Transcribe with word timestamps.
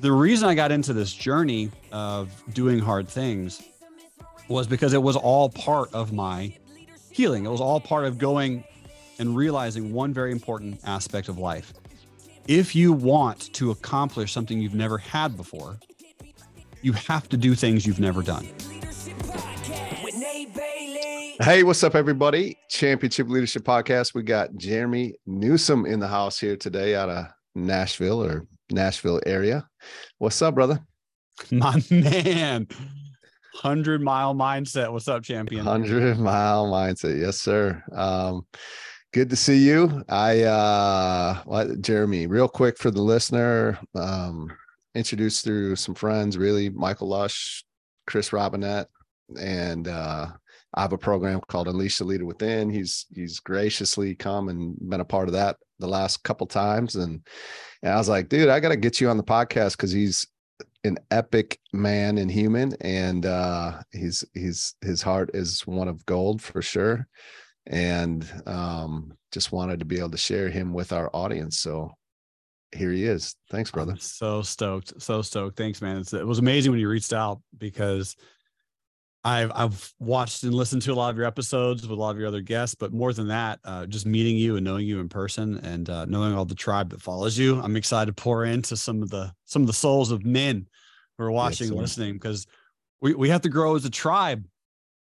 the 0.00 0.12
reason 0.12 0.48
I 0.48 0.54
got 0.54 0.70
into 0.70 0.92
this 0.92 1.12
journey 1.12 1.70
of 1.90 2.30
doing 2.54 2.78
hard 2.78 3.08
things 3.08 3.62
was 4.48 4.66
because 4.66 4.92
it 4.92 5.02
was 5.02 5.16
all 5.16 5.48
part 5.50 5.92
of 5.92 6.12
my 6.12 6.54
healing. 7.10 7.44
It 7.44 7.50
was 7.50 7.60
all 7.60 7.80
part 7.80 8.04
of 8.04 8.18
going 8.18 8.64
and 9.18 9.36
realizing 9.36 9.92
one 9.92 10.14
very 10.14 10.30
important 10.30 10.80
aspect 10.84 11.28
of 11.28 11.38
life. 11.38 11.74
If 12.46 12.74
you 12.74 12.92
want 12.92 13.52
to 13.54 13.70
accomplish 13.72 14.32
something 14.32 14.60
you've 14.60 14.74
never 14.74 14.98
had 14.98 15.36
before, 15.36 15.78
you 16.80 16.92
have 16.92 17.28
to 17.30 17.36
do 17.36 17.54
things 17.54 17.84
you've 17.84 18.00
never 18.00 18.22
done. 18.22 18.48
Hey, 21.40 21.62
what's 21.62 21.82
up, 21.84 21.94
everybody? 21.94 22.56
Championship 22.68 23.28
Leadership 23.28 23.64
Podcast. 23.64 24.14
We 24.14 24.22
got 24.22 24.56
Jeremy 24.56 25.14
Newsome 25.26 25.86
in 25.86 26.00
the 26.00 26.08
house 26.08 26.38
here 26.38 26.56
today 26.56 26.94
out 26.94 27.08
of 27.08 27.26
Nashville 27.54 28.22
or 28.22 28.46
Nashville 28.70 29.20
area. 29.26 29.66
What's 30.18 30.40
up, 30.42 30.54
brother? 30.54 30.80
My 31.50 31.82
man. 31.90 32.66
100 33.60 34.00
mile 34.00 34.34
mindset. 34.34 34.92
What's 34.92 35.08
up, 35.08 35.22
champion? 35.22 35.64
100 35.64 36.18
mile 36.18 36.66
mindset. 36.66 37.20
Yes, 37.20 37.40
sir. 37.40 37.82
Um, 37.92 38.46
good 39.12 39.30
to 39.30 39.36
see 39.36 39.58
you. 39.58 40.04
I, 40.08 40.42
uh, 40.42 41.42
what, 41.44 41.80
Jeremy, 41.80 42.26
real 42.26 42.48
quick 42.48 42.78
for 42.78 42.90
the 42.90 43.02
listener, 43.02 43.78
um, 43.94 44.52
introduced 44.94 45.44
through 45.44 45.76
some 45.76 45.94
friends, 45.94 46.38
really 46.38 46.70
Michael 46.70 47.08
Lush, 47.08 47.64
Chris 48.06 48.32
Robinette, 48.32 48.88
and, 49.38 49.88
uh, 49.88 50.28
I 50.74 50.82
have 50.82 50.92
a 50.92 50.98
program 50.98 51.40
called 51.48 51.66
Unleash 51.66 51.98
the 51.98 52.04
Leader 52.04 52.26
Within. 52.26 52.68
He's 52.68 53.06
he's 53.14 53.40
graciously 53.40 54.14
come 54.14 54.48
and 54.48 54.76
been 54.78 55.00
a 55.00 55.04
part 55.04 55.28
of 55.28 55.32
that 55.32 55.56
the 55.78 55.88
last 55.88 56.22
couple 56.22 56.46
times, 56.46 56.96
and 56.96 57.26
and 57.82 57.92
I 57.92 57.96
was 57.96 58.08
like, 58.08 58.28
dude, 58.28 58.48
I 58.48 58.60
got 58.60 58.70
to 58.70 58.76
get 58.76 59.00
you 59.00 59.08
on 59.08 59.16
the 59.16 59.22
podcast 59.22 59.72
because 59.72 59.92
he's 59.92 60.26
an 60.84 60.98
epic 61.10 61.58
man 61.72 62.18
and 62.18 62.30
human, 62.30 62.74
and 62.80 63.26
uh, 63.26 63.80
he's 63.92 64.24
he's 64.34 64.74
his 64.80 65.02
heart 65.02 65.30
is 65.34 65.66
one 65.66 65.88
of 65.88 66.04
gold 66.06 66.42
for 66.42 66.62
sure, 66.62 67.06
and 67.66 68.30
um, 68.46 69.12
just 69.32 69.52
wanted 69.52 69.78
to 69.78 69.84
be 69.84 69.98
able 69.98 70.10
to 70.10 70.16
share 70.16 70.48
him 70.48 70.72
with 70.72 70.92
our 70.92 71.10
audience. 71.12 71.60
So 71.60 71.92
here 72.72 72.92
he 72.92 73.04
is. 73.04 73.34
Thanks, 73.50 73.70
brother. 73.70 73.92
I'm 73.92 73.98
so 73.98 74.42
stoked, 74.42 75.00
so 75.00 75.22
stoked. 75.22 75.56
Thanks, 75.56 75.80
man. 75.80 75.98
It's, 75.98 76.12
it 76.12 76.26
was 76.26 76.38
amazing 76.38 76.72
when 76.72 76.80
you 76.80 76.88
reached 76.88 77.12
out 77.12 77.40
because 77.56 78.16
I've 79.28 79.52
I've 79.54 79.94
watched 79.98 80.42
and 80.44 80.54
listened 80.54 80.82
to 80.82 80.92
a 80.92 80.94
lot 80.94 81.10
of 81.10 81.16
your 81.16 81.26
episodes 81.26 81.82
with 81.82 81.90
a 81.90 81.94
lot 82.00 82.10
of 82.10 82.18
your 82.18 82.28
other 82.28 82.40
guests, 82.40 82.74
but 82.74 82.92
more 82.92 83.12
than 83.12 83.28
that, 83.28 83.60
uh, 83.64 83.86
just 83.86 84.06
meeting 84.06 84.36
you 84.36 84.56
and 84.56 84.64
knowing 84.64 84.86
you 84.86 85.00
in 85.00 85.08
person 85.08 85.58
and 85.58 85.90
uh, 85.90 86.06
knowing 86.06 86.34
all 86.34 86.44
the 86.44 86.54
tribe 86.54 86.90
that 86.90 87.02
follows 87.02 87.36
you, 87.36 87.60
I'm 87.60 87.76
excited 87.76 88.16
to 88.16 88.22
pour 88.22 88.44
into 88.44 88.76
some 88.76 89.02
of 89.02 89.10
the 89.10 89.32
some 89.44 89.62
of 89.62 89.66
the 89.66 89.74
souls 89.74 90.10
of 90.10 90.24
men 90.24 90.66
who 91.16 91.24
are 91.24 91.30
watching 91.30 91.66
yes, 91.66 91.72
and 91.72 91.80
listening 91.80 92.14
because 92.14 92.46
we 93.00 93.14
we 93.14 93.28
have 93.28 93.42
to 93.42 93.48
grow 93.48 93.76
as 93.76 93.84
a 93.84 93.90
tribe. 93.90 94.46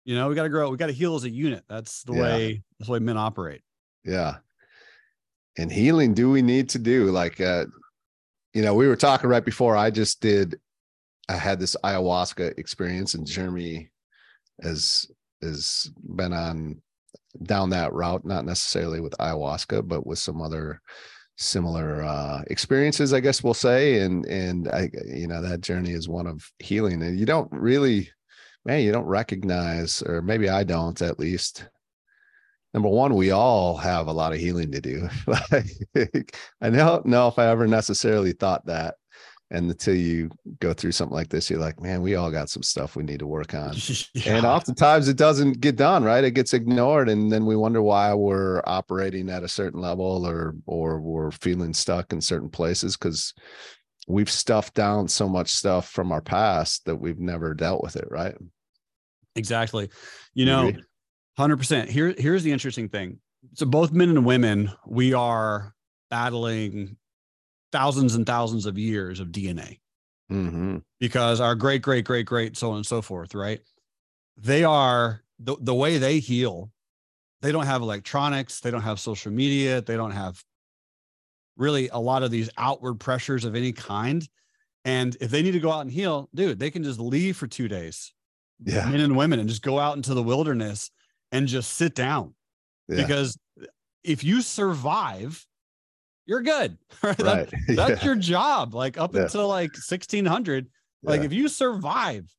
You 0.04 0.14
know, 0.14 0.28
we 0.28 0.34
got 0.34 0.44
to 0.44 0.48
grow. 0.48 0.70
We 0.70 0.76
got 0.76 0.86
to 0.86 0.92
heal 0.92 1.16
as 1.16 1.24
a 1.24 1.30
unit. 1.30 1.64
That's 1.68 2.02
the 2.04 2.14
yeah. 2.14 2.22
way 2.22 2.62
that's 2.78 2.86
the 2.86 2.92
way 2.92 2.98
men 3.00 3.16
operate. 3.16 3.62
Yeah. 4.04 4.36
And 5.58 5.70
healing, 5.70 6.14
do 6.14 6.30
we 6.30 6.42
need 6.42 6.68
to 6.70 6.78
do 6.78 7.10
like 7.10 7.40
uh, 7.40 7.66
you 8.54 8.62
know, 8.62 8.74
we 8.74 8.86
were 8.86 8.96
talking 8.96 9.28
right 9.28 9.44
before. 9.44 9.76
I 9.76 9.90
just 9.90 10.20
did. 10.20 10.60
I 11.28 11.34
had 11.34 11.58
this 11.58 11.76
ayahuasca 11.84 12.58
experience, 12.58 13.14
and 13.14 13.26
Jeremy 13.26 13.90
has 14.62 15.06
has 15.42 15.90
been 16.16 16.32
on 16.32 16.80
down 17.44 17.70
that 17.70 17.92
route, 17.92 18.24
not 18.24 18.44
necessarily 18.44 19.00
with 19.00 19.14
ayahuasca, 19.18 19.86
but 19.88 20.06
with 20.06 20.18
some 20.18 20.40
other 20.40 20.80
similar 21.36 22.02
uh, 22.02 22.42
experiences, 22.48 23.12
I 23.12 23.20
guess 23.20 23.42
we'll 23.42 23.54
say. 23.54 24.00
And 24.00 24.24
and 24.26 24.68
I, 24.68 24.90
you 25.06 25.26
know, 25.26 25.42
that 25.42 25.60
journey 25.60 25.92
is 25.92 26.08
one 26.08 26.26
of 26.26 26.44
healing, 26.58 27.02
and 27.02 27.18
you 27.18 27.26
don't 27.26 27.50
really, 27.52 28.10
man, 28.64 28.82
you 28.82 28.92
don't 28.92 29.06
recognize, 29.06 30.02
or 30.02 30.22
maybe 30.22 30.48
I 30.48 30.64
don't, 30.64 31.00
at 31.02 31.18
least. 31.18 31.68
Number 32.74 32.88
one, 32.88 33.14
we 33.14 33.32
all 33.32 33.76
have 33.76 34.06
a 34.06 34.12
lot 34.12 34.32
of 34.32 34.38
healing 34.38 34.72
to 34.72 34.80
do. 34.80 35.06
I 36.62 36.70
don't 36.70 37.04
know 37.04 37.28
if 37.28 37.38
I 37.38 37.48
ever 37.48 37.66
necessarily 37.66 38.32
thought 38.32 38.64
that 38.64 38.94
and 39.52 39.70
until 39.70 39.94
you 39.94 40.30
go 40.60 40.72
through 40.72 40.90
something 40.90 41.14
like 41.14 41.28
this 41.28 41.50
you're 41.50 41.60
like 41.60 41.80
man 41.80 42.00
we 42.00 42.14
all 42.16 42.30
got 42.30 42.48
some 42.48 42.62
stuff 42.62 42.96
we 42.96 43.02
need 43.04 43.20
to 43.20 43.26
work 43.26 43.54
on. 43.54 43.74
Yeah. 44.14 44.36
and 44.36 44.46
oftentimes 44.46 45.08
it 45.08 45.16
doesn't 45.16 45.60
get 45.60 45.76
done 45.76 46.02
right? 46.02 46.24
It 46.24 46.32
gets 46.32 46.54
ignored 46.54 47.08
and 47.08 47.30
then 47.30 47.46
we 47.46 47.54
wonder 47.54 47.82
why 47.82 48.12
we're 48.14 48.62
operating 48.66 49.28
at 49.28 49.44
a 49.44 49.48
certain 49.48 49.80
level 49.80 50.26
or 50.26 50.54
or 50.66 51.00
we're 51.00 51.30
feeling 51.30 51.74
stuck 51.74 52.12
in 52.12 52.20
certain 52.20 52.48
places 52.48 52.96
because 52.96 53.34
we've 54.08 54.30
stuffed 54.30 54.74
down 54.74 55.06
so 55.06 55.28
much 55.28 55.50
stuff 55.50 55.88
from 55.88 56.10
our 56.10 56.22
past 56.22 56.84
that 56.86 56.96
we've 56.96 57.20
never 57.20 57.54
dealt 57.54 57.82
with 57.82 57.96
it 57.96 58.08
right? 58.10 58.34
Exactly. 59.36 59.90
You 60.34 60.46
know 60.46 60.72
100% 61.38 61.88
here 61.88 62.14
here's 62.16 62.42
the 62.42 62.52
interesting 62.52 62.88
thing. 62.88 63.18
So 63.54 63.66
both 63.66 63.92
men 63.92 64.10
and 64.10 64.24
women 64.24 64.72
we 64.86 65.12
are 65.12 65.74
battling 66.10 66.96
thousands 67.72 68.14
and 68.14 68.26
thousands 68.26 68.66
of 68.66 68.78
years 68.78 69.18
of 69.18 69.28
DNA 69.28 69.78
mm-hmm. 70.30 70.78
because 71.00 71.40
our 71.40 71.54
great, 71.54 71.82
great, 71.82 72.04
great, 72.04 72.26
great, 72.26 72.56
so 72.56 72.70
on 72.70 72.76
and 72.76 72.86
so 72.86 73.02
forth, 73.02 73.34
right? 73.34 73.60
They 74.36 74.64
are 74.64 75.22
the, 75.38 75.56
the 75.60 75.74
way 75.74 75.98
they 75.98 76.18
heal. 76.18 76.70
They 77.40 77.52
don't 77.52 77.66
have 77.66 77.82
electronics, 77.82 78.60
they 78.60 78.70
don't 78.70 78.82
have 78.82 79.00
social 79.00 79.32
media, 79.32 79.80
they 79.80 79.96
don't 79.96 80.12
have 80.12 80.42
really 81.56 81.88
a 81.88 81.98
lot 81.98 82.22
of 82.22 82.30
these 82.30 82.48
outward 82.56 82.94
pressures 82.94 83.44
of 83.44 83.56
any 83.56 83.72
kind. 83.72 84.26
And 84.84 85.16
if 85.20 85.30
they 85.30 85.42
need 85.42 85.52
to 85.52 85.60
go 85.60 85.70
out 85.70 85.80
and 85.80 85.90
heal, 85.90 86.28
dude, 86.34 86.58
they 86.58 86.70
can 86.70 86.82
just 86.82 87.00
leave 87.00 87.36
for 87.36 87.46
two 87.46 87.68
days. 87.68 88.12
Yeah. 88.64 88.88
Men 88.88 89.00
and 89.00 89.16
women 89.16 89.40
and 89.40 89.48
just 89.48 89.62
go 89.62 89.78
out 89.78 89.96
into 89.96 90.14
the 90.14 90.22
wilderness 90.22 90.90
and 91.32 91.48
just 91.48 91.74
sit 91.74 91.94
down. 91.94 92.34
Yeah. 92.88 93.02
Because 93.02 93.36
if 94.04 94.22
you 94.22 94.40
survive 94.40 95.44
you're 96.26 96.42
good. 96.42 96.78
Right? 97.02 97.16
That, 97.16 97.50
that's 97.68 98.02
yeah. 98.02 98.04
your 98.04 98.14
job. 98.14 98.74
Like 98.74 98.96
up 98.96 99.14
yeah. 99.14 99.22
until 99.22 99.48
like 99.48 99.72
1600, 99.72 100.68
like 101.02 101.20
yeah. 101.20 101.26
if 101.26 101.32
you 101.32 101.48
survive, 101.48 102.32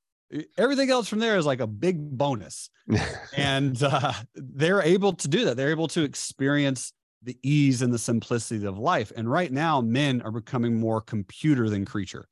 everything 0.58 0.90
else 0.90 1.10
from 1.10 1.20
there 1.20 1.38
is 1.38 1.46
like 1.46 1.60
a 1.60 1.68
big 1.68 2.18
bonus. 2.18 2.70
and 3.36 3.82
uh, 3.84 4.14
they're 4.36 4.82
able 4.82 5.14
to 5.14 5.28
do 5.28 5.46
that. 5.46 5.58
They're 5.58 5.70
able 5.70 5.90
to 5.90 6.04
experience 6.04 6.94
the 7.24 7.38
ease 7.44 7.82
and 7.82 7.94
the 7.94 8.00
simplicity 8.00 8.66
of 8.66 8.78
life. 8.78 9.12
And 9.16 9.30
right 9.30 9.52
now, 9.52 9.82
men 9.82 10.22
are 10.22 10.32
becoming 10.32 10.80
more 10.80 11.02
computer 11.02 11.70
than 11.70 11.86
creature. 11.86 12.26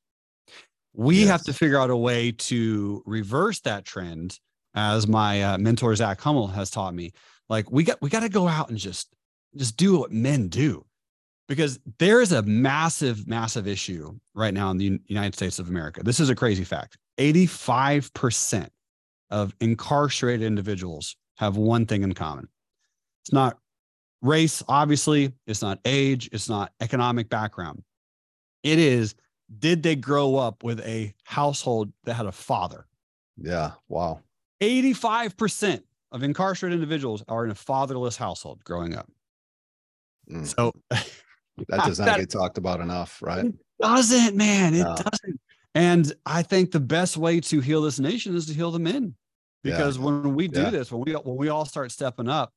We 0.94 1.20
yes. 1.20 1.28
have 1.28 1.42
to 1.44 1.52
figure 1.52 1.78
out 1.78 1.90
a 1.90 1.96
way 1.96 2.32
to 2.32 3.02
reverse 3.06 3.60
that 3.60 3.84
trend, 3.84 4.38
as 4.74 5.06
my 5.06 5.42
uh, 5.42 5.58
mentor 5.58 5.94
Zach 5.96 6.20
Hummel 6.20 6.48
has 6.48 6.70
taught 6.70 6.94
me. 6.94 7.12
Like 7.48 7.70
we 7.70 7.84
got 7.84 8.00
we 8.02 8.10
got 8.10 8.20
to 8.20 8.28
go 8.28 8.48
out 8.48 8.68
and 8.68 8.78
just 8.78 9.08
just 9.56 9.76
do 9.76 9.98
what 9.98 10.12
men 10.12 10.48
do 10.48 10.84
because 11.48 11.78
there 11.98 12.20
is 12.20 12.32
a 12.32 12.42
massive, 12.42 13.26
massive 13.26 13.66
issue 13.66 14.18
right 14.34 14.54
now 14.54 14.70
in 14.70 14.78
the 14.78 15.00
United 15.06 15.34
States 15.34 15.58
of 15.58 15.68
America. 15.68 16.02
This 16.02 16.20
is 16.20 16.30
a 16.30 16.34
crazy 16.34 16.64
fact 16.64 16.96
85% 17.18 18.68
of 19.30 19.54
incarcerated 19.60 20.46
individuals 20.46 21.16
have 21.36 21.56
one 21.56 21.86
thing 21.86 22.02
in 22.02 22.12
common 22.12 22.48
it's 23.22 23.32
not 23.32 23.58
race, 24.20 24.62
obviously, 24.68 25.32
it's 25.46 25.62
not 25.62 25.78
age, 25.84 26.28
it's 26.32 26.48
not 26.48 26.72
economic 26.80 27.28
background. 27.28 27.82
It 28.62 28.78
is, 28.78 29.14
did 29.58 29.82
they 29.82 29.96
grow 29.96 30.36
up 30.36 30.62
with 30.62 30.80
a 30.80 31.14
household 31.24 31.92
that 32.04 32.14
had 32.14 32.26
a 32.26 32.32
father? 32.32 32.86
Yeah. 33.36 33.72
Wow. 33.88 34.20
85% 34.60 35.82
of 36.12 36.22
incarcerated 36.22 36.76
individuals 36.76 37.24
are 37.28 37.44
in 37.44 37.50
a 37.50 37.54
fatherless 37.54 38.16
household 38.16 38.62
growing 38.64 38.96
up. 38.96 39.10
Mm. 40.30 40.46
So 40.46 40.72
that 41.68 41.84
does 41.84 41.98
not 41.98 42.18
get 42.18 42.30
talked 42.30 42.58
about 42.58 42.80
enough, 42.80 43.20
right? 43.22 43.46
It 43.46 43.54
doesn't, 43.80 44.36
man. 44.36 44.74
It 44.74 44.84
no. 44.84 44.96
doesn't. 44.96 45.40
And 45.74 46.12
I 46.26 46.42
think 46.42 46.70
the 46.70 46.80
best 46.80 47.16
way 47.16 47.40
to 47.40 47.60
heal 47.60 47.82
this 47.82 47.98
nation 47.98 48.36
is 48.36 48.46
to 48.46 48.54
heal 48.54 48.70
the 48.70 48.78
men. 48.78 49.14
Because 49.62 49.96
yeah. 49.96 50.04
when 50.04 50.34
we 50.34 50.48
do 50.48 50.62
yeah. 50.62 50.70
this, 50.70 50.90
when 50.90 51.02
we 51.02 51.12
when 51.12 51.36
we 51.36 51.48
all 51.48 51.64
start 51.64 51.92
stepping 51.92 52.28
up, 52.28 52.52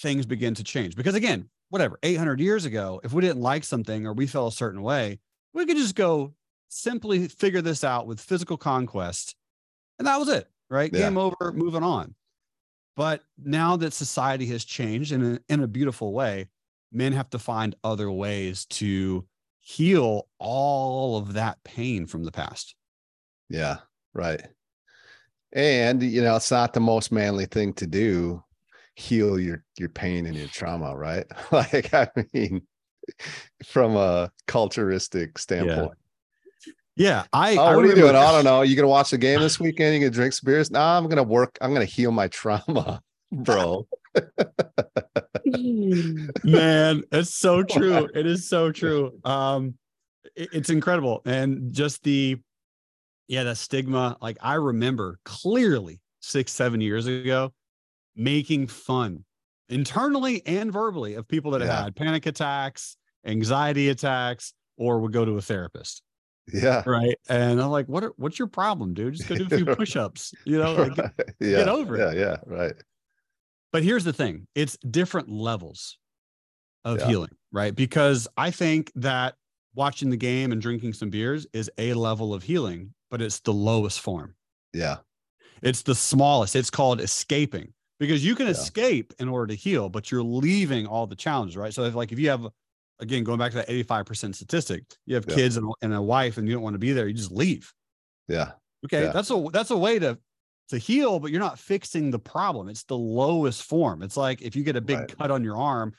things 0.00 0.24
begin 0.24 0.54
to 0.54 0.64
change. 0.64 0.94
Because 0.94 1.14
again, 1.14 1.48
whatever, 1.68 1.98
800 2.02 2.38
years 2.38 2.64
ago, 2.64 3.00
if 3.02 3.12
we 3.12 3.22
didn't 3.22 3.42
like 3.42 3.64
something 3.64 4.06
or 4.06 4.12
we 4.12 4.26
felt 4.26 4.52
a 4.52 4.56
certain 4.56 4.82
way, 4.82 5.18
we 5.52 5.66
could 5.66 5.76
just 5.76 5.96
go 5.96 6.32
simply 6.68 7.28
figure 7.28 7.60
this 7.60 7.82
out 7.82 8.06
with 8.06 8.20
physical 8.20 8.56
conquest. 8.56 9.34
And 9.98 10.06
that 10.06 10.18
was 10.18 10.28
it, 10.28 10.48
right? 10.70 10.90
Yeah. 10.92 11.00
Game 11.00 11.18
over, 11.18 11.52
moving 11.52 11.82
on. 11.82 12.14
But 12.94 13.22
now 13.42 13.76
that 13.76 13.92
society 13.92 14.46
has 14.46 14.64
changed 14.64 15.12
in 15.12 15.34
a, 15.34 15.40
in 15.52 15.62
a 15.62 15.66
beautiful 15.66 16.12
way, 16.12 16.48
men 16.92 17.12
have 17.12 17.30
to 17.30 17.38
find 17.38 17.74
other 17.82 18.10
ways 18.10 18.66
to 18.66 19.26
heal 19.60 20.28
all 20.38 21.16
of 21.16 21.34
that 21.34 21.62
pain 21.64 22.06
from 22.06 22.24
the 22.24 22.32
past. 22.32 22.74
Yeah, 23.48 23.78
right. 24.14 24.42
And 25.52 26.02
you 26.02 26.22
know, 26.22 26.36
it's 26.36 26.50
not 26.50 26.72
the 26.72 26.80
most 26.80 27.12
manly 27.12 27.46
thing 27.46 27.74
to 27.74 27.86
do, 27.86 28.42
heal 28.94 29.38
your 29.38 29.64
your 29.78 29.88
pain 29.88 30.26
and 30.26 30.36
your 30.36 30.48
trauma, 30.48 30.96
right? 30.96 31.26
like 31.52 31.92
I 31.92 32.08
mean, 32.32 32.62
from 33.64 33.96
a 33.96 34.30
culturistic 34.46 35.38
standpoint. 35.38 35.92
Yeah, 36.94 37.24
I. 37.32 37.56
Oh, 37.56 37.62
I 37.62 37.76
what 37.76 37.84
are 37.84 37.88
you 37.88 37.94
doing? 37.94 38.16
I 38.16 38.32
don't 38.32 38.44
know. 38.44 38.62
You 38.62 38.76
gonna 38.76 38.88
watch 38.88 39.10
the 39.10 39.18
game 39.18 39.40
this 39.40 39.58
weekend? 39.58 39.94
You 39.94 40.00
gonna 40.00 40.10
drink 40.10 40.32
some 40.32 40.46
beers? 40.46 40.70
No, 40.70 40.80
I'm 40.80 41.08
gonna 41.08 41.22
work. 41.22 41.56
I'm 41.60 41.72
gonna 41.72 41.84
heal 41.84 42.12
my 42.12 42.28
trauma, 42.28 43.02
bro. 43.32 43.86
man 46.44 47.02
it's 47.12 47.34
so 47.34 47.62
true 47.68 48.08
it 48.14 48.26
is 48.26 48.48
so 48.48 48.70
true 48.70 49.12
um 49.24 49.74
it- 50.36 50.48
it's 50.52 50.70
incredible 50.70 51.22
and 51.24 51.72
just 51.72 52.02
the 52.04 52.36
yeah 53.28 53.42
the 53.44 53.54
stigma 53.54 54.16
like 54.20 54.36
i 54.40 54.54
remember 54.54 55.18
clearly 55.24 56.00
six 56.20 56.52
seven 56.52 56.80
years 56.80 57.06
ago 57.06 57.52
making 58.16 58.66
fun 58.66 59.24
internally 59.68 60.42
and 60.46 60.72
verbally 60.72 61.14
of 61.14 61.26
people 61.26 61.50
that 61.52 61.60
Yeah. 61.62 61.84
had 61.84 61.96
panic 61.96 62.26
attacks 62.26 62.96
anxiety 63.26 63.88
attacks 63.88 64.52
or 64.76 65.00
would 65.00 65.12
go 65.12 65.24
to 65.24 65.32
a 65.38 65.42
therapist 65.42 66.02
Yeah. 66.52 66.82
right 66.86 67.16
and 67.28 67.60
i'm 67.60 67.70
like 67.70 67.86
what 67.86 68.04
are, 68.04 68.12
what's 68.16 68.38
your 68.38 68.48
problem 68.48 68.94
dude 68.94 69.14
just 69.14 69.28
go 69.28 69.36
do 69.36 69.46
a 69.46 69.48
few 69.48 69.66
push-ups 69.76 70.34
you 70.44 70.58
know 70.58 70.74
like, 70.74 70.96
Right. 70.98 71.10
yeah. 71.40 71.58
over 71.70 71.96
yeah, 71.96 72.10
it. 72.12 72.18
Yeah. 72.18 72.36
Right. 72.46 72.72
But 73.72 73.82
here's 73.82 74.04
the 74.04 74.12
thing 74.12 74.46
it's 74.54 74.76
different 74.78 75.28
levels 75.30 75.98
of 76.84 76.98
Yeah. 76.98 77.08
healing, 77.08 77.30
right? 77.52 77.74
Because 77.74 78.28
I 78.36 78.50
think 78.50 78.92
that 78.96 79.36
watching 79.74 80.10
the 80.10 80.16
game 80.16 80.52
and 80.52 80.60
drinking 80.60 80.92
some 80.92 81.10
beers 81.10 81.46
is 81.52 81.70
a 81.78 81.94
level 81.94 82.34
of 82.34 82.42
healing, 82.42 82.92
but 83.10 83.22
it's 83.22 83.40
the 83.40 83.52
lowest 83.52 84.00
form. 84.00 84.34
Yeah. 84.74 84.98
It's 85.62 85.82
the 85.82 85.94
smallest. 85.94 86.56
It's 86.56 86.70
called 86.70 87.00
escaping 87.00 87.72
because 87.98 88.24
you 88.24 88.34
can 88.34 88.46
Yeah. 88.46 88.52
escape 88.52 89.14
in 89.18 89.28
order 89.28 89.46
to 89.48 89.54
heal, 89.54 89.88
but 89.88 90.10
you're 90.10 90.22
leaving 90.24 90.86
all 90.86 91.06
the 91.06 91.14
challenges, 91.16 91.56
right? 91.56 91.72
So 91.72 91.84
if 91.84 91.94
like 91.94 92.12
if 92.12 92.18
you 92.18 92.28
have 92.30 92.46
again 92.98 93.24
going 93.24 93.38
back 93.38 93.52
to 93.52 93.56
that 93.58 93.70
85% 93.70 94.34
statistic, 94.36 94.84
you 95.06 95.14
have 95.14 95.24
Yeah. 95.28 95.34
kids 95.34 95.56
and, 95.56 95.72
and 95.82 95.94
a 95.94 96.02
wife 96.02 96.36
and 96.36 96.46
you 96.46 96.54
don't 96.54 96.62
want 96.62 96.74
to 96.74 96.78
be 96.78 96.92
there, 96.92 97.06
you 97.08 97.14
just 97.14 97.32
leave. 97.32 97.72
Yeah. 98.28 98.52
Okay, 98.84 99.04
Yeah. 99.04 99.12
that's 99.12 99.30
a 99.30 99.46
that's 99.52 99.70
a 99.70 99.78
way 99.78 99.98
to 100.00 100.18
to 100.68 100.78
heal, 100.78 101.18
but 101.20 101.30
you're 101.30 101.40
not 101.40 101.58
fixing 101.58 102.10
the 102.10 102.18
problem. 102.18 102.68
It's 102.68 102.84
the 102.84 102.96
lowest 102.96 103.64
form. 103.64 104.02
It's 104.02 104.16
like 104.16 104.42
if 104.42 104.56
you 104.56 104.62
get 104.64 104.76
a 104.76 104.80
big 104.80 104.98
Right. 105.00 105.18
cut 105.18 105.30
on 105.30 105.44
your 105.44 105.56
arm, 105.56 105.92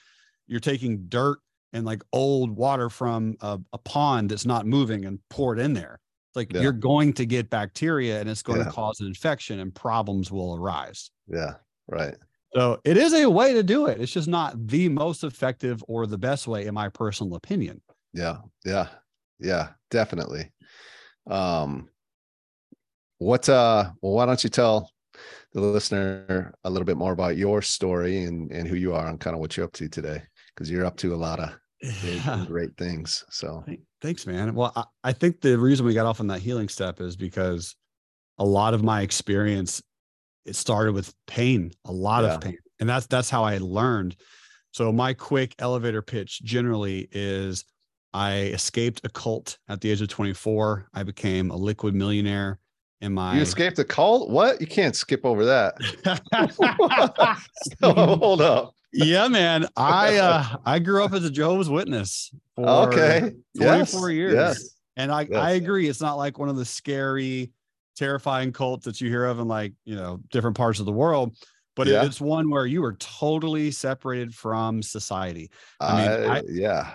you're 0.48 0.60
taking 0.60 1.06
dirt 1.08 1.40
and 1.74 1.86
like 1.86 2.04
old 2.12 2.52
water 2.52 2.90
from 2.90 3.36
a, 3.42 3.60
a 3.74 3.78
pond 3.80 4.30
that's 4.32 4.46
not 4.46 4.66
moving 4.66 5.06
and 5.06 5.20
pour 5.30 5.54
it 5.54 5.60
in 5.60 5.74
there. 5.74 6.00
It's 6.30 6.36
like 6.36 6.54
Yeah. 6.54 6.62
you're 6.62 6.72
going 6.72 7.14
to 7.14 7.26
get 7.26 7.50
bacteria 7.50 8.20
and 8.20 8.30
it's 8.30 8.42
going 8.44 8.60
Yeah. 8.60 8.66
to 8.66 8.72
cause 8.72 9.00
an 9.00 9.08
infection 9.08 9.60
and 9.60 9.74
problems 9.74 10.32
will 10.32 10.56
arise. 10.56 11.12
Yeah. 11.28 11.56
Right. 11.88 12.16
So 12.56 12.80
it 12.84 12.98
is 12.98 13.14
a 13.14 13.28
way 13.30 13.54
to 13.54 13.64
do 13.64 13.88
it. 13.88 14.00
It's 14.00 14.12
just 14.12 14.28
not 14.28 14.68
the 14.68 14.88
most 14.90 15.24
effective 15.24 15.84
or 15.88 16.06
the 16.06 16.18
best 16.20 16.48
way, 16.48 16.66
in 16.68 16.74
my 16.74 16.90
personal 16.90 17.36
opinion. 17.36 17.82
Yeah. 18.14 18.38
Yeah. 18.64 18.90
Yeah. 19.40 19.70
Definitely. 19.90 20.52
Um, 21.28 21.90
what, 23.18 23.48
uh, 23.50 23.92
well, 24.02 24.14
why 24.14 24.26
don't 24.26 24.44
you 24.44 24.50
tell 24.50 24.90
the 25.54 25.62
listener 25.62 26.54
a 26.64 26.70
little 26.70 26.86
bit 26.86 26.98
more 26.98 27.12
about 27.14 27.38
your 27.38 27.62
story 27.62 28.24
and, 28.24 28.52
and 28.52 28.68
who 28.68 28.76
you 28.76 28.94
are 28.94 29.08
and 29.08 29.20
kind 29.20 29.36
of 29.36 29.40
what 29.40 29.56
you're 29.56 29.66
up 29.66 29.74
to 29.74 29.88
today? 29.88 30.22
Because 30.54 30.70
you're 30.70 30.86
up 30.86 30.98
to 30.98 31.14
a 31.14 31.18
lot 31.18 31.40
of 31.40 31.50
and 32.26 32.48
great 32.48 32.76
things. 32.78 33.24
So, 33.30 33.64
Thanks, 34.02 34.26
man. 34.26 34.54
Well, 34.56 34.72
I, 34.76 34.84
I 35.04 35.14
think 35.14 35.42
the 35.42 35.58
reason 35.58 35.86
we 35.86 35.94
got 35.94 36.06
off 36.06 36.20
on 36.20 36.28
that 36.28 36.42
healing 36.42 36.70
step 36.70 37.00
is 37.02 37.16
because 37.16 37.76
a 38.38 38.46
lot 38.46 38.74
of 38.74 38.84
my 38.84 39.02
experience 39.02 39.82
it 40.46 40.56
started 40.56 40.94
with 40.94 41.14
pain, 41.28 41.72
a 41.86 41.92
lot 41.92 42.24
Yeah. 42.24 42.36
of 42.36 42.42
pain, 42.42 42.58
and 42.80 42.90
that's 42.90 43.06
that's 43.08 43.30
how 43.30 43.44
I 43.44 43.60
learned. 43.60 44.16
So 44.72 44.92
my 44.92 45.14
quick 45.14 45.56
elevator 45.60 46.02
pitch 46.02 46.42
generally 46.44 47.08
is 47.12 47.64
I 48.14 48.38
escaped 48.48 49.02
a 49.06 49.10
cult 49.10 49.58
at 49.70 49.80
the 49.82 49.90
age 49.92 50.02
of 50.02 50.08
24. 50.10 50.90
I 50.94 51.04
became 51.04 51.50
a 51.52 51.56
liquid 51.56 51.94
millionaire 51.96 52.60
in 53.04 53.14
my 53.14 53.36
you 53.36 53.42
escaped 53.42 53.78
a 53.80 53.84
cult? 53.84 54.30
What? 54.30 54.60
You 54.62 54.68
can't 54.68 54.96
skip 54.96 55.26
over 55.26 55.46
that. 55.46 55.76
So, 57.80 57.94
hold 57.94 58.42
up. 58.42 58.74
yeah, 58.92 59.28
man. 59.28 59.68
I 59.76 60.18
uh 60.30 60.58
I 60.66 60.80
grew 60.80 61.04
up 61.04 61.14
as 61.14 61.24
a 61.26 61.30
Jehovah's 61.30 61.70
Witness 61.70 62.32
for 62.56 62.68
Okay. 62.88 63.34
24 63.58 64.10
Yes. 64.10 64.16
years. 64.16 64.34
Yes. 64.34 64.70
And 64.96 65.12
I, 65.12 65.22
Yes. 65.22 65.40
I 65.40 65.52
agree. 65.52 65.88
It's 65.90 66.02
not 66.02 66.16
like 66.16 66.38
one 66.40 66.50
of 66.50 66.56
the 66.56 66.66
scary, 66.66 67.52
terrifying 67.96 68.52
cults 68.52 68.86
that 68.86 69.02
you 69.02 69.10
hear 69.10 69.26
of 69.26 69.40
in 69.40 69.48
like, 69.48 69.74
you 69.86 69.96
know, 69.96 70.20
different 70.32 70.56
parts 70.56 70.80
of 70.80 70.86
the 70.86 70.92
world, 70.92 71.36
but 71.76 71.88
Yeah. 71.88 72.06
it's 72.06 72.22
one 72.22 72.50
where 72.50 72.66
you 72.66 72.84
are 72.86 72.94
totally 72.94 73.72
separated 73.72 74.34
from 74.36 74.82
society. 74.84 75.50
I 75.80 75.98
mean, 75.98 76.30
I, 76.32 76.38
I- 76.38 76.44
yeah. 76.48 76.94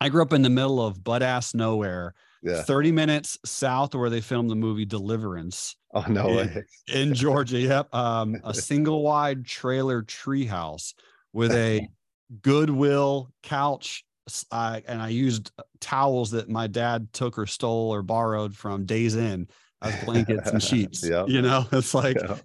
I 0.00 0.08
grew 0.08 0.22
up 0.22 0.32
in 0.32 0.42
the 0.42 0.50
middle 0.50 0.84
of 0.84 1.02
butt 1.04 1.22
ass 1.22 1.54
nowhere, 1.54 2.14
Yeah. 2.42 2.62
30 2.62 2.92
minutes 2.92 3.38
south 3.44 3.94
of 3.94 4.00
where 4.00 4.10
they 4.10 4.20
filmed 4.20 4.50
the 4.50 4.56
movie 4.56 4.84
Deliverance 4.84 5.76
Oh, 5.94 6.04
no 6.08 6.28
Yeah. 6.30 6.36
way. 6.36 6.64
in 6.88 7.14
Georgia. 7.14 7.58
Yep. 7.58 7.94
Um, 7.94 8.40
a 8.44 8.54
single 8.54 9.02
wide 9.02 9.44
trailer 9.44 10.02
treehouse 10.02 10.94
with 11.32 11.52
a 11.52 11.88
Goodwill 12.42 13.32
couch. 13.42 14.04
I, 14.50 14.82
and 14.86 15.02
I 15.02 15.08
used 15.08 15.50
towels 15.80 16.30
that 16.30 16.48
my 16.48 16.66
dad 16.66 17.12
took 17.12 17.38
or 17.38 17.46
stole 17.46 17.90
or 17.92 18.02
borrowed 18.02 18.56
from 18.56 18.86
Days 18.86 19.16
Inn 19.16 19.48
as 19.82 20.04
blankets 20.04 20.50
and 20.50 20.62
sheets. 20.62 21.06
Yeah. 21.08 21.26
You 21.26 21.42
know, 21.42 21.66
it's 21.72 21.92
like 21.92 22.16
Yeah. 22.16 22.36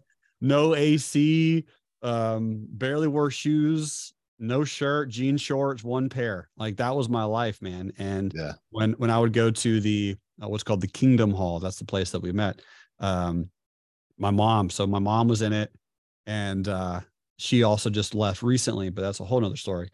no 0.41 0.75
AC, 0.75 1.65
um, 2.01 2.65
barely 2.69 3.07
wore 3.07 3.31
shoes, 3.31 4.13
no 4.39 4.63
shirt, 4.63 5.09
jean 5.09 5.37
shorts, 5.37 5.83
one 5.83 6.09
pair. 6.09 6.49
Like 6.57 6.77
that 6.77 6.95
was 6.95 7.09
my 7.09 7.23
life, 7.23 7.61
man. 7.61 7.91
And 7.97 8.33
Yeah. 8.33 8.53
when 8.69 8.93
when 8.93 9.09
I 9.09 9.19
would 9.19 9.33
go 9.33 9.51
to 9.51 9.79
the 9.79 10.17
uh, 10.41 10.49
what's 10.49 10.63
called 10.63 10.81
the 10.81 10.87
Kingdom 10.87 11.31
Hall, 11.31 11.59
that's 11.59 11.79
the 11.79 11.85
place 11.85 12.11
that 12.11 12.21
we 12.21 12.31
met. 12.31 12.61
Um, 12.99 13.51
my 14.17 14.31
mom, 14.31 14.69
so 14.69 14.87
my 14.87 14.99
mom 14.99 15.27
was 15.27 15.41
in 15.41 15.53
it, 15.53 15.73
and 16.25 16.67
uh, 16.67 17.01
she 17.37 17.63
also 17.63 17.89
just 17.89 18.15
left 18.15 18.43
recently, 18.43 18.89
but 18.89 19.03
that's 19.03 19.19
a 19.19 19.25
whole 19.25 19.41
nother 19.41 19.57
story. 19.57 19.89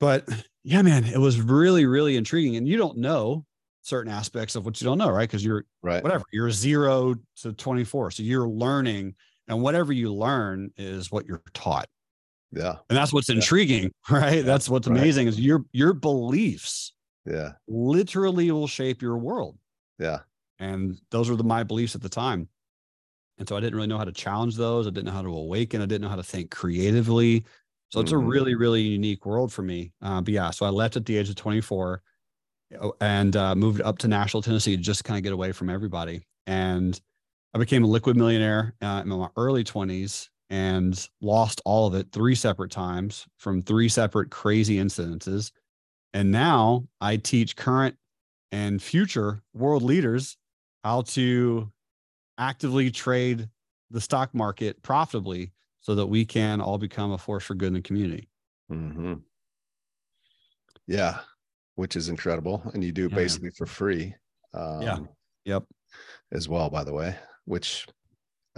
But 0.00 0.28
yeah, 0.64 0.82
man, 0.82 1.04
it 1.04 1.18
was 1.18 1.40
really, 1.40 1.86
really 1.86 2.16
intriguing. 2.16 2.56
And 2.56 2.68
you 2.68 2.76
don't 2.76 2.98
know 2.98 3.46
certain 3.82 4.12
aspects 4.12 4.54
of 4.54 4.64
what 4.64 4.80
you 4.80 4.84
don't 4.84 4.98
know, 4.98 5.10
right? 5.10 5.28
Because 5.28 5.44
you're 5.44 5.64
Right. 5.82 6.04
whatever 6.04 6.24
you're 6.32 6.50
zero 6.50 7.16
to 7.36 7.52
24 7.52 8.12
so 8.12 8.22
you're 8.22 8.48
learning 8.48 9.16
and 9.48 9.60
whatever 9.62 9.92
you 9.92 10.14
learn 10.14 10.70
is 10.76 11.10
what 11.10 11.26
you're 11.26 11.42
taught 11.54 11.88
Yeah. 12.52 12.76
and 12.88 12.96
that's 12.96 13.12
what's 13.12 13.28
Yeah. 13.28 13.36
intriguing 13.36 13.92
right 14.10 14.44
that's 14.44 14.68
what's 14.68 14.88
Right. 14.88 14.96
amazing 14.98 15.26
is 15.28 15.38
your 15.40 15.64
your 15.72 15.92
beliefs 15.92 16.92
Yeah. 17.26 17.52
literally 17.68 18.50
will 18.50 18.66
shape 18.68 19.02
your 19.02 19.18
world 19.18 19.58
Yeah. 19.98 20.20
and 20.58 21.00
those 21.10 21.28
were 21.30 21.36
the 21.36 21.44
my 21.44 21.62
beliefs 21.64 21.94
at 21.94 22.00
the 22.02 22.08
time 22.08 22.48
and 23.38 23.48
so 23.48 23.56
i 23.56 23.60
didn't 23.60 23.76
really 23.76 23.86
know 23.88 23.98
how 23.98 24.04
to 24.04 24.12
challenge 24.12 24.56
those 24.56 24.86
i 24.86 24.90
didn't 24.90 25.06
know 25.06 25.12
how 25.12 25.22
to 25.22 25.34
awaken 25.34 25.82
i 25.82 25.86
didn't 25.86 26.02
know 26.02 26.08
how 26.08 26.16
to 26.16 26.22
think 26.22 26.50
creatively 26.50 27.44
so 27.90 28.00
it's 28.00 28.12
Mhm. 28.12 28.16
a 28.16 28.18
really 28.18 28.54
really 28.54 28.82
unique 28.82 29.26
world 29.26 29.52
for 29.52 29.62
me 29.62 29.92
uh, 30.02 30.20
but 30.20 30.32
yeah 30.34 30.50
so 30.50 30.64
i 30.66 30.70
left 30.70 30.96
at 30.96 31.06
the 31.06 31.16
age 31.18 31.28
of 31.28 31.36
24 31.36 32.02
uh, 32.80 32.90
and 33.00 33.36
uh, 33.36 33.54
moved 33.54 33.80
up 33.82 33.98
to 33.98 34.08
nashville 34.08 34.42
tennessee 34.42 34.76
to 34.76 34.82
just 34.82 35.04
kind 35.04 35.18
of 35.18 35.22
get 35.22 35.32
away 35.32 35.52
from 35.52 35.68
everybody 35.70 36.22
and 36.46 37.00
i 37.54 37.58
became 37.58 37.84
a 37.84 37.86
liquid 37.86 38.16
millionaire 38.16 38.74
uh, 38.82 39.00
in 39.04 39.08
my 39.10 39.28
early 39.36 39.64
20s 39.64 40.28
and 40.50 41.08
lost 41.20 41.60
all 41.64 41.86
of 41.86 41.94
it 41.94 42.10
three 42.12 42.34
separate 42.34 42.70
times 42.70 43.26
from 43.36 43.60
three 43.62 43.88
separate 43.88 44.30
crazy 44.30 44.76
incidences 44.76 45.52
and 46.14 46.30
now 46.30 46.86
i 47.00 47.16
teach 47.16 47.54
current 47.56 47.96
and 48.50 48.82
future 48.82 49.42
world 49.54 49.82
leaders 49.82 50.36
how 50.84 51.02
to 51.02 51.70
actively 52.38 52.90
trade 52.90 53.48
the 53.90 54.00
stock 54.00 54.34
market 54.34 54.80
profitably 54.82 55.52
so 55.80 55.94
that 55.94 56.06
we 56.06 56.24
can 56.24 56.60
all 56.60 56.78
become 56.78 57.12
a 57.12 57.18
force 57.18 57.44
for 57.44 57.54
good 57.54 57.68
in 57.68 57.72
the 57.74 57.80
community. 57.82 58.28
hmm 58.68 59.14
Yeah. 60.86 61.20
Which 61.76 61.96
is 61.96 62.08
incredible. 62.08 62.62
And 62.74 62.82
you 62.82 62.92
do 62.92 63.02
Yeah, 63.02 63.08
man. 63.08 63.16
basically 63.16 63.50
for 63.50 63.66
free. 63.66 64.14
Um, 64.52 64.82
Yeah. 64.82 64.98
Yep. 65.44 65.64
As 66.32 66.48
well, 66.48 66.68
by 66.70 66.84
the 66.84 66.92
way, 66.92 67.16
which 67.44 67.86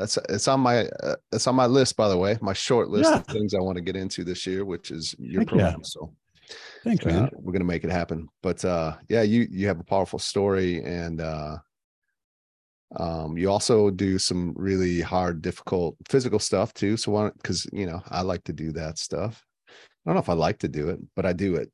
that's 0.00 0.18
it's 0.28 0.48
on 0.48 0.60
my 0.60 0.86
uh, 1.02 1.16
it's 1.30 1.46
on 1.46 1.54
my 1.54 1.66
list, 1.66 1.96
by 1.96 2.08
the 2.08 2.16
way, 2.16 2.38
my 2.40 2.54
short 2.54 2.88
list 2.88 3.12
of 3.12 3.26
things 3.26 3.54
I 3.54 3.60
want 3.60 3.76
to 3.76 3.82
get 3.82 3.96
into 3.96 4.24
this 4.24 4.46
year, 4.46 4.64
which 4.64 4.90
is 4.90 5.14
your 5.18 5.42
Heck 5.42 5.50
yeah. 5.50 5.56
program. 5.58 5.84
So 5.84 6.12
Thanks, 6.82 7.04
uh, 7.04 7.10
man. 7.10 7.30
we're 7.34 7.52
gonna 7.52 7.64
make 7.64 7.84
it 7.84 7.90
happen. 7.90 8.28
But 8.42 8.64
uh 8.64 8.96
yeah, 9.08 9.22
you 9.22 9.46
you 9.50 9.66
have 9.66 9.78
a 9.78 9.84
powerful 9.84 10.18
story 10.18 10.82
and 10.82 11.20
uh 11.20 11.58
um 12.96 13.36
you 13.36 13.50
also 13.50 13.90
do 13.90 14.18
some 14.18 14.54
really 14.56 15.00
hard, 15.00 15.42
difficult 15.42 15.96
physical 16.08 16.38
stuff 16.38 16.72
too. 16.72 16.96
So 16.96 17.12
why 17.12 17.30
because 17.30 17.66
you 17.72 17.86
know, 17.86 18.02
I 18.08 18.22
like 18.22 18.44
to 18.44 18.52
do 18.52 18.72
that 18.72 18.98
stuff. 18.98 19.44
I 19.68 19.72
don't 20.06 20.14
know 20.14 20.20
if 20.20 20.30
I 20.30 20.34
like 20.34 20.58
to 20.60 20.68
do 20.68 20.88
it, 20.88 20.98
but 21.14 21.26
I 21.26 21.34
do 21.34 21.56
it. 21.56 21.70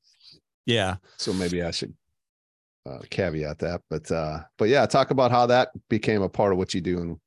Yeah. 0.66 0.96
So 1.16 1.32
maybe 1.32 1.62
I 1.62 1.70
should 1.70 1.94
uh, 2.84 2.98
caveat 3.08 3.60
that. 3.60 3.82
But 3.88 4.10
uh, 4.10 4.40
but 4.58 4.68
yeah, 4.68 4.84
talk 4.86 5.12
about 5.12 5.30
how 5.30 5.46
that 5.46 5.70
became 5.88 6.22
a 6.22 6.28
part 6.28 6.52
of 6.52 6.58
what 6.58 6.74
you 6.74 6.80
do 6.80 6.98
in 6.98 7.20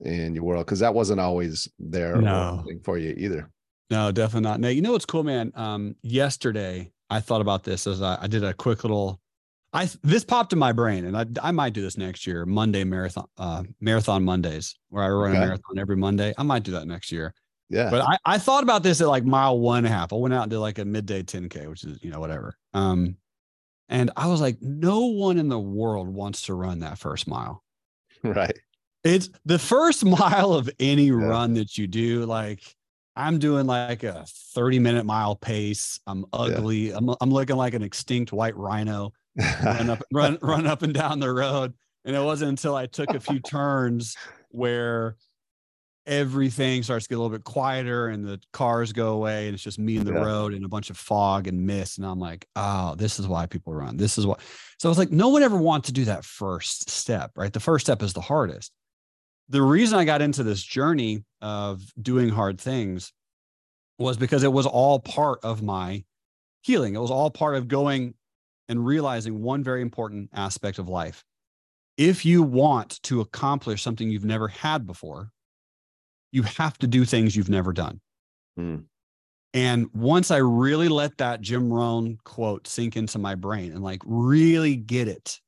in 0.00 0.34
your 0.34 0.44
world 0.44 0.66
because 0.66 0.80
that 0.80 0.94
wasn't 0.94 1.20
always 1.20 1.68
there 1.78 2.16
No. 2.16 2.64
for 2.84 2.98
you 2.98 3.14
either. 3.16 3.50
No, 3.90 4.12
definitely 4.12 4.48
not. 4.48 4.60
Now, 4.60 4.68
you 4.68 4.82
know 4.82 4.92
what's 4.92 5.04
cool, 5.04 5.24
man? 5.24 5.52
Um, 5.54 5.96
yesterday 6.02 6.92
I 7.10 7.20
thought 7.20 7.40
about 7.40 7.64
this 7.64 7.86
as 7.86 8.02
I, 8.02 8.18
I 8.22 8.26
did 8.26 8.44
a 8.44 8.54
quick 8.54 8.84
little 8.84 9.20
I 9.72 9.88
this 10.02 10.24
popped 10.24 10.52
in 10.52 10.58
my 10.58 10.72
brain, 10.72 11.04
and 11.04 11.16
I 11.16 11.26
I 11.40 11.52
might 11.52 11.74
do 11.74 11.82
this 11.82 11.96
next 11.96 12.26
year. 12.26 12.44
Monday 12.44 12.82
marathon, 12.82 13.26
uh, 13.38 13.62
marathon 13.80 14.24
Mondays, 14.24 14.76
where 14.88 15.04
I 15.04 15.08
run 15.08 15.30
okay. 15.30 15.38
a 15.38 15.40
marathon 15.40 15.78
every 15.78 15.96
Monday. 15.96 16.34
I 16.36 16.42
might 16.42 16.64
do 16.64 16.72
that 16.72 16.88
next 16.88 17.12
year. 17.12 17.34
Yeah. 17.70 17.88
But 17.88 18.02
I, 18.02 18.18
I 18.24 18.38
thought 18.38 18.64
about 18.64 18.82
this 18.82 19.00
at 19.00 19.06
like 19.06 19.24
mile 19.24 19.58
one 19.58 19.78
and 19.78 19.86
a 19.86 19.90
half. 19.90 20.12
I 20.12 20.16
went 20.16 20.34
out 20.34 20.42
and 20.42 20.50
did 20.50 20.58
like 20.58 20.78
a 20.78 20.84
midday 20.84 21.22
10K, 21.22 21.68
which 21.68 21.84
is, 21.84 22.02
you 22.02 22.10
know, 22.10 22.18
whatever. 22.18 22.56
Um, 22.74 23.16
and 23.88 24.10
I 24.16 24.26
was 24.26 24.40
like, 24.40 24.60
no 24.60 25.06
one 25.06 25.38
in 25.38 25.48
the 25.48 25.58
world 25.58 26.08
wants 26.08 26.42
to 26.42 26.54
run 26.54 26.80
that 26.80 26.98
first 26.98 27.26
mile. 27.26 27.62
Right. 28.22 28.58
It's 29.04 29.30
the 29.44 29.58
first 29.58 30.04
mile 30.04 30.52
of 30.52 30.70
any 30.78 31.06
yeah. 31.06 31.14
run 31.14 31.54
that 31.54 31.78
you 31.78 31.86
do. 31.86 32.24
Like 32.24 32.62
I'm 33.16 33.38
doing 33.38 33.66
like 33.66 34.02
a 34.02 34.24
30 34.54 34.78
minute 34.78 35.04
mile 35.04 35.36
pace. 35.36 36.00
I'm 36.06 36.24
ugly. 36.32 36.90
Yeah. 36.90 36.96
I'm, 36.96 37.14
I'm 37.20 37.30
looking 37.30 37.56
like 37.56 37.74
an 37.74 37.82
extinct 37.82 38.32
white 38.32 38.56
rhino 38.56 39.12
run 39.64 39.90
up, 39.90 40.02
run, 40.12 40.38
run 40.42 40.66
up 40.66 40.82
and 40.82 40.94
down 40.94 41.20
the 41.20 41.32
road. 41.32 41.74
And 42.04 42.16
it 42.16 42.22
wasn't 42.22 42.50
until 42.50 42.74
I 42.74 42.86
took 42.86 43.10
a 43.10 43.20
few 43.20 43.38
turns 43.40 44.16
where 44.50 45.16
everything 46.06 46.82
starts 46.82 47.04
to 47.04 47.10
get 47.10 47.16
a 47.16 47.20
little 47.20 47.36
bit 47.36 47.44
quieter 47.44 48.08
and 48.08 48.24
the 48.24 48.40
cars 48.52 48.92
go 48.92 49.12
away 49.12 49.46
and 49.46 49.54
it's 49.54 49.62
just 49.62 49.78
me 49.78 49.96
in 49.98 50.04
the 50.04 50.12
yeah. 50.12 50.24
road 50.24 50.54
and 50.54 50.64
a 50.64 50.68
bunch 50.68 50.88
of 50.88 50.96
fog 50.96 51.46
and 51.46 51.66
mist 51.66 51.98
and 51.98 52.06
i'm 52.06 52.18
like 52.18 52.48
oh 52.56 52.94
this 52.96 53.20
is 53.20 53.28
why 53.28 53.44
people 53.44 53.74
run 53.74 53.98
this 53.98 54.16
is 54.16 54.26
what 54.26 54.40
so 54.78 54.88
i 54.88 54.90
was 54.90 54.96
like 54.96 55.10
no 55.10 55.28
one 55.28 55.42
ever 55.42 55.58
wants 55.58 55.86
to 55.86 55.92
do 55.92 56.06
that 56.06 56.24
first 56.24 56.88
step 56.88 57.30
right 57.36 57.52
the 57.52 57.60
first 57.60 57.84
step 57.84 58.02
is 58.02 58.14
the 58.14 58.20
hardest 58.20 58.72
the 59.50 59.62
reason 59.62 59.98
i 59.98 60.04
got 60.04 60.22
into 60.22 60.42
this 60.42 60.62
journey 60.62 61.22
of 61.42 61.82
doing 62.00 62.28
hard 62.28 62.60
things 62.60 63.12
was 63.98 64.16
because 64.16 64.42
it 64.42 64.52
was 64.52 64.66
all 64.66 64.98
part 64.98 65.38
of 65.42 65.62
my 65.62 66.02
healing 66.62 66.94
it 66.94 67.00
was 67.00 67.10
all 67.10 67.30
part 67.30 67.54
of 67.56 67.68
going 67.68 68.14
and 68.68 68.84
realizing 68.84 69.42
one 69.42 69.62
very 69.62 69.82
important 69.82 70.30
aspect 70.32 70.78
of 70.78 70.88
life 70.88 71.22
if 71.96 72.24
you 72.24 72.42
want 72.42 73.02
to 73.02 73.20
accomplish 73.20 73.82
something 73.82 74.08
you've 74.08 74.24
never 74.24 74.48
had 74.48 74.86
before 74.86 75.30
you 76.32 76.42
have 76.42 76.78
to 76.78 76.86
do 76.86 77.04
things 77.04 77.34
you've 77.34 77.50
never 77.50 77.72
done. 77.72 78.00
Mm. 78.58 78.84
And 79.52 79.88
once 79.92 80.30
I 80.30 80.36
really 80.36 80.88
let 80.88 81.18
that 81.18 81.40
Jim 81.40 81.72
Rohn 81.72 82.18
quote 82.24 82.66
sink 82.68 82.96
into 82.96 83.18
my 83.18 83.34
brain 83.34 83.72
and 83.72 83.82
like 83.82 84.00
really 84.04 84.76
get 84.76 85.08
it, 85.08 85.40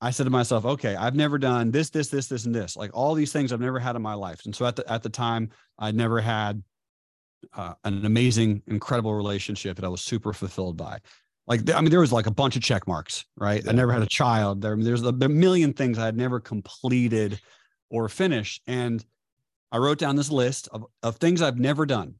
I 0.00 0.10
said 0.10 0.24
to 0.24 0.30
myself, 0.30 0.64
okay, 0.64 0.96
I've 0.96 1.14
never 1.14 1.38
done 1.38 1.70
this, 1.70 1.90
this, 1.90 2.08
this, 2.08 2.26
this, 2.26 2.44
and 2.44 2.54
this, 2.54 2.76
like 2.76 2.90
all 2.92 3.14
these 3.14 3.32
things 3.32 3.52
I've 3.52 3.60
never 3.60 3.78
had 3.78 3.96
in 3.96 4.02
my 4.02 4.14
life. 4.14 4.42
And 4.44 4.54
so 4.54 4.66
at 4.66 4.76
the, 4.76 4.90
at 4.92 5.02
the 5.02 5.08
time, 5.08 5.50
I'd 5.78 5.94
never 5.94 6.20
had 6.20 6.62
uh, 7.54 7.74
an 7.84 8.04
amazing, 8.04 8.62
incredible 8.66 9.14
relationship 9.14 9.76
that 9.76 9.84
I 9.84 9.88
was 9.88 10.02
super 10.02 10.32
fulfilled 10.32 10.76
by. 10.76 10.98
Like, 11.46 11.70
I 11.70 11.80
mean, 11.80 11.90
there 11.90 12.00
was 12.00 12.12
like 12.12 12.26
a 12.26 12.30
bunch 12.30 12.56
of 12.56 12.62
check 12.62 12.86
marks, 12.86 13.24
right? 13.36 13.62
Yeah. 13.64 13.70
I 13.70 13.74
never 13.74 13.92
had 13.92 14.02
a 14.02 14.06
child. 14.06 14.62
There, 14.62 14.76
there's 14.76 15.04
a, 15.04 15.12
there 15.12 15.28
a 15.28 15.32
million 15.32 15.72
things 15.72 15.98
I 15.98 16.06
had 16.06 16.16
never 16.16 16.40
completed 16.40 17.40
or 17.90 18.08
finished. 18.08 18.62
And 18.66 19.04
I 19.70 19.78
wrote 19.78 19.98
down 19.98 20.16
this 20.16 20.30
list 20.30 20.68
of, 20.72 20.84
of 21.02 21.16
things 21.16 21.42
I've 21.42 21.58
never 21.58 21.86
done. 21.86 22.14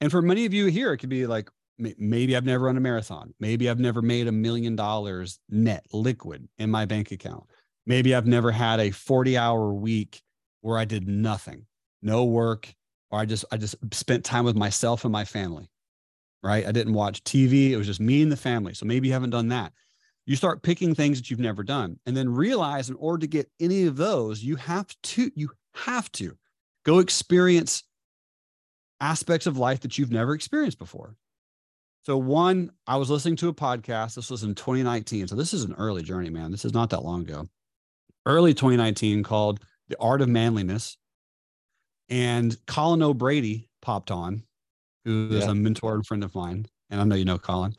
And 0.00 0.10
for 0.10 0.22
many 0.22 0.46
of 0.46 0.54
you 0.54 0.66
here, 0.66 0.92
it 0.92 0.98
could 0.98 1.08
be 1.08 1.26
like 1.26 1.50
maybe 1.78 2.36
I've 2.36 2.44
never 2.44 2.66
run 2.66 2.76
a 2.76 2.80
marathon. 2.80 3.34
Maybe 3.40 3.68
I've 3.68 3.80
never 3.80 4.02
made 4.02 4.28
a 4.28 4.32
million 4.32 4.76
dollars 4.76 5.38
net 5.48 5.84
liquid 5.92 6.48
in 6.58 6.70
my 6.70 6.84
bank 6.84 7.10
account. 7.10 7.44
Maybe 7.86 8.14
I've 8.14 8.26
never 8.26 8.50
had 8.50 8.80
a 8.80 8.90
40 8.90 9.36
hour 9.36 9.72
week 9.72 10.22
where 10.60 10.78
I 10.78 10.84
did 10.84 11.08
nothing, 11.08 11.66
no 12.02 12.24
work, 12.24 12.72
or 13.10 13.18
I 13.18 13.24
just 13.24 13.44
I 13.50 13.56
just 13.56 13.76
spent 13.92 14.24
time 14.24 14.44
with 14.44 14.56
myself 14.56 15.04
and 15.04 15.12
my 15.12 15.24
family. 15.24 15.68
Right? 16.42 16.66
I 16.66 16.72
didn't 16.72 16.94
watch 16.94 17.22
TV. 17.24 17.70
It 17.70 17.76
was 17.76 17.86
just 17.86 18.00
me 18.00 18.22
and 18.22 18.32
the 18.32 18.36
family. 18.36 18.74
So 18.74 18.84
maybe 18.84 19.08
you 19.08 19.14
haven't 19.14 19.30
done 19.30 19.48
that. 19.48 19.72
You 20.26 20.36
start 20.36 20.62
picking 20.62 20.94
things 20.94 21.18
that 21.18 21.30
you've 21.30 21.40
never 21.40 21.62
done 21.62 21.98
and 22.06 22.16
then 22.16 22.28
realize 22.28 22.88
in 22.88 22.96
order 22.96 23.20
to 23.20 23.26
get 23.26 23.50
any 23.60 23.86
of 23.86 23.96
those, 23.96 24.42
you 24.42 24.56
have 24.56 24.88
to 25.02 25.30
you 25.34 25.50
have 25.74 26.10
to 26.12 26.36
Go 26.84 26.98
experience 26.98 27.84
aspects 29.00 29.46
of 29.46 29.56
life 29.56 29.80
that 29.80 29.98
you've 29.98 30.10
never 30.10 30.34
experienced 30.34 30.78
before. 30.78 31.16
So, 32.04 32.18
one, 32.18 32.70
I 32.86 32.96
was 32.96 33.10
listening 33.10 33.36
to 33.36 33.48
a 33.48 33.54
podcast. 33.54 34.16
This 34.16 34.30
was 34.30 34.42
in 34.42 34.54
2019. 34.54 35.28
So, 35.28 35.36
this 35.36 35.54
is 35.54 35.64
an 35.64 35.74
early 35.78 36.02
journey, 36.02 36.30
man. 36.30 36.50
This 36.50 36.64
is 36.64 36.74
not 36.74 36.90
that 36.90 37.04
long 37.04 37.22
ago. 37.22 37.46
Early 38.26 38.54
2019 38.54 39.22
called 39.22 39.60
The 39.88 39.96
Art 40.00 40.20
of 40.20 40.28
Manliness. 40.28 40.96
And 42.08 42.56
Colin 42.66 43.02
O'Brady 43.02 43.68
popped 43.80 44.10
on, 44.10 44.42
who 45.04 45.28
is 45.30 45.44
yeah. 45.44 45.50
a 45.50 45.54
mentor 45.54 45.94
and 45.94 46.06
friend 46.06 46.24
of 46.24 46.34
mine. 46.34 46.66
And 46.90 47.00
I 47.00 47.04
know 47.04 47.14
you 47.14 47.24
know 47.24 47.38
Colin. 47.38 47.74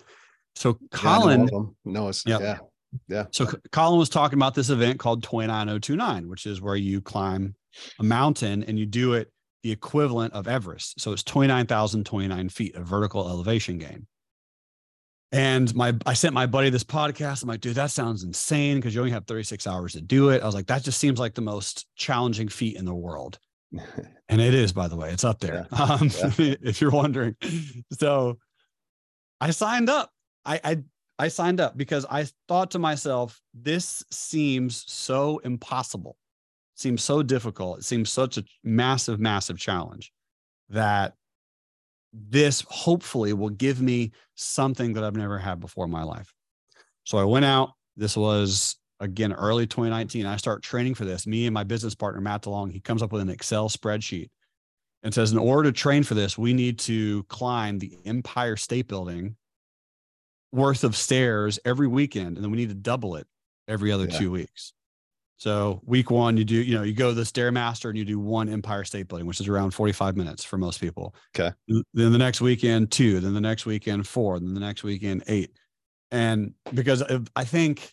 So, 0.55 0.77
Colin. 0.91 1.49
Yeah, 1.51 1.59
no, 1.85 2.07
it's, 2.07 2.23
yep. 2.25 2.41
yeah. 2.41 2.57
Yeah. 3.07 3.25
So 3.31 3.47
Colin 3.71 3.99
was 3.99 4.09
talking 4.09 4.37
about 4.37 4.53
this 4.53 4.69
event 4.69 4.99
called 4.99 5.23
29029, 5.23 6.29
which 6.29 6.45
is 6.45 6.61
where 6.61 6.75
you 6.75 7.01
climb 7.01 7.55
a 7.99 8.03
mountain 8.03 8.63
and 8.63 8.77
you 8.77 8.85
do 8.85 9.13
it 9.13 9.31
the 9.63 9.71
equivalent 9.71 10.33
of 10.33 10.47
Everest. 10.47 10.99
So 10.99 11.11
it's 11.11 11.23
29,029 11.23 12.49
feet 12.49 12.75
of 12.75 12.85
vertical 12.85 13.27
elevation 13.27 13.77
gain. 13.77 14.05
And 15.33 15.73
my 15.75 15.93
I 16.05 16.13
sent 16.13 16.33
my 16.33 16.45
buddy 16.45 16.69
this 16.69 16.83
podcast. 16.83 17.43
I'm 17.43 17.49
like, 17.49 17.59
dude, 17.59 17.75
that 17.75 17.91
sounds 17.91 18.23
insane 18.23 18.77
because 18.77 18.95
you 18.95 19.01
only 19.01 19.11
have 19.11 19.25
36 19.25 19.67
hours 19.67 19.93
to 19.93 20.01
do 20.01 20.29
it. 20.29 20.41
I 20.41 20.45
was 20.45 20.55
like, 20.55 20.67
that 20.67 20.83
just 20.83 20.99
seems 20.99 21.19
like 21.19 21.33
the 21.33 21.41
most 21.41 21.87
challenging 21.95 22.47
feat 22.47 22.77
in 22.77 22.85
the 22.85 22.93
world. 22.93 23.39
and 24.29 24.39
it 24.39 24.53
is, 24.53 24.71
by 24.71 24.87
the 24.87 24.95
way, 24.95 25.11
it's 25.11 25.23
up 25.23 25.39
there. 25.39 25.67
Yeah. 25.71 25.83
Um, 25.83 26.09
yeah. 26.37 26.55
if 26.61 26.79
you're 26.79 26.91
wondering. 26.91 27.35
So 27.99 28.37
I 29.41 29.51
signed 29.51 29.89
up. 29.89 30.11
I, 30.45 30.61
I 30.63 30.83
I 31.19 31.27
signed 31.27 31.59
up 31.59 31.75
because 31.75 32.05
I 32.09 32.27
thought 32.47 32.71
to 32.71 32.79
myself, 32.79 33.41
this 33.53 34.03
seems 34.11 34.85
so 34.87 35.39
impossible 35.39 36.15
seems 36.75 37.03
so 37.03 37.23
difficult. 37.23 37.79
It 37.79 37.85
seems 37.85 38.09
such 38.09 38.37
a 38.37 38.43
massive, 38.63 39.19
massive 39.19 39.57
challenge 39.57 40.11
that 40.69 41.13
this 42.13 42.63
hopefully 42.69 43.33
will 43.33 43.49
give 43.49 43.81
me 43.81 44.11
something 44.35 44.93
that 44.93 45.03
I've 45.03 45.15
never 45.15 45.39
had 45.39 45.59
before 45.59 45.85
in 45.85 45.91
my 45.91 46.03
life. 46.03 46.33
So 47.03 47.17
I 47.17 47.23
went 47.23 47.45
out. 47.45 47.71
This 47.97 48.15
was 48.15 48.77
again 48.99 49.33
early 49.33 49.67
2019. 49.67 50.25
I 50.25 50.37
start 50.37 50.63
training 50.63 50.93
for 50.93 51.05
this. 51.05 51.27
Me 51.27 51.45
and 51.47 51.53
my 51.53 51.63
business 51.63 51.95
partner, 51.95 52.21
Matt 52.21 52.43
DeLong, 52.43 52.71
he 52.71 52.79
comes 52.79 53.01
up 53.01 53.11
with 53.11 53.21
an 53.21 53.29
Excel 53.29 53.67
spreadsheet 53.69 54.29
and 55.01 55.13
says, 55.13 55.31
in 55.31 55.37
order 55.37 55.69
to 55.69 55.77
train 55.77 56.03
for 56.03 56.13
this, 56.13 56.37
we 56.37 56.53
need 56.53 56.79
to 56.79 57.23
climb 57.23 57.79
the 57.79 57.97
Empire 58.05 58.55
State 58.55 58.87
Building 58.87 59.35
worth 60.51 60.83
of 60.83 60.95
stairs 60.95 61.59
every 61.65 61.87
weekend. 61.87 62.37
And 62.37 62.43
then 62.43 62.51
we 62.51 62.57
need 62.57 62.69
to 62.69 62.75
double 62.75 63.15
it 63.15 63.27
every 63.67 63.91
other 63.91 64.05
yeah. 64.05 64.17
two 64.17 64.31
weeks. 64.31 64.73
So 65.43 65.81
week 65.83 66.09
one, 66.09 66.37
you 66.37 66.45
do, 66.45 66.55
you 66.55 66.73
know, 66.73 66.83
you 66.83 66.93
go 66.93 67.09
to 67.09 67.13
the 67.13 67.23
Stairmaster 67.23 67.89
and 67.89 67.97
you 67.97 68.05
do 68.05 68.17
one 68.17 68.47
Empire 68.47 68.85
State 68.85 69.09
Building, 69.09 69.27
which 69.27 69.41
is 69.41 69.49
around 69.49 69.71
45 69.71 70.15
minutes 70.15 70.45
for 70.45 70.57
most 70.57 70.79
people. 70.79 71.13
Okay. 71.35 71.53
Then 71.67 72.13
the 72.13 72.17
next 72.17 72.39
weekend, 72.39 72.91
two, 72.91 73.19
then 73.19 73.33
the 73.33 73.41
next 73.41 73.65
weekend, 73.65 74.07
four, 74.07 74.39
then 74.39 74.53
the 74.53 74.61
next 74.61 74.83
weekend, 74.83 75.25
eight. 75.27 75.51
And 76.11 76.53
because 76.73 77.03
I 77.35 77.43
think, 77.43 77.79
if 77.81 77.91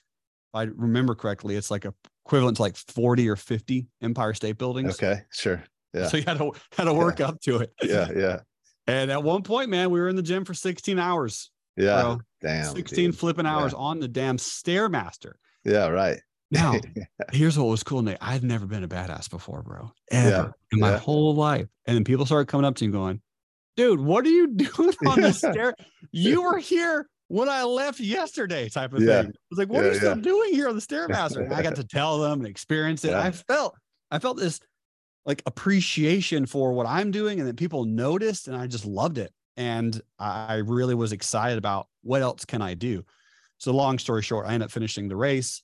I 0.54 0.62
remember 0.62 1.16
correctly, 1.16 1.56
it's 1.56 1.72
like 1.72 1.84
equivalent 2.24 2.58
to 2.58 2.62
like 2.62 2.76
40 2.76 3.28
or 3.28 3.34
50 3.34 3.88
Empire 4.00 4.32
State 4.32 4.56
Buildings. 4.56 4.94
Okay. 4.94 5.22
Sure. 5.32 5.60
Yeah. 5.92 6.06
So 6.06 6.18
you 6.18 6.22
had 6.28 6.38
to, 6.38 6.52
had 6.76 6.84
to 6.84 6.94
work 6.94 7.18
yeah. 7.18 7.26
up 7.26 7.40
to 7.40 7.56
it. 7.62 7.72
Yeah. 7.82 8.10
Yeah. 8.14 8.40
And 8.86 9.10
at 9.10 9.24
one 9.24 9.42
point, 9.42 9.70
man, 9.70 9.90
we 9.90 9.98
were 9.98 10.08
in 10.08 10.14
the 10.14 10.22
gym 10.22 10.44
for 10.44 10.54
16 10.54 11.00
hours. 11.00 11.50
Yeah. 11.76 12.00
Bro. 12.00 12.20
Damn. 12.42 12.76
16 12.76 13.06
dude. 13.06 13.18
flipping 13.18 13.46
hours 13.46 13.72
yeah. 13.72 13.80
on 13.80 13.98
the 13.98 14.06
damn 14.06 14.36
Stairmaster. 14.36 15.32
Yeah. 15.64 15.88
Right. 15.88 16.20
Now, 16.50 16.74
here's 17.32 17.58
what 17.58 17.66
was 17.66 17.82
cool, 17.82 18.02
Nate. 18.02 18.18
I've 18.20 18.42
never 18.42 18.66
been 18.66 18.84
a 18.84 18.88
badass 18.88 19.30
before, 19.30 19.62
bro, 19.62 19.92
ever 20.10 20.28
yeah, 20.28 20.48
in 20.72 20.80
my 20.80 20.92
yeah. 20.92 20.98
whole 20.98 21.34
life. 21.34 21.68
And 21.86 21.96
then 21.96 22.04
people 22.04 22.26
started 22.26 22.48
coming 22.48 22.64
up 22.64 22.76
to 22.76 22.86
me 22.86 22.92
going, 22.92 23.20
dude, 23.76 24.00
what 24.00 24.24
are 24.24 24.30
you 24.30 24.46
doing 24.54 24.94
on 25.06 25.20
the 25.20 25.32
stair? 25.32 25.74
You 26.12 26.42
were 26.42 26.58
here 26.58 27.08
when 27.28 27.48
I 27.48 27.62
left 27.62 28.00
yesterday, 28.00 28.68
type 28.68 28.92
of 28.92 29.02
yeah. 29.02 29.22
thing. 29.22 29.30
I 29.30 29.38
was 29.50 29.58
like, 29.58 29.68
what 29.68 29.84
are 29.84 29.88
you 29.92 29.94
still 29.94 30.16
doing 30.16 30.52
here 30.52 30.68
on 30.68 30.74
the 30.74 30.82
Stairmaster? 30.82 31.44
And 31.44 31.54
I 31.54 31.62
got 31.62 31.76
to 31.76 31.84
tell 31.84 32.18
them 32.18 32.40
and 32.40 32.48
experience 32.48 33.04
it. 33.04 33.14
I 33.14 33.30
felt, 33.30 33.76
I 34.10 34.18
felt 34.18 34.36
this 34.36 34.60
like 35.24 35.42
appreciation 35.46 36.46
for 36.46 36.72
what 36.72 36.86
I'm 36.86 37.10
doing 37.10 37.38
and 37.38 37.46
then 37.46 37.54
people 37.54 37.84
noticed 37.84 38.48
and 38.48 38.56
I 38.56 38.66
just 38.66 38.84
loved 38.84 39.18
it. 39.18 39.32
And 39.56 40.00
I 40.18 40.56
really 40.56 40.94
was 40.94 41.12
excited 41.12 41.58
about 41.58 41.86
what 42.02 42.22
else 42.22 42.44
can 42.44 42.62
I 42.62 42.74
do? 42.74 43.04
So 43.58 43.72
long 43.72 43.98
story 43.98 44.22
short, 44.22 44.46
I 44.46 44.54
ended 44.54 44.66
up 44.66 44.72
finishing 44.72 45.08
the 45.08 45.16
race. 45.16 45.62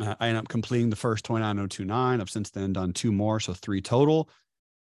Uh, 0.00 0.14
I 0.20 0.28
ended 0.28 0.42
up 0.42 0.48
completing 0.48 0.90
the 0.90 0.96
first 0.96 1.24
29029. 1.24 2.20
I've 2.20 2.30
since 2.30 2.50
then 2.50 2.72
done 2.72 2.92
two 2.92 3.12
more, 3.12 3.40
so 3.40 3.54
three 3.54 3.80
total. 3.80 4.28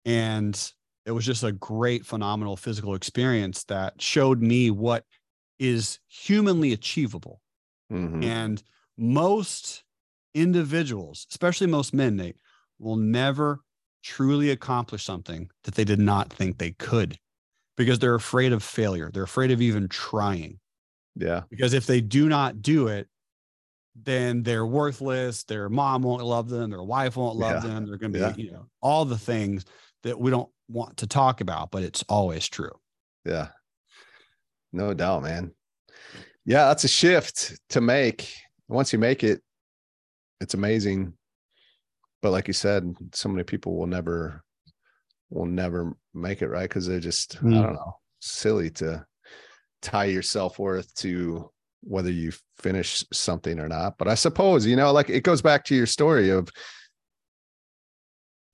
And 0.06 0.72
it 1.06 1.12
was 1.12 1.26
just 1.26 1.44
a 1.44 1.52
great, 1.52 2.06
phenomenal 2.06 2.58
physical 2.58 2.96
experience 2.96 3.64
that 3.66 4.02
showed 4.02 4.42
me 4.42 4.72
what 4.72 5.06
is 5.60 6.00
humanly 6.08 6.74
achievable. 6.74 7.42
Mm-hmm. 7.92 8.24
And 8.24 8.64
most 8.98 9.84
individuals, 10.34 11.26
especially 11.32 11.68
most 11.68 11.94
men, 11.94 12.18
Nate, 12.18 12.38
will 12.80 12.98
never 12.98 13.62
truly 14.04 14.52
accomplish 14.52 15.04
something 15.04 15.50
that 15.64 15.76
they 15.76 15.84
did 15.84 16.00
not 16.00 16.32
think 16.32 16.58
they 16.58 16.72
could 16.72 17.18
because 17.76 18.00
they're 18.00 18.16
afraid 18.16 18.54
of 18.54 18.64
failure. 18.64 19.10
They're 19.14 19.24
afraid 19.24 19.52
of 19.52 19.62
even 19.62 19.88
trying. 19.88 20.60
Yeah. 21.16 21.44
Because 21.50 21.74
if 21.74 21.86
they 21.86 22.02
do 22.02 22.28
not 22.28 22.62
do 22.62 22.88
it, 22.88 23.08
then 24.04 24.44
they're 24.44 24.66
worthless. 24.66 25.44
Their 25.44 25.70
mom 25.70 26.04
won't 26.04 26.24
love 26.24 26.50
them. 26.50 26.70
Their 26.70 26.84
wife 26.84 27.18
won't 27.18 27.38
love 27.38 27.64
yeah. 27.64 27.70
them. 27.70 27.86
They're 27.86 27.98
going 27.98 28.14
to 28.14 28.20
be, 28.20 28.42
yeah. 28.42 28.46
you 28.46 28.52
know, 28.52 28.68
all 28.82 29.06
the 29.06 29.18
things 29.18 29.66
that 30.04 30.20
we 30.20 30.32
don't 30.32 30.50
want 30.68 30.98
to 30.98 31.08
talk 31.08 31.42
about, 31.42 31.72
but 31.72 31.84
it's 31.84 32.04
always 32.08 32.48
true. 32.48 32.72
Yeah. 33.26 33.48
No 34.72 34.94
doubt, 34.94 35.24
man. 35.24 35.52
Yeah, 36.46 36.68
that's 36.68 36.84
a 36.84 36.90
shift 36.90 37.60
to 37.70 37.82
make. 37.82 38.32
Once 38.68 38.94
you 38.94 39.00
make 39.00 39.24
it, 39.24 39.42
it's 40.40 40.54
amazing. 40.54 41.14
But 42.22 42.32
like 42.32 42.48
you 42.48 42.54
said, 42.54 42.94
so 43.14 43.30
many 43.30 43.44
people 43.44 43.78
will 43.78 43.88
never 43.88 44.44
will 45.30 45.46
never 45.46 45.96
make 46.14 46.42
it 46.42 46.48
right 46.48 46.70
because 46.70 46.88
they're 46.88 47.00
just, 47.00 47.44
mm. 47.44 47.58
I 47.58 47.62
don't 47.62 47.74
know, 47.74 48.00
silly 48.22 48.70
to 48.72 49.06
tie 49.82 50.06
your 50.06 50.22
self-worth 50.22 50.94
to 50.96 51.52
whether 51.82 52.12
you 52.12 52.32
finish 52.58 53.04
something 53.14 53.60
or 53.60 53.68
not. 53.68 53.98
But 53.98 54.08
I 54.08 54.16
suppose, 54.16 54.66
you 54.66 54.76
know, 54.76 54.92
like 54.92 55.10
it 55.10 55.24
goes 55.24 55.42
back 55.42 55.64
to 55.66 55.76
your 55.76 55.86
story 55.86 56.30
of 56.30 56.50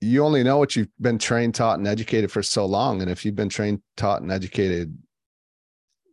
you 0.00 0.24
only 0.24 0.42
know 0.42 0.58
what 0.58 0.76
you've 0.76 0.88
been 1.00 1.18
trained, 1.18 1.54
taught, 1.54 1.78
and 1.78 1.88
educated 1.88 2.30
for 2.30 2.42
so 2.42 2.66
long. 2.66 3.00
And 3.00 3.10
if 3.10 3.24
you've 3.24 3.34
been 3.34 3.48
trained, 3.48 3.80
taught, 3.96 4.22
and 4.22 4.30
educated, 4.30 4.96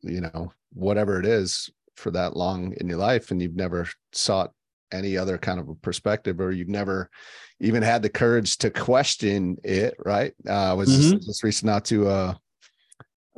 you 0.01 0.22
know, 0.22 0.53
whatever 0.74 1.20
it 1.20 1.25
is 1.25 1.70
for 1.96 2.12
that 2.12 2.36
long 2.36 2.74
in 2.80 2.88
your 2.88 2.98
life, 2.98 3.32
and 3.32 3.41
you've 3.41 3.56
never 3.56 3.88
sought 4.13 4.53
any 4.94 5.18
other 5.18 5.38
kind 5.38 5.60
of 5.60 5.70
a 5.70 5.75
perspective, 5.75 6.39
or 6.39 6.51
you've 6.51 6.70
never 6.70 7.10
even 7.60 7.84
had 7.84 8.01
the 8.01 8.10
courage 8.10 8.58
to 8.60 8.70
question 8.70 9.58
it, 9.63 9.96
right? 10.00 10.34
Uh, 10.48 10.72
I 10.72 10.74
was 10.74 10.89
mm-hmm. 10.89 11.12
just, 11.18 11.27
just 11.27 11.44
reaching 11.44 11.70
out 11.70 11.86
to 11.86 12.10
a, 12.10 12.39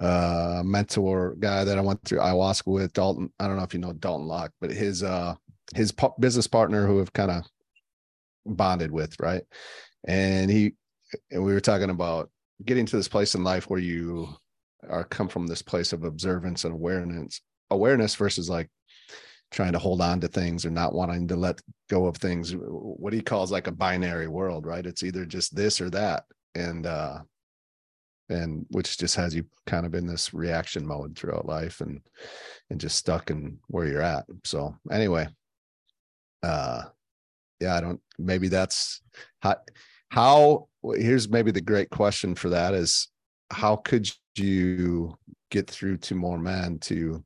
a 0.03 0.61
mentor 0.63 1.35
guy 1.39 1.63
that 1.63 1.77
I 1.77 1.81
went 1.81 2.03
through 2.03 2.19
ayahuasca 2.19 2.67
with, 2.67 2.93
Dalton. 2.93 3.31
I 3.39 3.47
don't 3.47 3.57
know 3.57 3.63
if 3.63 3.73
you 3.73 3.79
know 3.79 3.93
Dalton 3.93 4.27
Locke, 4.27 4.51
but 4.61 4.71
his 4.71 5.03
uh 5.03 5.35
his 5.75 5.93
business 6.19 6.47
partner 6.47 6.85
who 6.85 6.99
have 6.99 7.13
kind 7.13 7.31
of 7.31 7.43
bonded 8.45 8.91
with, 8.91 9.19
right? 9.19 9.43
and 10.05 10.49
he 10.49 10.73
and 11.31 11.43
we 11.43 11.53
were 11.53 11.59
talking 11.59 11.89
about 11.89 12.29
getting 12.65 12.85
to 12.85 12.97
this 12.97 13.07
place 13.07 13.35
in 13.35 13.43
life 13.43 13.69
where 13.69 13.79
you 13.79 14.27
are 14.89 15.03
come 15.03 15.27
from 15.27 15.47
this 15.47 15.61
place 15.61 15.93
of 15.93 16.03
observance 16.03 16.65
and 16.65 16.73
awareness 16.73 17.41
awareness 17.69 18.15
versus 18.15 18.49
like 18.49 18.69
trying 19.51 19.71
to 19.73 19.79
hold 19.79 20.01
on 20.01 20.19
to 20.19 20.27
things 20.27 20.65
or 20.65 20.71
not 20.71 20.93
wanting 20.93 21.27
to 21.27 21.35
let 21.35 21.61
go 21.89 22.05
of 22.07 22.17
things 22.17 22.53
what 22.57 23.13
he 23.13 23.21
calls 23.21 23.51
like 23.51 23.67
a 23.67 23.71
binary 23.71 24.27
world 24.27 24.65
right 24.65 24.85
it's 24.85 25.03
either 25.03 25.25
just 25.25 25.55
this 25.55 25.79
or 25.79 25.89
that 25.89 26.23
and 26.55 26.85
uh 26.85 27.19
and 28.29 28.65
which 28.69 28.97
just 28.97 29.15
has 29.15 29.35
you 29.35 29.45
kind 29.67 29.85
of 29.85 29.95
in 29.95 30.07
this 30.07 30.33
reaction 30.33 30.85
mode 30.85 31.17
throughout 31.17 31.45
life 31.45 31.81
and 31.81 32.01
and 32.69 32.79
just 32.79 32.97
stuck 32.97 33.29
in 33.29 33.59
where 33.67 33.85
you're 33.85 34.01
at. 34.01 34.25
So 34.43 34.75
anyway 34.91 35.27
uh 36.43 36.83
yeah 37.59 37.75
i 37.75 37.81
don't 37.81 38.01
maybe 38.19 38.49
that's 38.49 39.01
how 39.39 39.55
how 40.09 40.67
here's 40.95 41.29
maybe 41.29 41.49
the 41.49 41.61
great 41.61 41.89
question 41.89 42.35
for 42.35 42.49
that 42.49 42.73
is 42.73 43.07
how 43.49 43.77
could 43.77 44.07
you 44.35 45.17
get 45.49 45.69
through 45.69 45.97
to 45.97 46.13
more 46.13 46.37
men 46.37 46.77
to 46.79 47.23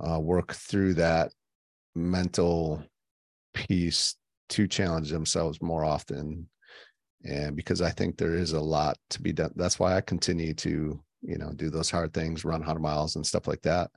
uh, 0.00 0.18
work 0.18 0.54
through 0.54 0.94
that 0.94 1.30
mental 1.94 2.82
piece 3.52 4.16
to 4.48 4.66
challenge 4.66 5.10
themselves 5.10 5.60
more 5.60 5.84
often 5.84 6.48
and 7.24 7.56
because 7.56 7.80
i 7.80 7.90
think 7.90 8.16
there 8.16 8.34
is 8.34 8.52
a 8.52 8.60
lot 8.60 8.96
to 9.10 9.20
be 9.20 9.32
done 9.32 9.52
that's 9.56 9.78
why 9.78 9.96
i 9.96 10.00
continue 10.00 10.54
to 10.54 11.00
you 11.22 11.38
know 11.38 11.52
do 11.54 11.70
those 11.70 11.90
hard 11.90 12.12
things 12.12 12.44
run 12.44 12.60
100 12.60 12.80
miles 12.80 13.16
and 13.16 13.26
stuff 13.26 13.46
like 13.46 13.62
that 13.62 13.90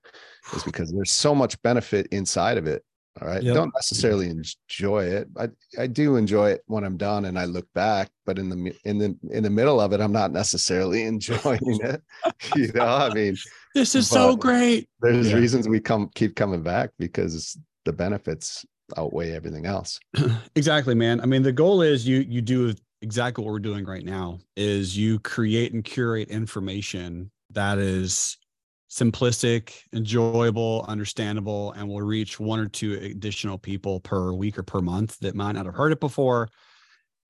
is 0.53 0.63
because 0.65 0.91
there's 0.91 1.11
so 1.11 1.33
much 1.33 1.61
benefit 1.61 2.07
inside 2.11 2.57
of 2.57 2.67
it 2.67 2.83
all 3.21 3.29
right. 3.29 3.41
Yep. 3.41 3.55
Don't 3.55 3.73
necessarily 3.73 4.29
enjoy 4.29 5.05
it. 5.05 5.29
I, 5.37 5.47
I 5.79 5.87
do 5.87 6.17
enjoy 6.17 6.51
it 6.51 6.63
when 6.67 6.83
I'm 6.83 6.97
done 6.97 7.25
and 7.25 7.39
I 7.39 7.45
look 7.45 7.65
back, 7.73 8.09
but 8.25 8.37
in 8.37 8.49
the 8.49 8.75
in 8.83 8.97
the 8.97 9.17
in 9.31 9.41
the 9.41 9.49
middle 9.49 9.79
of 9.79 9.93
it, 9.93 10.01
I'm 10.01 10.11
not 10.11 10.33
necessarily 10.33 11.03
enjoying 11.05 11.59
it. 11.63 12.01
you 12.55 12.73
know, 12.73 12.85
I 12.85 13.13
mean 13.13 13.37
this 13.75 13.95
is 13.95 14.09
so 14.09 14.35
great. 14.35 14.89
There's 14.99 15.31
yeah. 15.31 15.37
reasons 15.37 15.69
we 15.69 15.79
come 15.79 16.09
keep 16.13 16.35
coming 16.35 16.61
back 16.61 16.89
because 16.99 17.57
the 17.85 17.93
benefits 17.93 18.65
outweigh 18.97 19.31
everything 19.31 19.65
else. 19.65 19.97
exactly, 20.55 20.93
man. 20.93 21.21
I 21.21 21.25
mean, 21.25 21.41
the 21.41 21.53
goal 21.53 21.81
is 21.81 22.05
you 22.05 22.17
you 22.17 22.41
do 22.41 22.73
exactly 23.01 23.43
what 23.43 23.51
we're 23.51 23.59
doing 23.59 23.85
right 23.85 24.03
now 24.03 24.39
is 24.55 24.97
you 24.97 25.19
create 25.19 25.73
and 25.73 25.83
curate 25.83 26.29
information 26.29 27.31
that 27.51 27.77
is 27.77 28.37
simplistic, 28.89 29.73
enjoyable, 29.93 30.85
understandable, 30.87 31.73
and 31.73 31.87
will 31.87 32.01
reach 32.01 32.39
one 32.39 32.59
or 32.59 32.67
two 32.67 32.93
additional 32.93 33.57
people 33.57 33.99
per 33.99 34.31
week 34.31 34.57
or 34.57 34.63
per 34.63 34.81
month 34.81 35.19
that 35.19 35.35
might 35.35 35.53
not 35.53 35.65
have 35.65 35.75
heard 35.75 35.91
it 35.91 35.99
before. 35.99 36.49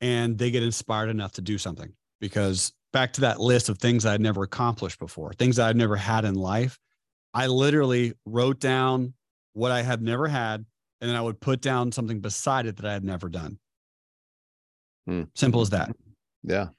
And 0.02 0.38
they 0.38 0.52
get 0.52 0.64
inspired 0.64 1.10
enough 1.10 1.32
to 1.34 1.42
do 1.42 1.58
something 1.58 1.92
because 2.20 2.74
back 2.94 3.14
to 3.14 3.22
that 3.22 3.40
list 3.40 3.70
of 3.70 3.78
things 3.78 4.06
I'd 4.06 4.22
never 4.22 4.44
accomplished 4.44 5.00
before, 5.00 5.34
things 5.34 5.58
I'd 5.58 5.76
never 5.76 5.96
had 5.96 6.26
in 6.26 6.36
life. 6.36 6.78
I 7.34 7.48
literally 7.48 8.14
wrote 8.26 8.60
down 8.60 9.14
what 9.54 9.72
I 9.72 9.82
had 9.82 10.02
never 10.02 10.28
had, 10.28 10.66
and 11.02 11.10
then 11.10 11.16
I 11.16 11.22
would 11.22 11.40
put 11.40 11.62
down 11.62 11.92
something 11.92 12.20
beside 12.20 12.66
it 12.66 12.78
that 12.78 12.86
I 12.86 12.94
had 12.94 13.04
never 13.04 13.30
done. 13.30 13.58
Hmm. 15.06 15.24
Simple 15.36 15.62
as 15.62 15.70
that. 15.72 15.96
Yeah. 16.44 16.70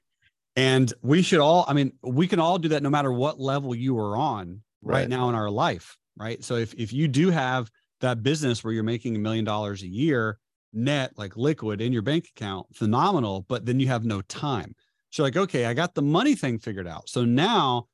And 0.56 0.92
we 1.02 1.22
should 1.22 1.40
all, 1.40 1.64
I 1.68 1.74
mean, 1.74 1.92
we 2.02 2.26
can 2.26 2.40
all 2.40 2.58
do 2.58 2.68
that 2.68 2.82
no 2.82 2.90
matter 2.90 3.12
what 3.12 3.38
level 3.38 3.74
you 3.74 3.98
are 3.98 4.16
on 4.16 4.62
right, 4.82 5.00
right 5.00 5.08
now 5.08 5.28
in 5.28 5.34
our 5.34 5.50
life, 5.50 5.96
right? 6.16 6.42
So 6.42 6.56
if 6.56 6.72
if 6.74 6.92
you 6.92 7.08
do 7.08 7.30
have 7.30 7.70
that 8.00 8.22
business 8.22 8.64
where 8.64 8.72
you're 8.72 8.82
making 8.82 9.16
a 9.16 9.18
million 9.18 9.44
dollars 9.44 9.82
a 9.82 9.86
year 9.86 10.38
net, 10.72 11.12
like 11.16 11.36
liquid 11.36 11.80
in 11.80 11.92
your 11.92 12.02
bank 12.02 12.28
account, 12.36 12.66
phenomenal, 12.74 13.44
but 13.48 13.64
then 13.64 13.80
you 13.80 13.88
have 13.88 14.04
no 14.04 14.20
time. 14.22 14.74
So 15.10 15.22
like, 15.22 15.36
okay, 15.36 15.66
I 15.66 15.74
got 15.74 15.94
the 15.94 16.02
money 16.02 16.34
thing 16.34 16.58
figured 16.58 16.86
out. 16.86 17.08
So 17.08 17.24
now 17.24 17.86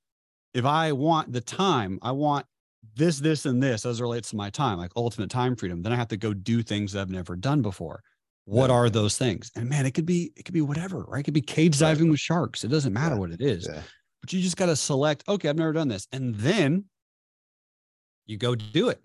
if 0.54 0.64
I 0.64 0.92
want 0.92 1.32
the 1.32 1.40
time, 1.40 1.98
I 2.02 2.12
want 2.12 2.46
this, 2.94 3.18
this, 3.18 3.46
and 3.46 3.62
this 3.62 3.86
as 3.86 4.00
relates 4.00 4.30
to 4.30 4.36
my 4.36 4.50
time, 4.50 4.78
like 4.78 4.90
ultimate 4.96 5.30
time 5.30 5.56
freedom, 5.56 5.82
then 5.82 5.92
I 5.92 5.96
have 5.96 6.08
to 6.08 6.16
go 6.16 6.34
do 6.34 6.62
things 6.62 6.92
that 6.92 7.00
I've 7.00 7.10
never 7.10 7.36
done 7.36 7.62
before. 7.62 8.02
What 8.44 8.70
yeah. 8.70 8.76
are 8.76 8.90
those 8.90 9.16
things? 9.16 9.50
And 9.54 9.68
man, 9.68 9.86
it 9.86 9.92
could 9.92 10.06
be, 10.06 10.32
it 10.36 10.44
could 10.44 10.54
be 10.54 10.62
whatever, 10.62 11.04
right? 11.04 11.20
It 11.20 11.22
could 11.22 11.34
be 11.34 11.40
cage 11.40 11.78
diving 11.78 12.06
right. 12.06 12.12
with 12.12 12.20
sharks. 12.20 12.64
It 12.64 12.68
doesn't 12.68 12.92
matter 12.92 13.14
yeah. 13.14 13.20
what 13.20 13.30
it 13.30 13.40
is. 13.40 13.68
Yeah 13.72 13.82
but 14.22 14.32
you 14.32 14.40
just 14.40 14.56
got 14.56 14.66
to 14.66 14.76
select, 14.76 15.24
okay, 15.28 15.48
I've 15.48 15.56
never 15.56 15.72
done 15.72 15.88
this. 15.88 16.06
And 16.12 16.34
then 16.36 16.84
you 18.24 18.38
go 18.38 18.54
do 18.54 18.88
it. 18.88 19.02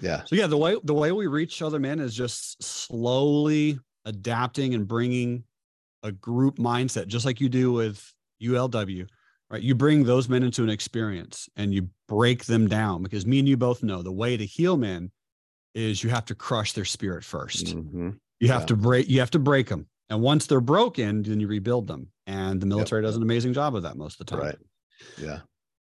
Yeah. 0.00 0.22
So 0.24 0.36
yeah, 0.36 0.46
the 0.46 0.56
way 0.56 0.76
the 0.84 0.94
way 0.94 1.10
we 1.10 1.26
reach 1.26 1.60
other 1.60 1.80
men 1.80 1.98
is 1.98 2.14
just 2.14 2.62
slowly 2.62 3.78
adapting 4.04 4.74
and 4.74 4.86
bringing 4.86 5.42
a 6.04 6.12
group 6.12 6.58
mindset, 6.58 7.08
just 7.08 7.26
like 7.26 7.40
you 7.40 7.48
do 7.48 7.72
with 7.72 8.00
ULW, 8.40 9.08
right? 9.50 9.60
You 9.60 9.74
bring 9.74 10.04
those 10.04 10.28
men 10.28 10.44
into 10.44 10.62
an 10.62 10.70
experience 10.70 11.48
and 11.56 11.74
you 11.74 11.88
break 12.06 12.44
them 12.44 12.68
down 12.68 13.02
because 13.02 13.26
me 13.26 13.40
and 13.40 13.48
you 13.48 13.56
both 13.56 13.82
know 13.82 14.00
the 14.00 14.12
way 14.12 14.36
to 14.36 14.46
heal 14.46 14.76
men 14.76 15.10
is 15.74 16.04
you 16.04 16.10
have 16.10 16.24
to 16.26 16.36
crush 16.36 16.72
their 16.72 16.84
spirit 16.84 17.24
1st 17.24 17.74
mm-hmm. 17.74 18.10
You 18.40 18.48
have 18.48 18.62
yeah. 18.62 18.66
to 18.66 18.76
break. 18.76 19.08
You 19.08 19.20
have 19.20 19.30
to 19.30 19.38
break 19.38 19.68
them. 19.68 19.86
And 20.08 20.20
once 20.20 20.46
they're 20.46 20.60
broken, 20.60 21.22
then 21.22 21.38
you 21.38 21.46
rebuild 21.46 21.86
them. 21.86 22.08
And 22.26 22.60
the 22.60 22.66
military 22.66 23.02
yep. 23.02 23.08
does 23.08 23.16
an 23.16 23.22
amazing 23.22 23.52
job 23.52 23.76
of 23.76 23.84
that 23.84 23.96
most 23.96 24.20
of 24.20 24.26
the 24.26 24.30
time. 24.36 24.40
Right. 24.40 24.56
Yeah. 25.18 25.38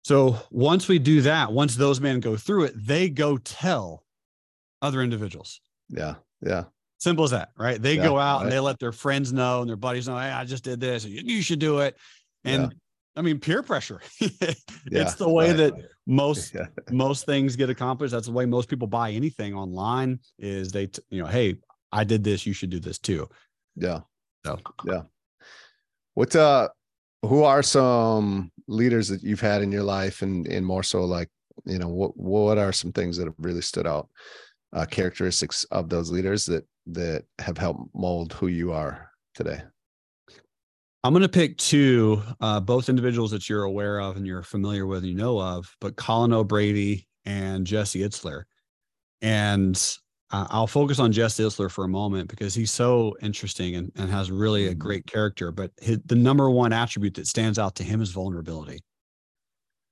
So 0.03 0.37
once 0.51 0.87
we 0.87 0.99
do 0.99 1.21
that, 1.21 1.51
once 1.51 1.75
those 1.75 2.01
men 2.01 2.19
go 2.19 2.35
through 2.35 2.65
it, 2.65 2.73
they 2.75 3.09
go 3.09 3.37
tell 3.37 4.03
other 4.81 5.01
individuals. 5.01 5.61
Yeah. 5.89 6.15
Yeah. 6.41 6.65
Simple 6.97 7.25
as 7.25 7.31
that, 7.31 7.49
right? 7.57 7.81
They 7.81 7.95
yeah, 7.95 8.03
go 8.03 8.17
out 8.17 8.37
right. 8.37 8.43
and 8.43 8.51
they 8.51 8.59
let 8.59 8.79
their 8.79 8.91
friends 8.91 9.33
know 9.33 9.61
and 9.61 9.69
their 9.69 9.75
buddies 9.75 10.07
know, 10.07 10.17
hey, 10.17 10.29
I 10.29 10.45
just 10.45 10.63
did 10.63 10.79
this. 10.79 11.05
You 11.05 11.41
should 11.41 11.59
do 11.59 11.79
it. 11.79 11.97
And 12.43 12.63
yeah. 12.63 12.77
I 13.15 13.21
mean, 13.21 13.39
peer 13.39 13.63
pressure. 13.63 14.01
it's 14.19 15.15
the 15.15 15.29
way 15.29 15.49
right. 15.49 15.57
that 15.57 15.73
most 16.05 16.55
most 16.91 17.25
things 17.25 17.55
get 17.55 17.69
accomplished. 17.69 18.11
That's 18.11 18.27
the 18.27 18.33
way 18.33 18.45
most 18.45 18.69
people 18.69 18.87
buy 18.87 19.11
anything 19.11 19.53
online. 19.53 20.19
Is 20.37 20.71
they, 20.71 20.87
t- 20.87 21.01
you 21.09 21.21
know, 21.21 21.27
hey, 21.27 21.55
I 21.95 22.03
did 22.03 22.23
this. 22.23 22.45
You 22.45 22.53
should 22.53 22.69
do 22.69 22.79
this 22.79 22.99
too. 22.99 23.29
Yeah. 23.75 24.01
So 24.45 24.59
yeah. 24.85 25.03
What's 26.13 26.35
uh 26.35 26.67
who 27.21 27.43
are 27.43 27.63
some 27.63 28.51
leaders 28.67 29.07
that 29.07 29.23
you've 29.23 29.41
had 29.41 29.61
in 29.61 29.71
your 29.71 29.83
life 29.83 30.21
and 30.21 30.45
and 30.47 30.65
more 30.65 30.83
so 30.83 31.05
like, 31.05 31.29
you 31.65 31.79
know, 31.79 31.87
what 31.87 32.17
what 32.17 32.57
are 32.57 32.73
some 32.73 32.91
things 32.91 33.17
that 33.17 33.25
have 33.25 33.35
really 33.39 33.61
stood 33.61 33.87
out? 33.87 34.09
Uh, 34.73 34.85
characteristics 34.85 35.63
of 35.71 35.87
those 35.87 36.11
leaders 36.11 36.45
that 36.45 36.67
that 36.85 37.23
have 37.39 37.57
helped 37.57 37.89
mold 37.95 38.33
who 38.33 38.47
you 38.47 38.73
are 38.73 39.09
today? 39.33 39.61
I'm 41.05 41.13
going 41.13 41.21
to 41.21 41.29
pick 41.29 41.57
two, 41.57 42.21
uh, 42.41 42.59
both 42.59 42.89
individuals 42.89 43.31
that 43.31 43.47
you're 43.47 43.63
aware 43.63 44.01
of 44.01 44.17
and 44.17 44.25
you're 44.25 44.41
familiar 44.41 44.87
with 44.87 45.03
and 45.03 45.07
you 45.07 45.15
know 45.15 45.39
of, 45.39 45.73
but 45.79 45.95
Colin 45.95 46.33
O'Brady 46.33 47.07
and 47.25 47.65
Jesse 47.65 47.99
Itzler. 47.99 48.43
And 49.21 49.79
uh, 50.31 50.47
I'll 50.49 50.67
focus 50.67 50.99
on 50.99 51.11
Jess 51.11 51.35
Itzler 51.39 51.69
for 51.69 51.85
a 51.85 51.87
moment 51.87 52.29
because 52.29 52.53
he's 52.53 52.71
so 52.71 53.15
interesting 53.21 53.75
and, 53.75 53.91
and 53.95 54.09
has 54.09 54.31
really 54.31 54.67
a 54.67 54.71
mm-hmm. 54.71 54.79
great 54.79 55.05
character. 55.05 55.51
But 55.51 55.71
his, 55.79 55.99
the 56.05 56.15
number 56.15 56.49
one 56.49 56.73
attribute 56.73 57.13
that 57.15 57.27
stands 57.27 57.59
out 57.59 57.75
to 57.75 57.83
him 57.83 58.01
is 58.01 58.11
vulnerability. 58.11 58.79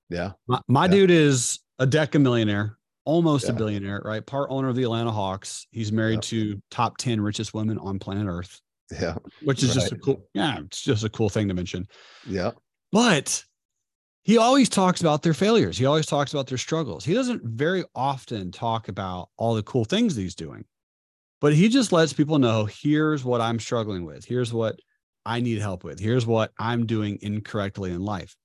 Yeah. 0.10 0.32
My, 0.48 0.62
my 0.68 0.86
yeah. 0.86 0.92
dude 0.92 1.12
is 1.12 1.60
a 1.80 1.86
deca 1.86 2.20
millionaire, 2.20 2.78
almost 3.06 3.46
yeah. 3.46 3.52
a 3.52 3.54
billionaire, 3.54 4.02
right? 4.04 4.26
Part 4.26 4.50
owner 4.50 4.70
of 4.70 4.76
the 4.76 4.84
Atlanta 4.84 5.12
Hawks. 5.12 5.68
He's 5.72 5.92
married 5.92 6.24
to 6.24 6.62
top 6.72 6.98
10 6.98 7.22
richest 7.22 7.54
women 7.54 7.78
on 7.78 8.00
planet 8.00 8.26
Earth. 8.28 8.60
Yeah. 8.92 9.16
Which 9.44 9.64
is 9.64 9.70
right. 9.70 9.76
just 9.76 9.92
a 9.92 9.98
cool, 9.98 10.26
yeah, 10.34 10.60
it's 10.60 10.82
just 10.82 11.04
a 11.04 11.10
cool 11.10 11.30
thing 11.30 11.48
to 11.48 11.54
mention. 11.54 11.88
Yeah. 12.28 12.52
But 12.92 13.44
he 14.24 14.38
always 14.38 14.70
talks 14.70 15.02
about 15.02 15.22
their 15.22 15.34
failures. 15.34 15.78
He 15.78 15.86
always 15.86 16.06
talks 16.06 16.34
about 16.34 16.48
their 16.48 16.58
struggles. 16.58 17.04
He 17.04 17.14
doesn't 17.14 17.44
very 17.44 17.84
often 17.94 18.52
talk 18.52 18.88
about 18.88 19.30
all 19.38 19.54
the 19.54 19.64
cool 19.64 19.86
things 19.86 20.16
he's 20.16 20.36
doing, 20.36 20.64
but 21.42 21.54
he 21.54 21.68
just 21.68 21.92
lets 21.92 22.14
people 22.14 22.40
know 22.40 22.66
here's 22.66 23.24
what 23.24 23.42
I'm 23.42 23.60
struggling 23.60 24.06
with. 24.06 24.24
Here's 24.26 24.54
what 24.54 24.80
I 25.26 25.42
need 25.42 25.60
help 25.60 25.84
with. 25.84 26.00
Here's 26.00 26.26
what 26.26 26.52
I'm 26.58 26.86
doing 26.86 27.20
incorrectly 27.22 27.92
in 27.92 28.04
life. 28.04 28.36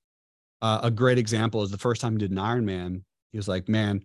Uh, 0.60 0.80
a 0.82 0.90
great 0.90 1.18
example 1.18 1.62
is 1.62 1.70
the 1.70 1.78
first 1.78 2.00
time 2.00 2.12
he 2.12 2.18
did 2.18 2.32
an 2.32 2.38
Ironman. 2.38 3.02
He 3.30 3.38
was 3.38 3.46
like, 3.46 3.68
man, 3.68 4.02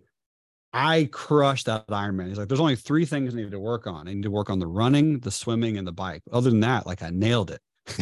I 0.72 1.08
crushed 1.12 1.66
that 1.66 1.86
Ironman. 1.88 2.28
He's 2.28 2.38
like, 2.38 2.48
there's 2.48 2.60
only 2.60 2.76
three 2.76 3.04
things 3.04 3.34
I 3.34 3.38
need 3.38 3.50
to 3.50 3.60
work 3.60 3.86
on. 3.86 4.06
I 4.08 4.14
need 4.14 4.24
to 4.24 4.30
work 4.30 4.50
on 4.50 4.58
the 4.58 4.66
running, 4.66 5.20
the 5.20 5.30
swimming, 5.30 5.76
and 5.76 5.86
the 5.86 5.92
bike. 5.92 6.22
Other 6.32 6.50
than 6.50 6.60
that, 6.60 6.86
like 6.86 7.02
I 7.02 7.10
nailed 7.10 7.50
it. 7.50 7.60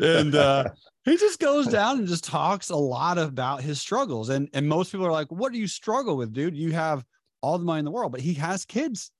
and 0.00 0.34
uh, 0.34 0.64
he 1.04 1.16
just 1.16 1.40
goes 1.40 1.66
down 1.66 1.98
and 1.98 2.08
just 2.08 2.24
talks 2.24 2.70
a 2.70 2.76
lot 2.76 3.16
about 3.18 3.62
his 3.62 3.80
struggles. 3.80 4.28
And 4.28 4.48
and 4.52 4.68
most 4.68 4.92
people 4.92 5.06
are 5.06 5.12
like, 5.12 5.30
"What 5.30 5.52
do 5.52 5.58
you 5.58 5.66
struggle 5.66 6.16
with, 6.16 6.32
dude? 6.32 6.56
You 6.56 6.72
have 6.72 7.04
all 7.42 7.58
the 7.58 7.64
money 7.64 7.78
in 7.78 7.84
the 7.84 7.90
world, 7.90 8.12
but 8.12 8.20
he 8.20 8.34
has 8.34 8.64
kids. 8.64 9.10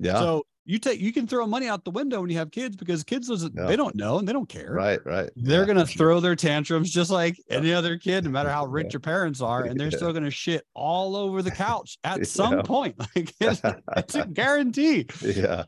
Yeah. 0.00 0.18
So 0.18 0.44
you 0.64 0.78
take 0.78 1.00
you 1.00 1.12
can 1.12 1.26
throw 1.26 1.46
money 1.46 1.66
out 1.66 1.84
the 1.84 1.90
window 1.90 2.20
when 2.20 2.28
you 2.28 2.36
have 2.36 2.50
kids 2.50 2.76
because 2.76 3.02
kids 3.02 3.28
doesn't 3.28 3.54
yeah. 3.56 3.66
they 3.66 3.74
don't 3.74 3.94
know 3.94 4.18
and 4.18 4.28
they 4.28 4.32
don't 4.32 4.48
care. 4.48 4.72
Right, 4.72 5.00
right. 5.04 5.30
They're 5.34 5.60
yeah, 5.60 5.66
gonna 5.66 5.86
throw 5.86 6.16
sure. 6.16 6.20
their 6.20 6.36
tantrums 6.36 6.90
just 6.90 7.10
like 7.10 7.38
yeah. 7.48 7.56
any 7.56 7.72
other 7.72 7.96
kid, 7.96 8.24
no 8.24 8.30
matter 8.30 8.50
how 8.50 8.66
rich 8.66 8.92
your 8.92 9.00
parents 9.00 9.40
are, 9.40 9.64
and 9.64 9.80
they're 9.80 9.90
still 9.90 10.12
gonna 10.12 10.30
shit 10.30 10.64
all 10.74 11.16
over 11.16 11.42
the 11.42 11.50
couch 11.50 11.98
at 12.04 12.26
some 12.28 12.62
point. 12.62 12.96
Like 12.98 13.34
it's, 13.40 13.62
it's 13.96 14.14
a 14.14 14.26
guarantee. 14.26 15.06
Yeah. 15.22 15.64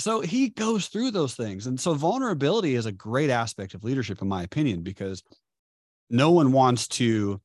So 0.00 0.20
he 0.20 0.48
goes 0.48 0.88
through 0.88 1.10
those 1.12 1.34
things. 1.34 1.66
And 1.66 1.78
so 1.78 1.94
vulnerability 1.94 2.74
is 2.74 2.86
a 2.86 2.92
great 2.92 3.30
aspect 3.30 3.74
of 3.74 3.84
leadership, 3.84 4.22
in 4.22 4.28
my 4.28 4.42
opinion, 4.42 4.82
because 4.82 5.22
no 6.08 6.30
one 6.30 6.52
wants 6.52 6.88
to 6.88 7.40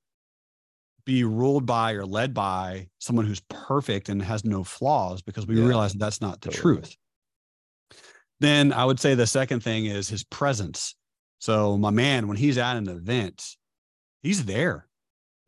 be 1.05 1.23
ruled 1.23 1.65
by 1.65 1.93
or 1.93 2.05
led 2.05 2.33
by 2.33 2.87
someone 2.99 3.25
who's 3.25 3.41
perfect 3.41 4.09
and 4.09 4.21
has 4.21 4.43
no 4.43 4.63
flaws 4.63 5.21
because 5.21 5.45
we 5.45 5.59
yeah. 5.59 5.67
realize 5.67 5.93
that 5.93 5.99
that's 5.99 6.21
not 6.21 6.41
the 6.41 6.49
totally. 6.49 6.75
truth. 6.77 6.97
Then 8.39 8.73
I 8.73 8.85
would 8.85 8.99
say 8.99 9.15
the 9.15 9.27
second 9.27 9.61
thing 9.61 9.85
is 9.85 10.09
his 10.09 10.23
presence. 10.23 10.95
So 11.39 11.77
my 11.77 11.91
man, 11.91 12.27
when 12.27 12.37
he's 12.37 12.57
at 12.57 12.75
an 12.75 12.89
event, 12.89 13.55
he's 14.23 14.45
there. 14.45 14.87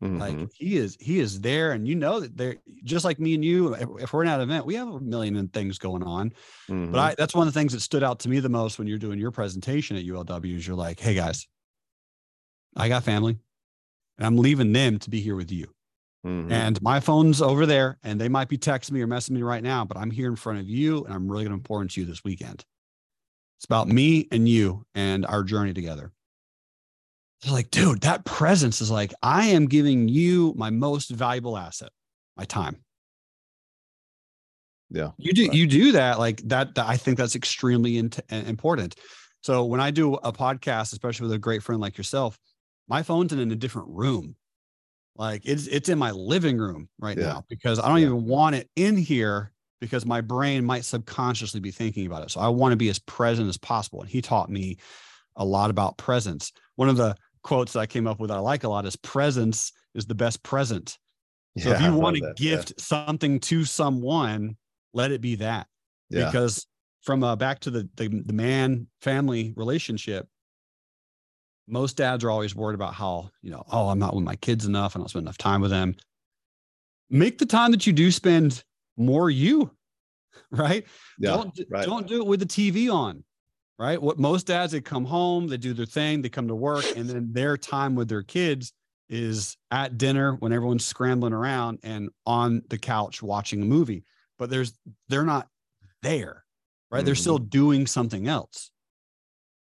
Mm-hmm. 0.02 0.18
Like 0.18 0.52
he 0.54 0.76
is, 0.76 0.96
he 1.00 1.18
is 1.18 1.40
there, 1.40 1.72
and 1.72 1.88
you 1.88 1.96
know 1.96 2.20
that 2.20 2.36
they're 2.36 2.56
just 2.84 3.04
like 3.04 3.18
me 3.18 3.34
and 3.34 3.44
you. 3.44 3.74
If, 3.74 4.12
we're 4.12 4.22
in 4.22 4.28
an 4.28 4.40
event, 4.40 4.64
we 4.64 4.76
have 4.76 4.88
a 4.88 5.00
million 5.00 5.48
things 5.48 5.78
going 5.78 6.04
on. 6.04 6.30
Mm-hmm. 6.68 6.92
But 6.92 7.00
I, 7.00 7.14
that's 7.18 7.34
one 7.34 7.48
of 7.48 7.52
the 7.52 7.58
things 7.58 7.72
that 7.72 7.80
stood 7.80 8.04
out 8.04 8.20
to 8.20 8.28
me 8.28 8.38
the 8.38 8.48
most 8.48 8.78
when 8.78 8.86
you're 8.86 8.98
doing 8.98 9.18
your 9.18 9.32
presentation 9.32 9.96
at 9.96 10.04
ULW. 10.04 10.56
Is 10.56 10.66
you're 10.66 10.76
like, 10.76 11.00
hey 11.00 11.14
guys, 11.14 11.48
I 12.76 12.88
got 12.88 13.02
family 13.02 13.38
and 14.18 14.26
I'm 14.26 14.36
leaving 14.36 14.72
them 14.72 14.98
to 15.00 15.10
be 15.10 15.20
here 15.20 15.36
with 15.36 15.50
you. 15.50 15.66
Mm-hmm. 16.26 16.52
And 16.52 16.82
my 16.82 17.00
phone's 17.00 17.40
over 17.40 17.64
there 17.64 17.98
and 18.02 18.20
they 18.20 18.28
might 18.28 18.48
be 18.48 18.58
texting 18.58 18.92
me 18.92 19.02
or 19.02 19.06
messaging 19.06 19.32
me 19.32 19.42
right 19.42 19.62
now, 19.62 19.84
but 19.84 19.96
I'm 19.96 20.10
here 20.10 20.28
in 20.28 20.36
front 20.36 20.58
of 20.58 20.68
you 20.68 21.04
and 21.04 21.14
I'm 21.14 21.30
really 21.30 21.44
going 21.44 21.58
to 21.58 21.62
pour 21.62 21.80
into 21.80 22.00
you 22.00 22.06
this 22.06 22.24
weekend. 22.24 22.64
It's 23.58 23.64
about 23.64 23.88
me 23.88 24.28
and 24.30 24.48
you 24.48 24.84
and 24.94 25.24
our 25.26 25.42
journey 25.42 25.72
together. 25.74 26.12
They're 27.42 27.52
like, 27.52 27.70
dude, 27.70 28.00
that 28.00 28.24
presence 28.24 28.80
is 28.80 28.90
like, 28.90 29.14
I 29.22 29.46
am 29.46 29.66
giving 29.66 30.08
you 30.08 30.54
my 30.56 30.70
most 30.70 31.10
valuable 31.10 31.56
asset, 31.56 31.90
my 32.36 32.44
time. 32.44 32.76
Yeah. 34.90 35.10
You 35.18 35.32
do, 35.32 35.46
right. 35.46 35.54
you 35.54 35.66
do 35.66 35.92
that. 35.92 36.18
Like 36.18 36.40
that, 36.48 36.74
that 36.74 36.86
I 36.88 36.96
think 36.96 37.18
that's 37.18 37.36
extremely 37.36 37.98
in, 37.98 38.10
important. 38.30 38.96
So 39.42 39.64
when 39.64 39.80
I 39.80 39.90
do 39.90 40.14
a 40.14 40.32
podcast, 40.32 40.92
especially 40.92 41.26
with 41.26 41.36
a 41.36 41.38
great 41.38 41.62
friend 41.62 41.80
like 41.80 41.96
yourself, 41.96 42.38
my 42.88 43.02
phone's 43.02 43.32
in 43.32 43.50
a 43.50 43.56
different 43.56 43.88
room. 43.90 44.34
Like 45.14 45.42
it's 45.44 45.66
it's 45.66 45.88
in 45.88 45.98
my 45.98 46.12
living 46.12 46.58
room 46.58 46.88
right 46.98 47.18
yeah. 47.18 47.24
now 47.24 47.44
because 47.48 47.78
I 47.78 47.88
don't 47.88 47.98
yeah. 47.98 48.06
even 48.06 48.24
want 48.24 48.54
it 48.54 48.70
in 48.76 48.96
here 48.96 49.52
because 49.80 50.06
my 50.06 50.20
brain 50.20 50.64
might 50.64 50.84
subconsciously 50.84 51.60
be 51.60 51.70
thinking 51.70 52.06
about 52.06 52.22
it. 52.22 52.30
So 52.30 52.40
I 52.40 52.48
want 52.48 52.72
to 52.72 52.76
be 52.76 52.88
as 52.88 52.98
present 53.00 53.48
as 53.48 53.58
possible. 53.58 54.00
And 54.00 54.08
he 54.08 54.22
taught 54.22 54.48
me 54.48 54.78
a 55.36 55.44
lot 55.44 55.70
about 55.70 55.98
presence. 55.98 56.52
One 56.76 56.88
of 56.88 56.96
the 56.96 57.16
quotes 57.42 57.72
that 57.72 57.80
I 57.80 57.86
came 57.86 58.06
up 58.06 58.20
with 58.20 58.30
that 58.30 58.36
I 58.36 58.40
like 58.40 58.64
a 58.64 58.68
lot 58.68 58.86
is 58.86 58.96
presence 58.96 59.72
is 59.94 60.06
the 60.06 60.14
best 60.14 60.42
present. 60.42 60.98
So 61.58 61.70
yeah, 61.70 61.74
if 61.74 61.82
you 61.82 61.92
want 61.94 62.16
to 62.16 62.34
gift 62.36 62.80
something 62.80 63.40
to 63.40 63.64
someone, 63.64 64.56
let 64.94 65.10
it 65.10 65.20
be 65.20 65.36
that. 65.36 65.66
Because 66.26 66.68
from 67.02 67.24
uh, 67.24 67.34
back 67.34 67.58
to 67.60 67.70
the, 67.70 67.88
the 67.96 68.22
the 68.26 68.32
man 68.32 68.86
family 69.00 69.54
relationship, 69.56 70.28
most 71.68 71.96
dads 71.96 72.24
are 72.24 72.30
always 72.30 72.54
worried 72.54 72.74
about 72.74 72.94
how, 72.94 73.30
you 73.42 73.50
know, 73.50 73.62
oh, 73.70 73.88
I'm 73.88 73.98
not 73.98 74.14
with 74.14 74.24
my 74.24 74.36
kids 74.36 74.66
enough. 74.66 74.96
I 74.96 74.98
don't 74.98 75.08
spend 75.08 75.24
enough 75.24 75.38
time 75.38 75.60
with 75.60 75.70
them. 75.70 75.94
Make 77.10 77.38
the 77.38 77.46
time 77.46 77.70
that 77.72 77.86
you 77.86 77.92
do 77.92 78.10
spend 78.10 78.62
more 78.96 79.30
you, 79.30 79.70
right? 80.50 80.86
Yeah, 81.18 81.30
don't, 81.30 81.60
right. 81.70 81.86
don't 81.86 82.06
do 82.06 82.20
it 82.20 82.26
with 82.26 82.40
the 82.40 82.46
TV 82.46 82.92
on, 82.92 83.22
right? 83.78 84.00
What 84.00 84.18
most 84.18 84.46
dads, 84.46 84.72
they 84.72 84.80
come 84.80 85.04
home, 85.04 85.48
they 85.48 85.56
do 85.56 85.72
their 85.72 85.86
thing, 85.86 86.22
they 86.22 86.28
come 86.28 86.48
to 86.48 86.54
work, 86.54 86.84
and 86.96 87.08
then 87.08 87.32
their 87.32 87.56
time 87.56 87.94
with 87.94 88.08
their 88.08 88.22
kids 88.22 88.72
is 89.08 89.56
at 89.70 89.96
dinner 89.96 90.34
when 90.34 90.52
everyone's 90.52 90.84
scrambling 90.84 91.32
around 91.32 91.78
and 91.82 92.10
on 92.26 92.62
the 92.68 92.78
couch 92.78 93.22
watching 93.22 93.62
a 93.62 93.64
movie. 93.64 94.04
But 94.38 94.50
there's, 94.50 94.78
they're 95.08 95.24
not 95.24 95.48
there, 96.02 96.44
right? 96.90 96.98
Mm-hmm. 96.98 97.06
They're 97.06 97.14
still 97.14 97.38
doing 97.38 97.86
something 97.86 98.28
else 98.28 98.70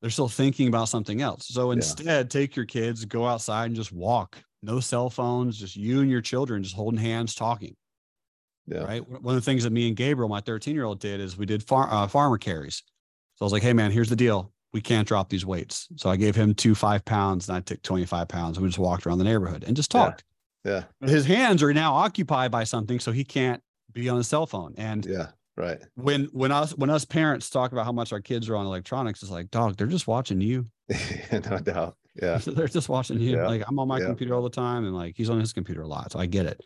they're 0.01 0.11
still 0.11 0.29
thinking 0.29 0.69
about 0.69 0.89
something 0.89 1.21
else. 1.21 1.49
So 1.49 1.71
instead, 1.71 2.07
yeah. 2.07 2.23
take 2.23 2.55
your 2.55 2.65
kids, 2.65 3.05
go 3.05 3.27
outside 3.27 3.67
and 3.67 3.77
just 3.77 3.93
walk. 3.93 4.39
No 4.63 4.81
cell 4.81 5.11
phones, 5.11 5.59
just 5.59 5.77
you 5.77 6.01
and 6.01 6.11
your 6.11 6.21
children 6.21 6.63
just 6.63 6.77
holding 6.77 7.01
hands, 7.01 7.35
talking. 7.35 7.75
Yeah. 8.67 8.85
Right. 8.85 9.09
One 9.09 9.35
of 9.35 9.41
the 9.41 9.45
things 9.45 9.65
that 9.65 9.73
me 9.73 9.89
and 9.89 9.97
Gabriel, 9.97 10.29
my 10.29 10.41
13 10.41 10.75
year 10.75 10.85
old, 10.85 11.01
did 11.01 11.21
is 11.21 11.37
we 11.37 11.47
did 11.47 11.63
far, 11.63 11.93
uh, 11.93 12.07
farmer 12.09 12.39
carries. 12.39 12.83
So 13.37 13.43
I 13.43 13.47
was 13.47 13.53
like, 13.53 13.63
hey, 13.63 13.73
man, 13.73 13.91
here's 13.91 14.09
the 14.09 14.17
deal. 14.17 14.53
We 14.73 14.81
can't 14.81 15.07
drop 15.07 15.29
these 15.29 15.47
weights. 15.47 15.89
So 15.97 16.11
I 16.11 16.17
gave 16.17 16.35
him 16.35 16.55
two 16.55 16.75
five 16.75 17.05
pounds 17.05 17.49
and 17.49 17.57
I 17.57 17.61
took 17.61 17.83
25 17.83 18.29
pounds. 18.29 18.57
And 18.57 18.65
we 18.65 18.69
just 18.69 18.79
walked 18.79 19.07
around 19.07 19.19
the 19.19 19.25
neighborhood 19.25 19.65
and 19.67 19.77
just 19.77 19.91
talked. 19.91 20.25
Yeah. 20.65 20.85
yeah. 21.01 21.09
His 21.09 21.25
hands 21.25 21.63
are 21.63 21.73
now 21.73 21.95
occupied 21.95 22.51
by 22.51 22.65
something. 22.65 23.01
So 23.01 23.13
he 23.13 23.25
can't 23.25 23.63
be 23.93 24.09
on 24.09 24.19
his 24.19 24.29
cell 24.29 24.47
phone. 24.47 24.75
And 24.77 25.07
yeah 25.07 25.29
Right. 25.57 25.81
When 25.95 26.25
when 26.33 26.53
us 26.53 26.77
when 26.77 26.91
us 26.91 27.05
parents 27.05 27.49
talk 27.49 27.73
about 27.73 27.87
how 27.87 27.93
much 27.93 28.13
our 28.13 28.21
kids 28.21 28.49
are 28.49 28.57
on 28.57 28.67
electronics, 28.67 29.23
it's 29.23 29.33
like, 29.33 29.51
dog, 29.51 29.77
they're 29.77 29.87
just 29.87 30.07
watching 30.07 30.41
you. 30.41 30.67
no 31.33 31.59
doubt. 31.59 31.97
Yeah. 32.15 32.37
they're 32.47 32.69
just 32.69 32.91
watching 32.91 33.19
you. 33.21 33.37
Yeah. 33.37 33.47
Like 33.47 33.63
I'm 33.67 33.79
on 33.79 33.89
my 33.89 33.99
yeah. 33.99 34.07
computer 34.07 34.35
all 34.35 34.43
the 34.43 34.51
time, 34.51 34.85
and 34.85 34.95
like 34.95 35.17
he's 35.17 35.31
on 35.31 35.41
his 35.41 35.55
computer 35.55 35.81
a 35.81 35.89
lot, 35.89 36.13
so 36.13 36.19
I 36.19 36.27
get 36.27 36.45
it. 36.45 36.61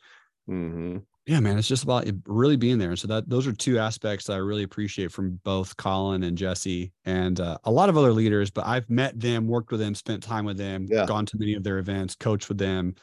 Mm-hmm. 0.48 0.98
Yeah, 1.26 1.38
man, 1.40 1.58
it's 1.58 1.68
just 1.68 1.84
about 1.84 2.06
really 2.26 2.56
being 2.56 2.78
there. 2.78 2.90
And 2.90 2.98
so 2.98 3.06
that 3.08 3.28
those 3.28 3.46
are 3.46 3.52
two 3.52 3.78
aspects 3.78 4.26
that 4.26 4.32
I 4.32 4.38
really 4.38 4.62
appreciate 4.62 5.12
from 5.12 5.38
both 5.44 5.76
Colin 5.76 6.22
and 6.24 6.36
Jesse 6.36 6.92
and 7.04 7.38
uh, 7.38 7.58
a 7.64 7.70
lot 7.70 7.88
of 7.88 7.96
other 7.96 8.12
leaders. 8.12 8.50
But 8.50 8.66
I've 8.66 8.88
met 8.88 9.18
them, 9.20 9.46
worked 9.46 9.70
with 9.70 9.80
them, 9.80 9.94
spent 9.94 10.22
time 10.22 10.44
with 10.44 10.56
them, 10.56 10.86
yeah. 10.90 11.06
gone 11.06 11.26
to 11.26 11.38
many 11.38 11.54
of 11.54 11.62
their 11.62 11.78
events, 11.78 12.16
coached 12.16 12.48
with 12.48 12.58
them, 12.58 12.94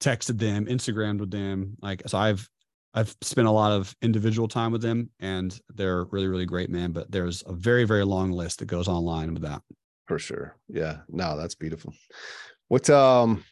texted 0.00 0.38
them, 0.38 0.66
Instagrammed 0.66 1.20
with 1.20 1.30
them. 1.30 1.76
Like 1.80 2.02
so, 2.06 2.18
I've 2.18 2.48
I've 2.92 3.14
spent 3.20 3.46
a 3.46 3.52
lot 3.52 3.72
of 3.72 3.94
individual 4.02 4.48
time 4.48 4.72
with 4.72 4.82
them 4.82 5.10
and 5.20 5.58
they're 5.74 6.04
really, 6.04 6.26
really 6.26 6.46
great, 6.46 6.70
man. 6.70 6.92
But 6.92 7.10
there's 7.10 7.44
a 7.46 7.52
very, 7.52 7.84
very 7.84 8.04
long 8.04 8.32
list 8.32 8.58
that 8.58 8.66
goes 8.66 8.88
online 8.88 9.32
with 9.32 9.42
that. 9.42 9.62
For 10.08 10.18
sure. 10.18 10.56
Yeah. 10.68 10.98
No, 11.08 11.36
that's 11.36 11.54
beautiful. 11.54 11.94
What, 12.68 12.90
um, 12.90 13.44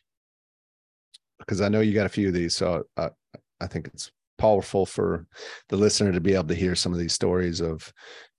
because 1.39 1.61
I 1.61 1.69
know 1.69 1.81
you 1.81 1.95
got 1.95 2.07
a 2.07 2.11
few 2.11 2.27
of 2.27 2.35
these. 2.35 2.57
So 2.57 2.85
I, 2.97 3.11
I 3.61 3.67
think 3.67 3.89
it's 3.89 4.11
powerful 4.39 4.87
for 4.87 5.27
the 5.69 5.77
listener 5.77 6.13
to 6.13 6.21
be 6.21 6.35
able 6.35 6.49
to 6.49 6.55
hear 6.55 6.75
some 6.75 6.93
of 6.93 6.99
these 6.99 7.13
stories 7.13 7.61
of, 7.61 7.93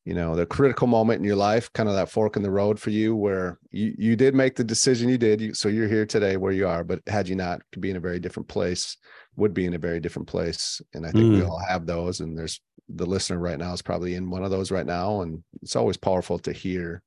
you 0.05 0.13
know, 0.13 0.36
the 0.36 0.45
critical 0.45 0.88
moment 0.88 1.19
in 1.19 1.25
your 1.25 1.36
life, 1.36 1.71
kind 1.73 1.89
of 1.89 1.95
that 1.95 2.10
fork 2.10 2.38
in 2.38 2.43
the 2.43 2.49
road 2.49 2.79
for 2.79 2.89
you 2.89 3.15
where 3.15 3.60
you, 3.71 3.93
you 3.97 4.15
did 4.15 4.34
make 4.34 4.55
the 4.55 4.63
decision 4.63 5.10
you 5.10 5.17
did. 5.17 5.41
You, 5.41 5.53
so 5.53 5.67
you're 5.67 5.89
here 5.89 6.05
today 6.05 6.38
where 6.38 6.53
you 6.53 6.67
are, 6.67 6.84
but 6.84 7.01
had 7.08 7.27
you 7.27 7.36
not, 7.36 7.62
could 7.71 7.82
be 7.82 7.89
in 7.89 7.97
a 7.97 8.01
very 8.01 8.19
different 8.19 8.47
place 8.47 8.97
would 9.36 9.53
be 9.53 9.65
in 9.65 9.73
a 9.73 9.79
very 9.79 9.99
different 9.99 10.27
place. 10.27 10.82
And 10.93 11.05
I 11.05 11.12
think 11.12 11.25
mm. 11.25 11.38
we 11.38 11.43
all 11.43 11.62
have 11.67 11.86
those. 11.86 12.19
And 12.19 12.38
there's 12.38 12.62
the 12.88 13.05
listener 13.05 13.39
right 13.39 13.58
now 13.58 13.73
is 13.73 13.82
probably 13.82 14.15
in 14.15 14.29
one 14.29 14.43
of 14.43 14.51
those 14.51 14.71
right 14.71 14.86
now. 14.86 15.21
And 15.21 15.43
it's 15.62 15.75
always 15.75 15.97
powerful 15.97 16.39
to 16.39 16.51
hear 16.51 17.01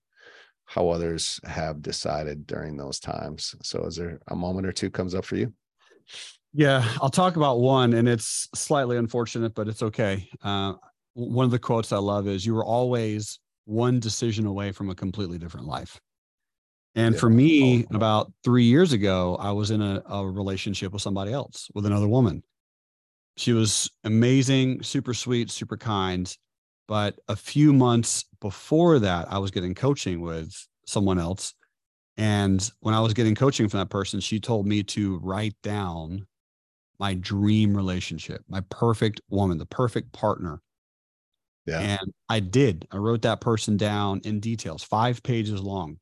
how 0.65 0.89
others 0.89 1.41
have 1.45 1.83
decided 1.83 2.47
during 2.47 2.77
those 2.77 2.99
times. 2.99 3.55
So 3.63 3.85
is 3.85 3.97
there 3.97 4.19
a 4.29 4.37
moment 4.37 4.67
or 4.67 4.73
two 4.73 4.91
comes 4.91 5.15
up 5.15 5.25
for 5.25 5.37
you? 5.37 5.53
Yeah, 6.53 6.87
I'll 7.01 7.11
talk 7.11 7.37
about 7.37 7.61
one, 7.61 7.95
and 7.95 8.09
it's 8.09 8.49
slightly 8.55 8.99
unfortunate, 8.99 9.55
but 9.55 9.69
it's 9.69 9.83
okay. 9.83 10.29
Uh, 10.43 10.75
one 11.15 11.45
of 11.45 11.51
the 11.51 11.59
quotes 11.59 11.93
I 11.93 11.99
love 11.99 12.29
is 12.29 12.45
"You 12.45 12.55
were 12.55 12.65
always 12.65 13.39
one 13.65 14.01
decision 14.01 14.47
away 14.47 14.73
from 14.73 14.91
a 14.91 14.95
completely 14.95 15.39
different 15.39 15.67
life." 15.67 15.99
And 16.95 17.15
yeah. 17.15 17.21
for 17.21 17.31
me, 17.31 17.85
oh, 17.85 17.97
about 17.97 18.33
three 18.45 18.65
years 18.65 18.93
ago, 18.93 19.37
I 19.37 19.51
was 19.53 19.71
in 19.71 19.81
a, 19.81 20.03
a 20.09 20.27
relationship 20.27 20.93
with 20.93 21.01
somebody 21.01 21.33
else, 21.33 21.69
with 21.75 21.87
another 21.87 22.09
woman. 22.09 22.43
She 23.39 23.55
was 23.55 23.91
amazing, 24.05 24.83
super 24.83 25.15
sweet, 25.15 25.51
super 25.51 25.79
kind. 25.79 26.35
But 26.87 27.19
a 27.29 27.37
few 27.37 27.73
months 27.73 28.27
before 28.41 28.99
that, 28.99 29.33
I 29.33 29.39
was 29.39 29.51
getting 29.51 29.75
coaching 29.75 30.21
with 30.21 30.53
someone 30.85 31.19
else. 31.19 31.55
And 32.19 32.71
when 32.81 32.95
I 32.95 33.01
was 33.01 33.15
getting 33.15 33.35
coaching 33.35 33.69
from 33.69 33.79
that 33.79 33.89
person, 33.89 34.21
she 34.21 34.39
told 34.39 34.67
me 34.67 34.83
to 34.83 35.19
write 35.21 35.55
down 35.63 36.27
my 37.03 37.15
dream 37.15 37.77
relationship, 37.77 38.45
my 38.49 38.61
perfect 38.71 39.21
woman, 39.29 39.59
the 39.59 39.67
perfect 39.67 40.13
partner. 40.13 40.63
Yeah. 41.67 41.81
And 41.81 42.13
I 42.29 42.39
did. 42.39 42.87
I 42.93 42.99
wrote 42.99 43.23
that 43.23 43.41
person 43.41 43.77
down 43.77 44.21
in 44.23 44.39
details, 44.39 44.85
five 44.85 45.21
pages 45.25 45.61
long. 45.61 45.99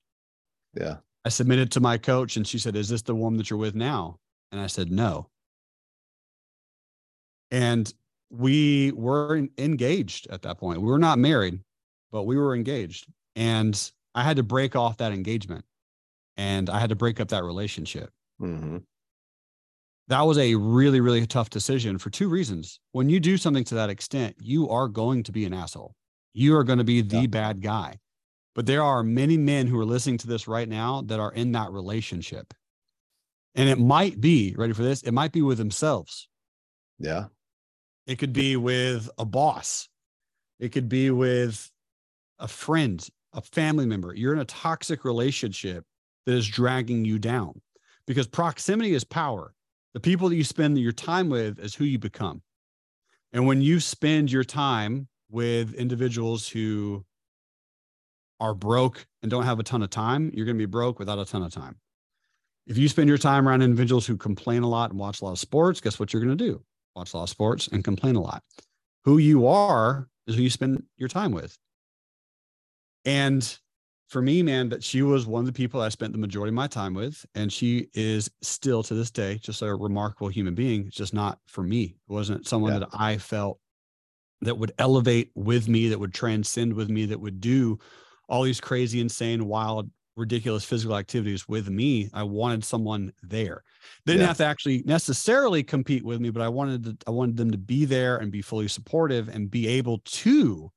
Yeah. 0.78 0.96
I 1.24 1.30
submitted 1.30 1.72
to 1.72 1.80
my 1.80 1.96
coach 1.96 2.36
and 2.36 2.46
she 2.46 2.58
said, 2.58 2.76
Is 2.76 2.90
this 2.90 3.00
the 3.00 3.14
woman 3.14 3.38
that 3.38 3.48
you're 3.48 3.58
with 3.58 3.74
now? 3.74 4.18
And 4.52 4.60
I 4.60 4.66
said, 4.66 4.92
No. 4.92 5.30
And 7.50 7.90
we 8.28 8.92
were 8.92 9.48
engaged 9.56 10.26
at 10.28 10.42
that 10.42 10.58
point. 10.58 10.82
We 10.82 10.90
were 10.90 10.98
not 10.98 11.18
married, 11.18 11.60
but 12.12 12.24
we 12.24 12.36
were 12.36 12.54
engaged. 12.54 13.06
And 13.36 13.90
I 14.14 14.22
had 14.22 14.36
to 14.36 14.42
break 14.42 14.76
off 14.76 14.98
that 14.98 15.12
engagement 15.12 15.64
and 16.36 16.68
I 16.68 16.78
had 16.78 16.90
to 16.90 16.96
break 16.96 17.20
up 17.20 17.28
that 17.28 17.42
relationship. 17.42 18.10
Mm-hmm. 18.38 18.78
That 20.10 20.26
was 20.26 20.38
a 20.38 20.56
really, 20.56 21.00
really 21.00 21.24
tough 21.24 21.50
decision 21.50 21.96
for 21.96 22.10
two 22.10 22.28
reasons. 22.28 22.80
When 22.90 23.08
you 23.08 23.20
do 23.20 23.36
something 23.36 23.62
to 23.62 23.76
that 23.76 23.90
extent, 23.90 24.34
you 24.40 24.68
are 24.68 24.88
going 24.88 25.22
to 25.22 25.30
be 25.30 25.44
an 25.44 25.54
asshole. 25.54 25.94
You 26.34 26.56
are 26.56 26.64
going 26.64 26.78
to 26.78 26.84
be 26.84 27.00
the 27.00 27.20
yeah. 27.20 27.26
bad 27.28 27.62
guy. 27.62 28.00
But 28.56 28.66
there 28.66 28.82
are 28.82 29.04
many 29.04 29.36
men 29.36 29.68
who 29.68 29.78
are 29.78 29.84
listening 29.84 30.18
to 30.18 30.26
this 30.26 30.48
right 30.48 30.68
now 30.68 31.02
that 31.02 31.20
are 31.20 31.30
in 31.30 31.52
that 31.52 31.70
relationship. 31.70 32.52
And 33.54 33.68
it 33.68 33.78
might 33.78 34.20
be, 34.20 34.52
ready 34.58 34.72
for 34.72 34.82
this? 34.82 35.02
It 35.02 35.12
might 35.12 35.30
be 35.30 35.42
with 35.42 35.58
themselves. 35.58 36.28
Yeah. 36.98 37.26
It 38.08 38.18
could 38.18 38.32
be 38.32 38.56
with 38.56 39.08
a 39.16 39.24
boss. 39.24 39.88
It 40.58 40.70
could 40.70 40.88
be 40.88 41.12
with 41.12 41.70
a 42.40 42.48
friend, 42.48 43.06
a 43.32 43.42
family 43.42 43.86
member. 43.86 44.12
You're 44.12 44.34
in 44.34 44.40
a 44.40 44.44
toxic 44.44 45.04
relationship 45.04 45.84
that 46.26 46.32
is 46.32 46.48
dragging 46.48 47.04
you 47.04 47.20
down 47.20 47.60
because 48.08 48.26
proximity 48.26 48.92
is 48.92 49.04
power. 49.04 49.54
The 49.94 50.00
people 50.00 50.28
that 50.28 50.36
you 50.36 50.44
spend 50.44 50.78
your 50.78 50.92
time 50.92 51.28
with 51.28 51.58
is 51.58 51.74
who 51.74 51.84
you 51.84 51.98
become. 51.98 52.42
And 53.32 53.46
when 53.46 53.60
you 53.60 53.80
spend 53.80 54.30
your 54.30 54.44
time 54.44 55.08
with 55.30 55.74
individuals 55.74 56.48
who 56.48 57.04
are 58.40 58.54
broke 58.54 59.06
and 59.22 59.30
don't 59.30 59.44
have 59.44 59.58
a 59.58 59.62
ton 59.62 59.82
of 59.82 59.90
time, 59.90 60.30
you're 60.34 60.46
going 60.46 60.56
to 60.56 60.62
be 60.62 60.70
broke 60.70 60.98
without 60.98 61.18
a 61.18 61.24
ton 61.24 61.42
of 61.42 61.52
time. 61.52 61.76
If 62.66 62.78
you 62.78 62.88
spend 62.88 63.08
your 63.08 63.18
time 63.18 63.48
around 63.48 63.62
individuals 63.62 64.06
who 64.06 64.16
complain 64.16 64.62
a 64.62 64.68
lot 64.68 64.90
and 64.90 64.98
watch 64.98 65.20
a 65.20 65.24
lot 65.24 65.32
of 65.32 65.38
sports, 65.38 65.80
guess 65.80 65.98
what 65.98 66.12
you're 66.12 66.22
going 66.24 66.36
to 66.36 66.44
do? 66.44 66.62
Watch 66.94 67.14
a 67.14 67.16
lot 67.16 67.24
of 67.24 67.30
sports 67.30 67.68
and 67.68 67.84
complain 67.84 68.16
a 68.16 68.20
lot. 68.20 68.42
Who 69.04 69.18
you 69.18 69.46
are 69.46 70.08
is 70.26 70.36
who 70.36 70.42
you 70.42 70.50
spend 70.50 70.84
your 70.96 71.08
time 71.08 71.32
with. 71.32 71.58
And 73.04 73.58
for 74.10 74.20
me, 74.20 74.42
man, 74.42 74.68
that 74.70 74.82
she 74.82 75.02
was 75.02 75.24
one 75.24 75.40
of 75.40 75.46
the 75.46 75.52
people 75.52 75.80
I 75.80 75.88
spent 75.88 76.12
the 76.12 76.18
majority 76.18 76.48
of 76.48 76.54
my 76.54 76.66
time 76.66 76.94
with. 76.94 77.24
And 77.36 77.52
she 77.52 77.86
is 77.94 78.28
still 78.42 78.82
to 78.82 78.94
this 78.94 79.10
day 79.10 79.38
just 79.38 79.62
a 79.62 79.72
remarkable 79.72 80.28
human 80.28 80.54
being. 80.54 80.88
It's 80.88 80.96
just 80.96 81.14
not 81.14 81.38
for 81.46 81.62
me. 81.62 81.96
It 82.08 82.12
wasn't 82.12 82.46
someone 82.46 82.72
yeah. 82.72 82.78
that 82.80 82.88
I 82.92 83.18
felt 83.18 83.60
that 84.42 84.58
would 84.58 84.72
elevate 84.78 85.30
with 85.36 85.68
me, 85.68 85.88
that 85.88 86.00
would 86.00 86.12
transcend 86.12 86.74
with 86.74 86.90
me, 86.90 87.06
that 87.06 87.20
would 87.20 87.40
do 87.40 87.78
all 88.28 88.42
these 88.42 88.60
crazy, 88.60 89.00
insane, 89.00 89.46
wild, 89.46 89.88
ridiculous 90.16 90.64
physical 90.64 90.96
activities 90.96 91.46
with 91.46 91.70
me. 91.70 92.10
I 92.12 92.24
wanted 92.24 92.64
someone 92.64 93.12
there. 93.22 93.62
They 94.04 94.14
didn't 94.14 94.22
yeah. 94.22 94.26
have 94.28 94.38
to 94.38 94.44
actually 94.44 94.82
necessarily 94.86 95.62
compete 95.62 96.04
with 96.04 96.20
me, 96.20 96.30
but 96.30 96.42
I 96.42 96.48
wanted 96.48 96.84
to, 96.84 96.96
I 97.06 97.10
wanted 97.10 97.36
them 97.36 97.52
to 97.52 97.58
be 97.58 97.84
there 97.84 98.16
and 98.16 98.32
be 98.32 98.42
fully 98.42 98.66
supportive 98.66 99.28
and 99.28 99.48
be 99.48 99.68
able 99.68 99.98
to 99.98 100.72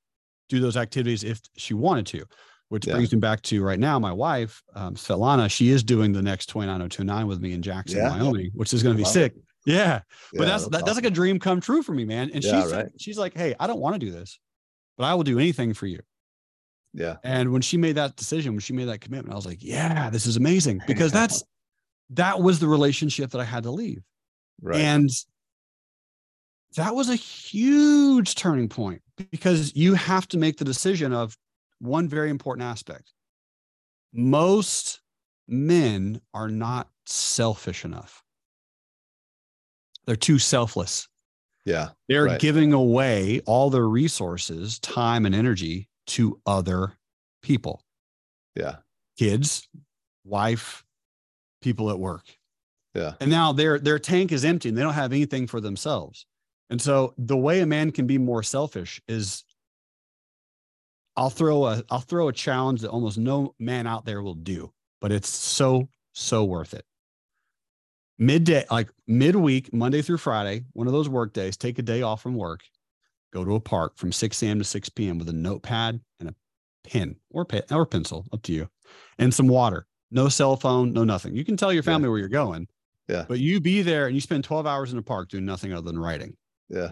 do 0.49 0.59
those 0.59 0.77
activities 0.77 1.23
if 1.23 1.41
she 1.57 1.73
wanted 1.73 2.05
to. 2.07 2.25
Which 2.73 2.87
yeah. 2.87 2.95
brings 2.95 3.13
me 3.13 3.19
back 3.19 3.43
to 3.43 3.63
right 3.63 3.77
now, 3.77 3.99
my 3.99 4.11
wife, 4.11 4.63
um, 4.73 4.95
Svetlana, 4.95 5.47
she 5.47 5.69
is 5.69 5.83
doing 5.83 6.11
the 6.11 6.23
next 6.23 6.47
29029 6.47 7.27
with 7.27 7.39
me 7.39 7.53
in 7.53 7.61
Jackson, 7.61 7.99
yeah. 7.99 8.09
Wyoming, 8.09 8.49
which 8.55 8.73
is 8.73 8.81
going 8.81 8.97
to 8.97 8.97
be 8.97 9.07
sick. 9.07 9.35
Yeah. 9.63 9.75
yeah. 9.75 9.99
But 10.33 10.47
that's, 10.47 10.63
that's, 10.63 10.77
that, 10.77 10.85
that's 10.87 10.95
like 10.95 11.05
a 11.05 11.11
dream 11.11 11.37
come 11.37 11.61
true 11.61 11.83
for 11.83 11.93
me, 11.93 12.03
man. 12.03 12.31
And 12.33 12.43
she's, 12.43 12.73
right. 12.73 12.87
she's 12.97 13.19
like, 13.19 13.37
Hey, 13.37 13.53
I 13.59 13.67
don't 13.67 13.79
want 13.79 13.93
to 13.93 13.99
do 13.99 14.11
this, 14.11 14.39
but 14.97 15.03
I 15.03 15.13
will 15.13 15.21
do 15.21 15.37
anything 15.37 15.75
for 15.75 15.85
you. 15.85 15.99
Yeah. 16.95 17.17
And 17.23 17.51
when 17.51 17.61
she 17.61 17.77
made 17.77 17.93
that 17.97 18.15
decision, 18.15 18.53
when 18.53 18.61
she 18.61 18.73
made 18.73 18.85
that 18.85 19.01
commitment, 19.01 19.33
I 19.33 19.35
was 19.35 19.45
like, 19.45 19.59
yeah, 19.61 20.09
this 20.09 20.25
is 20.25 20.35
amazing 20.35 20.81
because 20.87 21.11
that's 21.13 21.43
that 22.09 22.39
was 22.39 22.57
the 22.57 22.67
relationship 22.67 23.29
that 23.29 23.39
I 23.39 23.45
had 23.45 23.61
to 23.63 23.71
leave. 23.71 24.01
Right. 24.63 24.81
And 24.81 25.11
that 26.75 26.95
was 26.95 27.09
a 27.09 27.15
huge 27.15 28.33
turning 28.33 28.67
point 28.67 29.03
because 29.29 29.75
you 29.75 29.93
have 29.93 30.27
to 30.29 30.39
make 30.39 30.57
the 30.57 30.65
decision 30.65 31.13
of 31.13 31.37
one 31.83 32.07
very 32.07 32.29
important 32.29 32.65
aspect. 32.65 33.11
Most 34.13 35.01
men 35.47 36.21
are 36.33 36.49
not 36.49 36.89
selfish 37.05 37.83
enough. 37.83 38.23
They're 40.05 40.15
too 40.15 40.39
selfless. 40.39 41.07
Yeah. 41.65 41.89
They're 42.07 42.25
right. 42.25 42.39
giving 42.39 42.73
away 42.73 43.41
all 43.45 43.69
their 43.69 43.87
resources, 43.87 44.79
time 44.79 45.25
and 45.25 45.35
energy 45.35 45.89
to 46.07 46.39
other 46.45 46.93
people. 47.41 47.83
Yeah. 48.55 48.77
Kids, 49.17 49.67
wife, 50.23 50.83
people 51.61 51.89
at 51.89 51.99
work. 51.99 52.25
Yeah. 52.93 53.13
And 53.19 53.31
now 53.31 53.53
their 53.53 53.79
their 53.79 53.99
tank 53.99 54.31
is 54.31 54.45
empty 54.45 54.69
and 54.69 54.77
they 54.77 54.83
don't 54.83 54.93
have 54.93 55.11
anything 55.11 55.47
for 55.47 55.59
themselves. 55.59 56.25
And 56.69 56.81
so 56.81 57.13
the 57.17 57.37
way 57.37 57.61
a 57.61 57.65
man 57.65 57.91
can 57.91 58.07
be 58.07 58.17
more 58.17 58.43
selfish 58.43 59.01
is 59.07 59.43
I'll 61.15 61.29
throw 61.29 61.65
a 61.65 61.83
I'll 61.89 61.99
throw 61.99 62.27
a 62.27 62.33
challenge 62.33 62.81
that 62.81 62.89
almost 62.89 63.17
no 63.17 63.55
man 63.59 63.87
out 63.87 64.05
there 64.05 64.21
will 64.21 64.35
do, 64.35 64.71
but 65.01 65.11
it's 65.11 65.29
so 65.29 65.89
so 66.13 66.43
worth 66.43 66.73
it. 66.73 66.85
Midday, 68.19 68.65
like 68.69 68.89
midweek, 69.07 69.73
Monday 69.73 70.01
through 70.01 70.17
Friday, 70.17 70.65
one 70.73 70.87
of 70.87 70.93
those 70.93 71.09
work 71.09 71.33
days, 71.33 71.57
take 71.57 71.79
a 71.79 71.81
day 71.81 72.03
off 72.03 72.21
from 72.21 72.35
work 72.35 72.61
go 73.33 73.43
to 73.43 73.55
a 73.55 73.59
park 73.59 73.97
from 73.97 74.11
6 74.11 74.43
a.m. 74.43 74.59
to 74.59 74.63
6 74.63 74.89
p.m. 74.89 75.17
with 75.17 75.27
a 75.27 75.33
notepad 75.33 75.99
and 76.19 76.29
a 76.29 76.35
pen 76.83 77.15
or 77.31 77.43
pen 77.43 77.63
or 77.71 77.85
pencil, 77.85 78.25
up 78.31 78.41
to 78.43 78.53
you, 78.53 78.69
and 79.17 79.33
some 79.33 79.47
water. 79.47 79.87
No 80.11 80.29
cell 80.29 80.55
phone, 80.55 80.93
no 80.93 81.03
nothing. 81.03 81.35
You 81.35 81.43
can 81.43 81.57
tell 81.57 81.73
your 81.73 81.81
family 81.81 82.05
yeah. 82.05 82.09
where 82.11 82.19
you're 82.19 82.29
going. 82.29 82.67
Yeah. 83.09 83.25
But 83.27 83.39
you 83.39 83.59
be 83.59 83.81
there 83.81 84.05
and 84.05 84.15
you 84.15 84.21
spend 84.21 84.43
12 84.43 84.67
hours 84.67 84.93
in 84.93 84.99
a 84.99 85.01
park 85.01 85.29
doing 85.29 85.45
nothing 85.45 85.73
other 85.73 85.81
than 85.81 85.97
writing. 85.97 86.37
Yeah. 86.69 86.91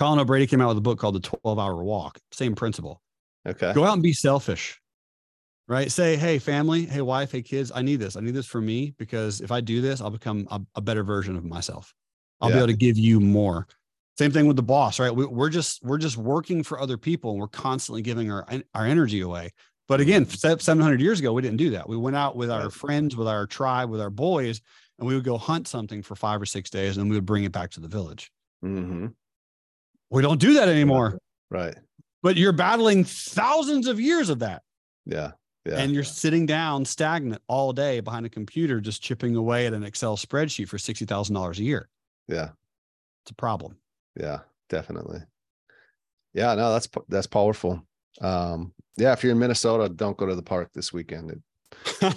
Colin 0.00 0.18
O'Brady 0.18 0.46
came 0.46 0.62
out 0.62 0.68
with 0.68 0.78
a 0.78 0.80
book 0.80 0.98
called 0.98 1.16
The 1.16 1.38
12 1.42 1.58
Hour 1.58 1.84
Walk. 1.84 2.18
Same 2.32 2.54
principle. 2.54 3.02
Okay. 3.46 3.74
Go 3.74 3.84
out 3.84 3.92
and 3.92 4.02
be 4.02 4.14
selfish. 4.14 4.80
Right. 5.68 5.92
Say, 5.92 6.16
hey, 6.16 6.38
family, 6.38 6.86
hey, 6.86 7.02
wife, 7.02 7.32
hey, 7.32 7.42
kids, 7.42 7.70
I 7.72 7.82
need 7.82 7.96
this. 7.96 8.16
I 8.16 8.20
need 8.20 8.32
this 8.32 8.46
for 8.46 8.62
me 8.62 8.94
because 8.98 9.42
if 9.42 9.52
I 9.52 9.60
do 9.60 9.82
this, 9.82 10.00
I'll 10.00 10.10
become 10.10 10.48
a, 10.50 10.62
a 10.76 10.80
better 10.80 11.04
version 11.04 11.36
of 11.36 11.44
myself. 11.44 11.92
I'll 12.40 12.48
yeah. 12.48 12.56
be 12.56 12.58
able 12.60 12.66
to 12.68 12.76
give 12.78 12.96
you 12.96 13.20
more. 13.20 13.66
Same 14.16 14.32
thing 14.32 14.46
with 14.46 14.56
the 14.56 14.62
boss, 14.62 14.98
right? 14.98 15.14
We, 15.14 15.26
are 15.26 15.50
just 15.50 15.84
we're 15.84 15.98
just 15.98 16.16
working 16.16 16.62
for 16.62 16.80
other 16.80 16.96
people, 16.96 17.32
and 17.32 17.40
we're 17.40 17.48
constantly 17.48 18.00
giving 18.00 18.32
our 18.32 18.46
our 18.74 18.86
energy 18.86 19.20
away. 19.20 19.50
But 19.86 20.00
again, 20.00 20.24
mm-hmm. 20.24 20.58
700 20.58 21.00
years 21.00 21.20
ago, 21.20 21.34
we 21.34 21.42
didn't 21.42 21.58
do 21.58 21.70
that. 21.70 21.88
We 21.88 21.98
went 21.98 22.16
out 22.16 22.36
with 22.36 22.50
our 22.50 22.70
friends, 22.70 23.16
with 23.16 23.28
our 23.28 23.46
tribe, 23.46 23.90
with 23.90 24.00
our 24.00 24.10
boys, 24.10 24.62
and 24.98 25.06
we 25.06 25.14
would 25.14 25.24
go 25.24 25.36
hunt 25.36 25.68
something 25.68 26.02
for 26.02 26.16
five 26.16 26.40
or 26.40 26.46
six 26.46 26.70
days, 26.70 26.96
and 26.96 27.10
we 27.10 27.16
would 27.16 27.26
bring 27.26 27.44
it 27.44 27.52
back 27.52 27.70
to 27.72 27.80
the 27.80 27.88
village. 27.88 28.32
Mm-hmm. 28.64 29.08
We 30.10 30.22
don't 30.22 30.40
do 30.40 30.54
that 30.54 30.68
anymore. 30.68 31.18
Right. 31.50 31.74
But 32.22 32.36
you're 32.36 32.52
battling 32.52 33.04
thousands 33.04 33.86
of 33.86 33.98
years 34.00 34.28
of 34.28 34.40
that. 34.40 34.62
Yeah. 35.06 35.32
Yeah. 35.66 35.78
And 35.78 35.92
you're 35.92 36.04
sitting 36.04 36.46
down 36.46 36.84
stagnant 36.84 37.42
all 37.46 37.72
day 37.72 38.00
behind 38.00 38.24
a 38.26 38.30
computer, 38.30 38.80
just 38.80 39.02
chipping 39.02 39.36
away 39.36 39.66
at 39.66 39.74
an 39.74 39.84
Excel 39.84 40.16
spreadsheet 40.16 40.68
for 40.68 40.78
$60,000 40.78 41.58
a 41.58 41.62
year. 41.62 41.88
Yeah. 42.28 42.50
It's 43.22 43.30
a 43.30 43.34
problem 43.34 43.76
yeah 44.18 44.40
definitely 44.68 45.20
yeah 46.34 46.54
no 46.54 46.72
that's 46.72 46.88
that's 47.08 47.26
powerful 47.26 47.82
um 48.20 48.72
yeah 48.96 49.12
if 49.12 49.22
you're 49.22 49.32
in 49.32 49.38
minnesota 49.38 49.88
don't 49.88 50.16
go 50.16 50.26
to 50.26 50.34
the 50.34 50.42
park 50.42 50.68
this 50.74 50.92
weekend 50.92 51.42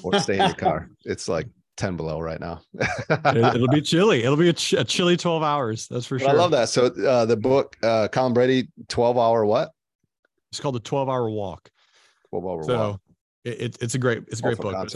or 0.04 0.20
stay 0.20 0.40
in 0.40 0.50
the 0.50 0.56
car 0.56 0.90
it's 1.06 1.28
like 1.28 1.48
10 1.78 1.98
below 1.98 2.20
right 2.20 2.40
now 2.40 2.62
it, 2.80 3.60
will 3.60 3.68
be 3.68 3.82
chilly 3.82 4.24
it'll 4.24 4.38
be 4.38 4.50
a, 4.50 4.54
ch- 4.54 4.74
a, 4.74 4.84
chilly 4.84 5.18
12 5.18 5.42
hours 5.42 5.88
that's 5.88 6.06
for 6.06 6.20
sure 6.20 6.30
i 6.30 6.34
love 6.34 6.52
that 6.52 6.70
so 6.70 6.86
uh 7.08 7.26
the 7.26 7.36
book 7.36 7.76
uh 7.84 8.08
colin 8.12 8.34
brady 8.34 8.68
12 8.90 9.18
hour 9.18 9.46
what 9.46 9.72
it's 10.52 10.60
called 10.60 10.76
the 10.76 10.80
12 10.80 11.10
hour 11.10 11.30
walk 11.30 11.70
12 12.30 12.46
hour 12.46 12.64
so 12.64 12.78
walk 12.78 13.02
it, 13.44 13.76
it's 13.82 13.96
a 13.96 14.00
great 14.00 14.24
it's 14.28 14.40
a 14.40 14.44
great 14.44 14.58
book 14.58 14.88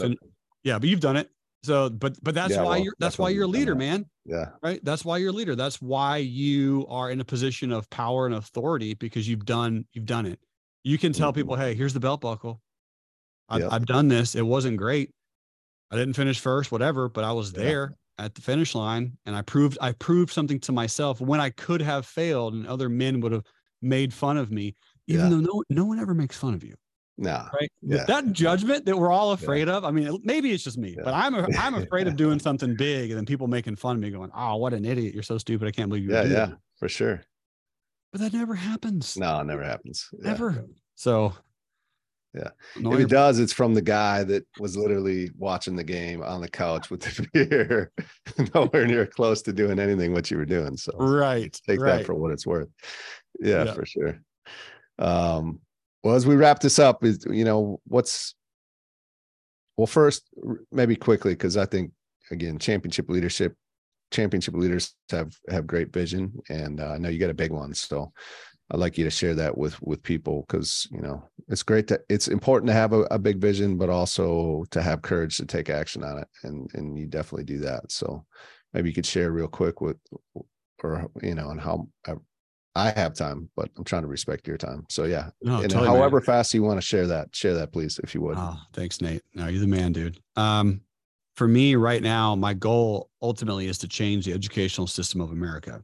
yeah 0.62 0.78
but 0.78 0.88
you've 0.88 1.00
done 1.00 1.16
it 1.16 1.28
so, 1.64 1.90
but 1.90 2.16
but 2.22 2.34
that's 2.34 2.54
yeah, 2.54 2.62
why 2.62 2.76
well, 2.76 2.78
you're 2.78 2.94
that's 2.98 3.18
why 3.18 3.30
you're 3.30 3.44
a 3.44 3.48
leader, 3.48 3.74
man. 3.74 4.06
Yeah. 4.24 4.50
Right. 4.62 4.82
That's 4.84 5.04
why 5.04 5.16
you're 5.18 5.30
a 5.30 5.32
leader. 5.32 5.56
That's 5.56 5.82
why 5.82 6.18
you 6.18 6.86
are 6.88 7.10
in 7.10 7.20
a 7.20 7.24
position 7.24 7.72
of 7.72 7.88
power 7.90 8.26
and 8.26 8.36
authority 8.36 8.94
because 8.94 9.28
you've 9.28 9.44
done 9.44 9.84
you've 9.92 10.06
done 10.06 10.26
it. 10.26 10.38
You 10.84 10.98
can 10.98 11.12
tell 11.12 11.30
mm-hmm. 11.30 11.40
people, 11.40 11.56
hey, 11.56 11.74
here's 11.74 11.92
the 11.92 12.00
belt 12.00 12.20
buckle. 12.20 12.60
I've, 13.48 13.62
yep. 13.62 13.72
I've 13.72 13.86
done 13.86 14.08
this. 14.08 14.34
It 14.34 14.46
wasn't 14.46 14.76
great. 14.76 15.10
I 15.90 15.96
didn't 15.96 16.14
finish 16.14 16.38
first, 16.40 16.70
whatever, 16.70 17.08
but 17.08 17.24
I 17.24 17.32
was 17.32 17.52
there 17.52 17.94
at 18.18 18.34
the 18.34 18.40
finish 18.40 18.74
line 18.74 19.16
and 19.26 19.34
I 19.34 19.42
proved 19.42 19.78
I 19.80 19.92
proved 19.92 20.32
something 20.32 20.60
to 20.60 20.72
myself 20.72 21.20
when 21.20 21.40
I 21.40 21.50
could 21.50 21.80
have 21.80 22.04
failed 22.04 22.54
and 22.54 22.66
other 22.66 22.88
men 22.88 23.20
would 23.20 23.32
have 23.32 23.44
made 23.80 24.12
fun 24.12 24.36
of 24.36 24.50
me, 24.50 24.74
even 25.06 25.24
yeah. 25.24 25.30
though 25.30 25.40
no 25.40 25.62
no 25.70 25.84
one 25.84 25.98
ever 25.98 26.14
makes 26.14 26.36
fun 26.36 26.54
of 26.54 26.64
you. 26.64 26.74
No. 27.16 27.48
Right. 27.52 27.70
Yeah. 27.82 28.04
That 28.04 28.32
judgment 28.32 28.84
that 28.86 28.96
we're 28.96 29.10
all 29.10 29.32
afraid 29.32 29.66
yeah. 29.66 29.74
of. 29.74 29.84
I 29.84 29.90
mean, 29.90 30.20
maybe 30.22 30.52
it's 30.52 30.62
just 30.62 30.78
me, 30.78 30.94
yeah. 30.96 31.02
but 31.02 31.14
I'm 31.14 31.34
a, 31.34 31.48
I'm 31.58 31.74
afraid 31.82 32.06
of 32.06 32.16
doing 32.16 32.38
something 32.38 32.76
big 32.76 33.10
and 33.10 33.18
then 33.18 33.26
people 33.26 33.48
making 33.48 33.74
fun 33.74 33.96
of 33.96 34.02
me 34.02 34.10
going, 34.10 34.30
Oh, 34.34 34.56
what 34.56 34.72
an 34.72 34.84
idiot. 34.84 35.14
You're 35.14 35.24
so 35.24 35.36
stupid. 35.36 35.66
I 35.66 35.72
can't 35.72 35.88
believe 35.88 36.04
you. 36.04 36.12
Yeah, 36.12 36.22
yeah, 36.22 36.28
that. 36.28 36.58
for 36.78 36.88
sure. 36.88 37.22
But 38.12 38.20
that 38.20 38.32
never 38.32 38.54
happens. 38.54 39.16
No, 39.16 39.40
it 39.40 39.44
never 39.44 39.64
happens. 39.64 40.08
Ever. 40.24 40.64
So 40.94 41.34
yeah. 42.34 42.50
If 42.76 43.00
it 43.00 43.08
does, 43.08 43.38
it's 43.38 43.52
from 43.52 43.74
the 43.74 43.82
guy 43.82 44.22
that 44.24 44.46
was 44.58 44.76
literally 44.76 45.30
watching 45.36 45.76
the 45.76 45.84
game 45.84 46.22
on 46.22 46.40
the 46.40 46.48
couch 46.48 46.90
with 46.90 47.00
the 47.00 47.26
beer, 47.32 47.92
nowhere 48.54 48.86
near 48.86 49.06
close 49.06 49.42
to 49.42 49.52
doing 49.52 49.78
anything 49.78 50.12
what 50.12 50.30
you 50.30 50.36
were 50.36 50.44
doing. 50.44 50.76
So 50.76 50.92
right. 50.98 51.58
Take 51.66 51.80
right. 51.80 51.98
that 51.98 52.06
for 52.06 52.14
what 52.14 52.32
it's 52.32 52.46
worth. 52.46 52.68
Yeah, 53.40 53.64
yeah, 53.64 53.72
for 53.72 53.86
sure. 53.86 54.20
Um, 54.98 55.60
well, 56.04 56.14
as 56.14 56.26
we 56.26 56.36
wrap 56.36 56.60
this 56.60 56.78
up, 56.78 57.04
is 57.04 57.24
you 57.30 57.44
know, 57.44 57.80
what's 57.86 58.34
well, 59.76 59.86
first, 59.86 60.28
maybe 60.72 60.96
quickly, 60.96 61.32
because 61.32 61.56
I 61.56 61.64
think 61.64 61.92
again, 62.30 62.58
championship 62.58 63.08
leadership, 63.08 63.54
championship 64.10 64.54
leaders 64.54 64.94
have 65.10 65.32
have 65.48 65.66
great 65.66 65.92
vision, 65.92 66.32
and 66.48 66.80
uh, 66.80 66.88
I 66.88 66.98
know 66.98 67.08
you 67.08 67.18
got 67.18 67.30
a 67.30 67.34
big 67.34 67.52
one. 67.52 67.74
So 67.74 68.12
I'd 68.70 68.80
like 68.80 68.98
you 68.98 69.04
to 69.04 69.10
share 69.10 69.34
that 69.34 69.56
with 69.56 69.80
with 69.82 70.02
people 70.02 70.44
because 70.46 70.86
you 70.90 71.00
know 71.00 71.22
it's 71.48 71.62
great 71.62 71.88
to 71.88 72.00
it's 72.08 72.28
important 72.28 72.68
to 72.68 72.74
have 72.74 72.92
a, 72.92 73.02
a, 73.10 73.18
big 73.18 73.38
vision, 73.38 73.78
but 73.78 73.88
also 73.88 74.64
to 74.70 74.82
have 74.82 75.00
courage 75.00 75.38
to 75.38 75.46
take 75.46 75.70
action 75.70 76.04
on 76.04 76.18
it, 76.18 76.28
and 76.42 76.70
and 76.74 76.98
you 76.98 77.06
definitely 77.06 77.44
do 77.44 77.58
that. 77.60 77.90
So 77.90 78.24
maybe 78.74 78.90
you 78.90 78.94
could 78.94 79.06
share 79.06 79.32
real 79.32 79.48
quick 79.48 79.80
with 79.80 79.96
or 80.82 81.10
you 81.22 81.34
know 81.34 81.50
and 81.50 81.60
how 81.60 81.88
uh, 82.06 82.16
I 82.74 82.90
have 82.90 83.14
time, 83.14 83.48
but 83.56 83.70
I'm 83.76 83.84
trying 83.84 84.02
to 84.02 84.08
respect 84.08 84.46
your 84.46 84.58
time. 84.58 84.84
So 84.90 85.04
yeah, 85.04 85.30
no, 85.42 85.60
and 85.60 85.70
totally, 85.70 85.88
however 85.88 86.18
man. 86.18 86.24
fast 86.24 86.52
you 86.52 86.62
want 86.62 86.78
to 86.78 86.86
share 86.86 87.06
that, 87.06 87.34
share 87.34 87.54
that 87.54 87.72
please, 87.72 87.98
if 88.04 88.14
you 88.14 88.20
would. 88.20 88.36
Oh, 88.38 88.58
thanks, 88.74 89.00
Nate. 89.00 89.22
No, 89.34 89.46
you're 89.48 89.60
the 89.60 89.66
man, 89.66 89.92
dude. 89.92 90.20
Um, 90.36 90.82
for 91.36 91.48
me 91.48 91.74
right 91.74 92.02
now, 92.02 92.34
my 92.34 92.52
goal 92.52 93.10
ultimately 93.22 93.66
is 93.66 93.78
to 93.78 93.88
change 93.88 94.26
the 94.26 94.32
educational 94.32 94.86
system 94.86 95.20
of 95.20 95.30
America. 95.30 95.82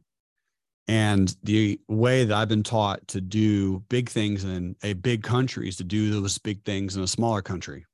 And 0.87 1.35
the 1.43 1.79
way 1.87 2.25
that 2.25 2.37
I've 2.37 2.47
been 2.47 2.63
taught 2.63 3.07
to 3.09 3.21
do 3.21 3.79
big 3.89 4.09
things 4.09 4.43
in 4.43 4.75
a 4.83 4.93
big 4.93 5.23
country 5.23 5.67
is 5.67 5.77
to 5.77 5.83
do 5.83 6.11
those 6.11 6.37
big 6.37 6.63
things 6.63 6.95
in 6.95 7.01
a 7.01 7.07
smaller 7.07 7.41
country, 7.41 7.85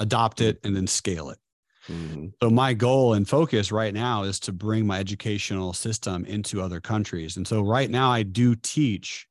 adopt 0.00 0.40
it, 0.40 0.58
and 0.64 0.74
then 0.74 0.86
scale 0.86 1.30
it. 1.30 1.38
Mm-hmm. 1.88 2.28
So 2.42 2.50
my 2.50 2.74
goal 2.74 3.14
and 3.14 3.28
focus 3.28 3.70
right 3.70 3.94
now 3.94 4.22
is 4.22 4.40
to 4.40 4.52
bring 4.52 4.86
my 4.86 4.98
educational 4.98 5.72
system 5.72 6.24
into 6.24 6.60
other 6.60 6.80
countries. 6.80 7.36
And 7.36 7.46
so 7.46 7.60
right 7.60 7.90
now 7.90 8.10
I 8.10 8.22
do 8.22 8.56
teach 8.56 9.28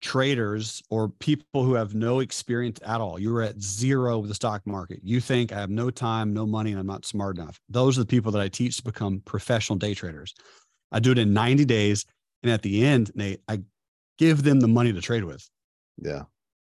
traders 0.00 0.82
or 0.90 1.08
people 1.08 1.64
who 1.64 1.74
have 1.74 1.94
no 1.94 2.20
experience 2.20 2.80
at 2.84 3.00
all. 3.00 3.18
You're 3.18 3.42
at 3.42 3.60
zero 3.60 4.18
with 4.18 4.28
the 4.28 4.34
stock 4.34 4.66
market. 4.66 5.00
You 5.02 5.20
think 5.20 5.52
I 5.52 5.60
have 5.60 5.70
no 5.70 5.90
time, 5.90 6.32
no 6.32 6.46
money, 6.46 6.70
and 6.70 6.80
I'm 6.80 6.86
not 6.86 7.04
smart 7.04 7.36
enough. 7.36 7.60
Those 7.68 7.98
are 7.98 8.02
the 8.02 8.06
people 8.06 8.32
that 8.32 8.40
I 8.42 8.48
teach 8.48 8.76
to 8.78 8.84
become 8.84 9.22
professional 9.24 9.78
day 9.78 9.94
traders. 9.94 10.34
I 10.92 11.00
do 11.00 11.12
it 11.12 11.18
in 11.18 11.32
90 11.32 11.64
days. 11.64 12.04
And 12.42 12.52
at 12.52 12.62
the 12.62 12.84
end, 12.84 13.10
Nate, 13.14 13.40
I 13.48 13.62
give 14.18 14.42
them 14.42 14.60
the 14.60 14.68
money 14.68 14.92
to 14.92 15.00
trade 15.00 15.24
with. 15.24 15.48
Yeah. 16.00 16.24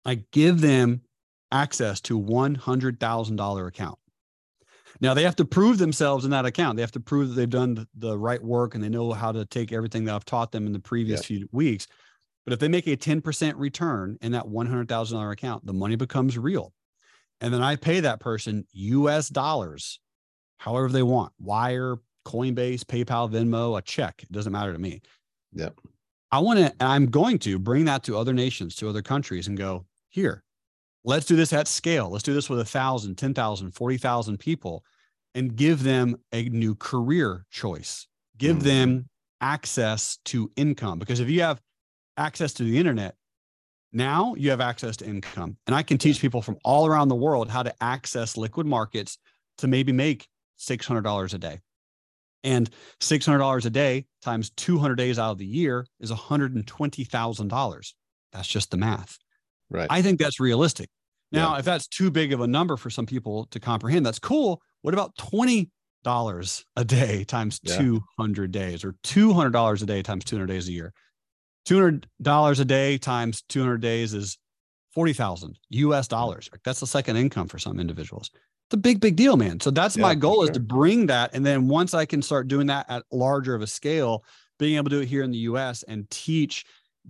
I 0.06 0.24
give 0.32 0.62
them 0.62 1.02
access 1.52 2.02
to 2.02 2.20
$100,000 2.20 3.68
account. 3.68 4.00
Now 5.02 5.14
they 5.14 5.24
have 5.24 5.36
to 5.38 5.46
prove 5.46 5.78
themselves 5.78 6.26
in 6.26 6.32
that 6.32 6.46
account. 6.46 6.78
They 6.78 6.82
have 6.82 6.92
to 6.94 7.00
prove 7.00 7.30
that 7.30 7.36
they've 7.36 7.50
done 7.50 7.86
the 7.98 8.18
right 8.18 8.42
work 8.42 8.76
and 8.76 8.84
they 8.84 8.90
know 8.90 9.12
how 9.12 9.32
to 9.32 9.46
take 9.46 9.74
everything 9.74 10.06
that 10.06 10.16
I've 10.16 10.26
taught 10.26 10.52
them 10.52 10.66
in 10.66 10.74
the 10.74 10.80
previous 10.80 11.22
yeah. 11.22 11.38
few 11.38 11.50
weeks. 11.52 11.88
But 12.46 12.54
if 12.54 12.60
they 12.60 12.68
make 12.68 12.88
a 12.88 12.96
10% 12.96 13.54
return 13.58 14.18
in 14.22 14.32
that 14.34 14.46
$100,000 14.46 15.32
account, 15.32 15.66
the 15.66 15.74
money 15.74 15.96
becomes 15.96 16.38
real. 16.38 16.74
And 17.42 17.54
then 17.54 17.62
I 17.62 17.76
pay 17.76 18.00
that 18.00 18.20
person 18.20 18.66
US 18.72 19.30
dollars, 19.30 20.00
however 20.58 20.90
they 20.90 21.04
want, 21.04 21.34
wire, 21.40 21.98
Coinbase, 22.26 22.84
PayPal, 22.84 23.32
Venmo, 23.32 23.78
a 23.78 23.82
check. 23.82 24.24
It 24.24 24.32
doesn't 24.32 24.52
matter 24.52 24.74
to 24.74 24.80
me. 24.80 25.02
Yep. 25.54 25.80
I 26.32 26.40
want 26.40 26.60
to, 26.60 26.74
I'm 26.80 27.06
going 27.06 27.40
to 27.40 27.60
bring 27.60 27.86
that 27.86 28.04
to 28.04 28.18
other 28.18 28.34
nations, 28.34 28.76
to 28.78 28.90
other 28.90 29.02
countries 29.02 29.48
and 29.48 29.58
go, 29.58 29.86
here, 30.10 30.44
let's 31.04 31.26
do 31.26 31.36
this 31.36 31.54
at 31.54 31.68
scale. 31.68 32.10
Let's 32.10 32.24
do 32.24 32.34
this 32.34 32.50
with 32.50 32.60
a 32.60 32.66
thousand, 32.66 33.16
10,000, 33.16 33.72
40,000 33.72 34.38
people 34.38 34.84
and 35.34 35.56
give 35.56 35.84
them 35.84 36.18
a 36.34 36.44
new 36.50 36.76
career 36.76 37.46
choice. 37.52 38.08
Give 38.38 38.58
mm-hmm. 38.58 38.68
them 38.68 39.10
access 39.40 40.18
to 40.26 40.52
income. 40.56 41.00
Because 41.00 41.20
if 41.20 41.30
you 41.30 41.42
have 41.42 41.62
access 42.18 42.54
to 42.54 42.64
the 42.64 42.78
internet, 42.78 43.16
now 43.94 44.36
you 44.36 44.50
have 44.50 44.62
access 44.62 44.98
to 44.98 45.06
income. 45.06 45.58
And 45.68 45.76
I 45.76 45.84
can 45.84 45.98
teach 45.98 46.20
people 46.20 46.42
from 46.42 46.58
all 46.66 46.88
around 46.88 47.08
the 47.08 47.16
world 47.16 47.50
how 47.50 47.64
to 47.64 47.74
access 47.82 48.36
liquid 48.36 48.66
markets 48.66 49.18
to 49.60 49.68
maybe 49.68 49.92
make 49.92 50.28
$600 50.60 51.34
a 51.34 51.38
day. 51.38 51.60
And 52.46 52.70
$600 53.02 53.66
a 53.66 53.70
day 53.72 54.06
times 54.22 54.52
200 54.52 54.96
days 54.96 55.18
out 55.18 55.32
of 55.32 55.40
the 55.40 55.46
year 55.46 55.86
is 56.00 56.12
$120,000. 56.12 57.94
That's 58.32 58.48
just 58.48 58.72
the 58.72 58.78
math. 58.78 59.18
Right. 59.70 59.88
I 59.90 60.04
think 60.04 60.20
that's 60.20 60.40
realistic. 60.40 60.90
Now, 61.32 61.54
yeah. 61.54 61.60
if 61.60 61.66
that's 61.66 61.88
too 61.88 62.12
big 62.12 62.32
of 62.34 62.42
a 62.42 62.48
number 62.48 62.78
for 62.78 62.92
some 62.92 63.08
people 63.08 63.48
to 63.48 63.60
comprehend, 63.60 64.06
that's 64.06 64.20
cool. 64.20 64.62
What 64.84 64.94
about 64.94 65.16
$20 65.18 65.68
a 66.76 66.86
day 66.86 67.24
times 67.24 67.60
yeah. 67.64 67.78
200 67.78 68.52
days 68.52 68.84
or 68.86 68.94
$200 69.04 69.82
a 69.82 69.86
day 69.86 70.04
times 70.04 70.24
200 70.24 70.46
days 70.46 70.68
a 70.68 70.72
year? 70.72 70.94
$200 71.68 72.60
a 72.60 72.66
day 72.66 72.98
times 73.00 73.44
200 73.50 73.82
days 73.82 74.14
is 74.14 74.38
40,000 74.94 75.58
US 75.70 76.08
dollars. 76.08 76.48
That's 76.64 76.80
the 76.80 76.88
second 76.88 77.18
income 77.18 77.48
for 77.48 77.58
some 77.58 77.80
individuals 77.80 78.30
it's 78.68 78.74
a 78.74 78.78
big, 78.78 79.00
big 79.00 79.16
deal, 79.16 79.38
man. 79.38 79.60
So 79.60 79.70
that's 79.70 79.96
yeah, 79.96 80.02
my 80.02 80.16
goal 80.16 80.38
sure. 80.38 80.46
is 80.46 80.50
to 80.52 80.60
bring 80.60 81.06
that. 81.08 81.34
And 81.34 81.46
then 81.46 81.68
once 81.68 81.94
I 81.94 82.06
can 82.06 82.22
start 82.22 82.48
doing 82.48 82.68
that 82.68 82.86
at 82.90 83.04
larger 83.12 83.54
of 83.54 83.62
a 83.62 83.68
scale, 83.68 84.24
being 84.58 84.78
able 84.78 84.90
to 84.90 84.98
do 84.98 85.02
it 85.02 85.08
here 85.08 85.24
in 85.24 85.32
the 85.32 85.38
US 85.40 85.84
and 85.84 86.10
teach, 86.10 86.66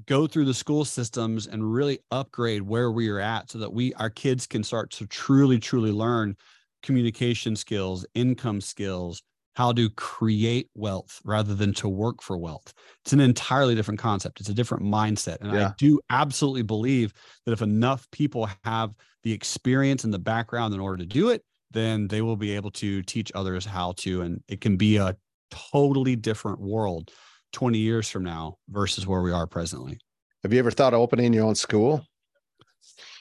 go 0.06 0.28
through 0.28 0.46
the 0.46 0.54
school 0.54 0.84
systems 0.84 1.48
and 1.48 1.74
really 1.74 2.00
upgrade 2.12 2.62
where 2.62 2.91
we 2.91 3.08
are 3.10 3.20
at 3.22 3.50
so 3.50 3.60
that 3.60 3.72
we, 3.72 3.94
our 3.94 4.10
kids 4.10 4.46
can 4.46 4.63
start 4.63 4.91
to 4.91 5.08
truly, 5.08 5.58
truly 5.58 5.91
learn 5.91 6.36
communication 6.84 7.56
skills, 7.56 8.06
income 8.13 8.60
skills, 8.60 9.24
how 9.56 9.72
to 9.72 9.89
create 9.91 10.70
wealth 10.76 11.22
rather 11.24 11.56
than 11.56 11.74
to 11.74 11.88
work 11.88 12.22
for 12.22 12.38
wealth. 12.38 12.74
It's 13.06 13.13
an 13.13 13.22
entirely 13.22 13.74
different 13.74 14.00
concept. 14.00 14.41
It's 14.41 14.50
a 14.50 14.54
different 14.54 14.84
mindset. 14.84 15.38
And 15.39 15.54
yeah. 15.54 15.70
I 15.70 15.74
do 15.78 16.02
absolutely 16.10 16.63
believe 16.63 17.13
that 17.46 17.54
if 17.54 17.62
enough 17.62 18.10
people 18.12 18.50
have 18.65 18.94
the 19.26 19.34
experience 19.34 20.04
and 20.04 20.14
the 20.14 20.20
background 20.20 20.74
in 20.74 20.80
order 20.80 20.98
to 20.98 21.06
do 21.06 21.30
it, 21.30 21.44
then 21.72 22.08
they 22.08 22.22
will 22.22 22.38
be 22.38 22.56
able 22.56 22.72
to 22.72 23.02
teach 23.02 23.32
others 23.36 23.66
how 23.66 23.92
to. 23.98 24.22
And 24.22 24.42
it 24.48 24.62
can 24.62 24.78
be 24.78 24.98
a 24.98 25.18
totally 25.52 26.16
different 26.16 26.62
world 26.62 27.12
20 27.52 27.78
years 27.78 28.08
from 28.08 28.24
now 28.24 28.58
versus 28.70 29.06
where 29.06 29.22
we 29.22 29.32
are 29.32 29.48
presently. 29.48 29.98
Have 30.44 30.54
you 30.54 30.60
ever 30.60 30.70
thought 30.70 30.94
of 30.94 31.00
opening 31.00 31.34
your 31.34 31.46
own 31.46 31.56
school? 31.56 32.06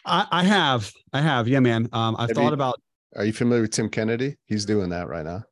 I, 0.05 0.27
I 0.31 0.45
have. 0.45 0.93
I 1.15 1.23
have. 1.23 1.49
Yeah, 1.49 1.61
man. 1.61 1.89
Um, 1.93 2.17
I've 2.19 2.29
have 2.29 2.37
thought 2.37 2.49
you, 2.49 2.53
about. 2.53 2.81
Are 3.17 3.25
you 3.25 3.33
familiar 3.33 3.63
with 3.63 3.71
Tim 3.71 3.89
Kennedy? 3.89 4.37
He's 4.45 4.67
doing 4.67 4.91
that 4.91 5.09
right 5.09 5.25
now. 5.25 5.43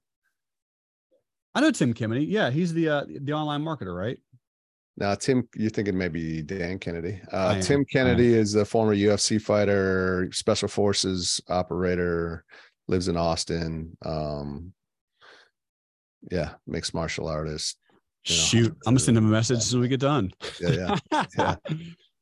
I 1.54 1.62
know 1.62 1.70
Tim 1.70 1.94
Kennedy. 1.94 2.26
Yeah, 2.26 2.50
he's 2.50 2.74
the 2.74 2.88
uh, 2.88 3.04
the 3.08 3.32
online 3.32 3.64
marketer, 3.64 3.96
right? 3.96 4.18
Now, 4.96 5.14
Tim, 5.14 5.48
you're 5.54 5.70
thinking 5.70 5.96
maybe 5.96 6.42
Dan 6.42 6.78
Kennedy. 6.78 7.20
Uh, 7.30 7.60
Tim 7.60 7.84
Kennedy 7.84 8.34
is 8.34 8.54
a 8.54 8.64
former 8.64 8.94
UFC 8.94 9.40
fighter, 9.40 10.28
special 10.32 10.68
forces 10.68 11.40
operator, 11.48 12.44
lives 12.88 13.08
in 13.08 13.16
Austin. 13.16 13.96
Um, 14.04 14.72
yeah, 16.30 16.50
mixed 16.66 16.94
martial 16.94 17.26
artist. 17.26 17.78
You 18.26 18.36
know, 18.36 18.42
Shoot, 18.42 18.76
I'm 18.86 18.92
gonna 18.92 19.00
send 19.00 19.16
him 19.16 19.26
a 19.26 19.30
message 19.30 19.58
as 19.58 19.66
soon 19.66 19.80
as 19.80 19.82
we 19.82 19.88
get 19.88 20.00
done. 20.00 20.30
Yeah, 20.60 20.96
yeah, 21.10 21.24
yeah. 21.38 21.54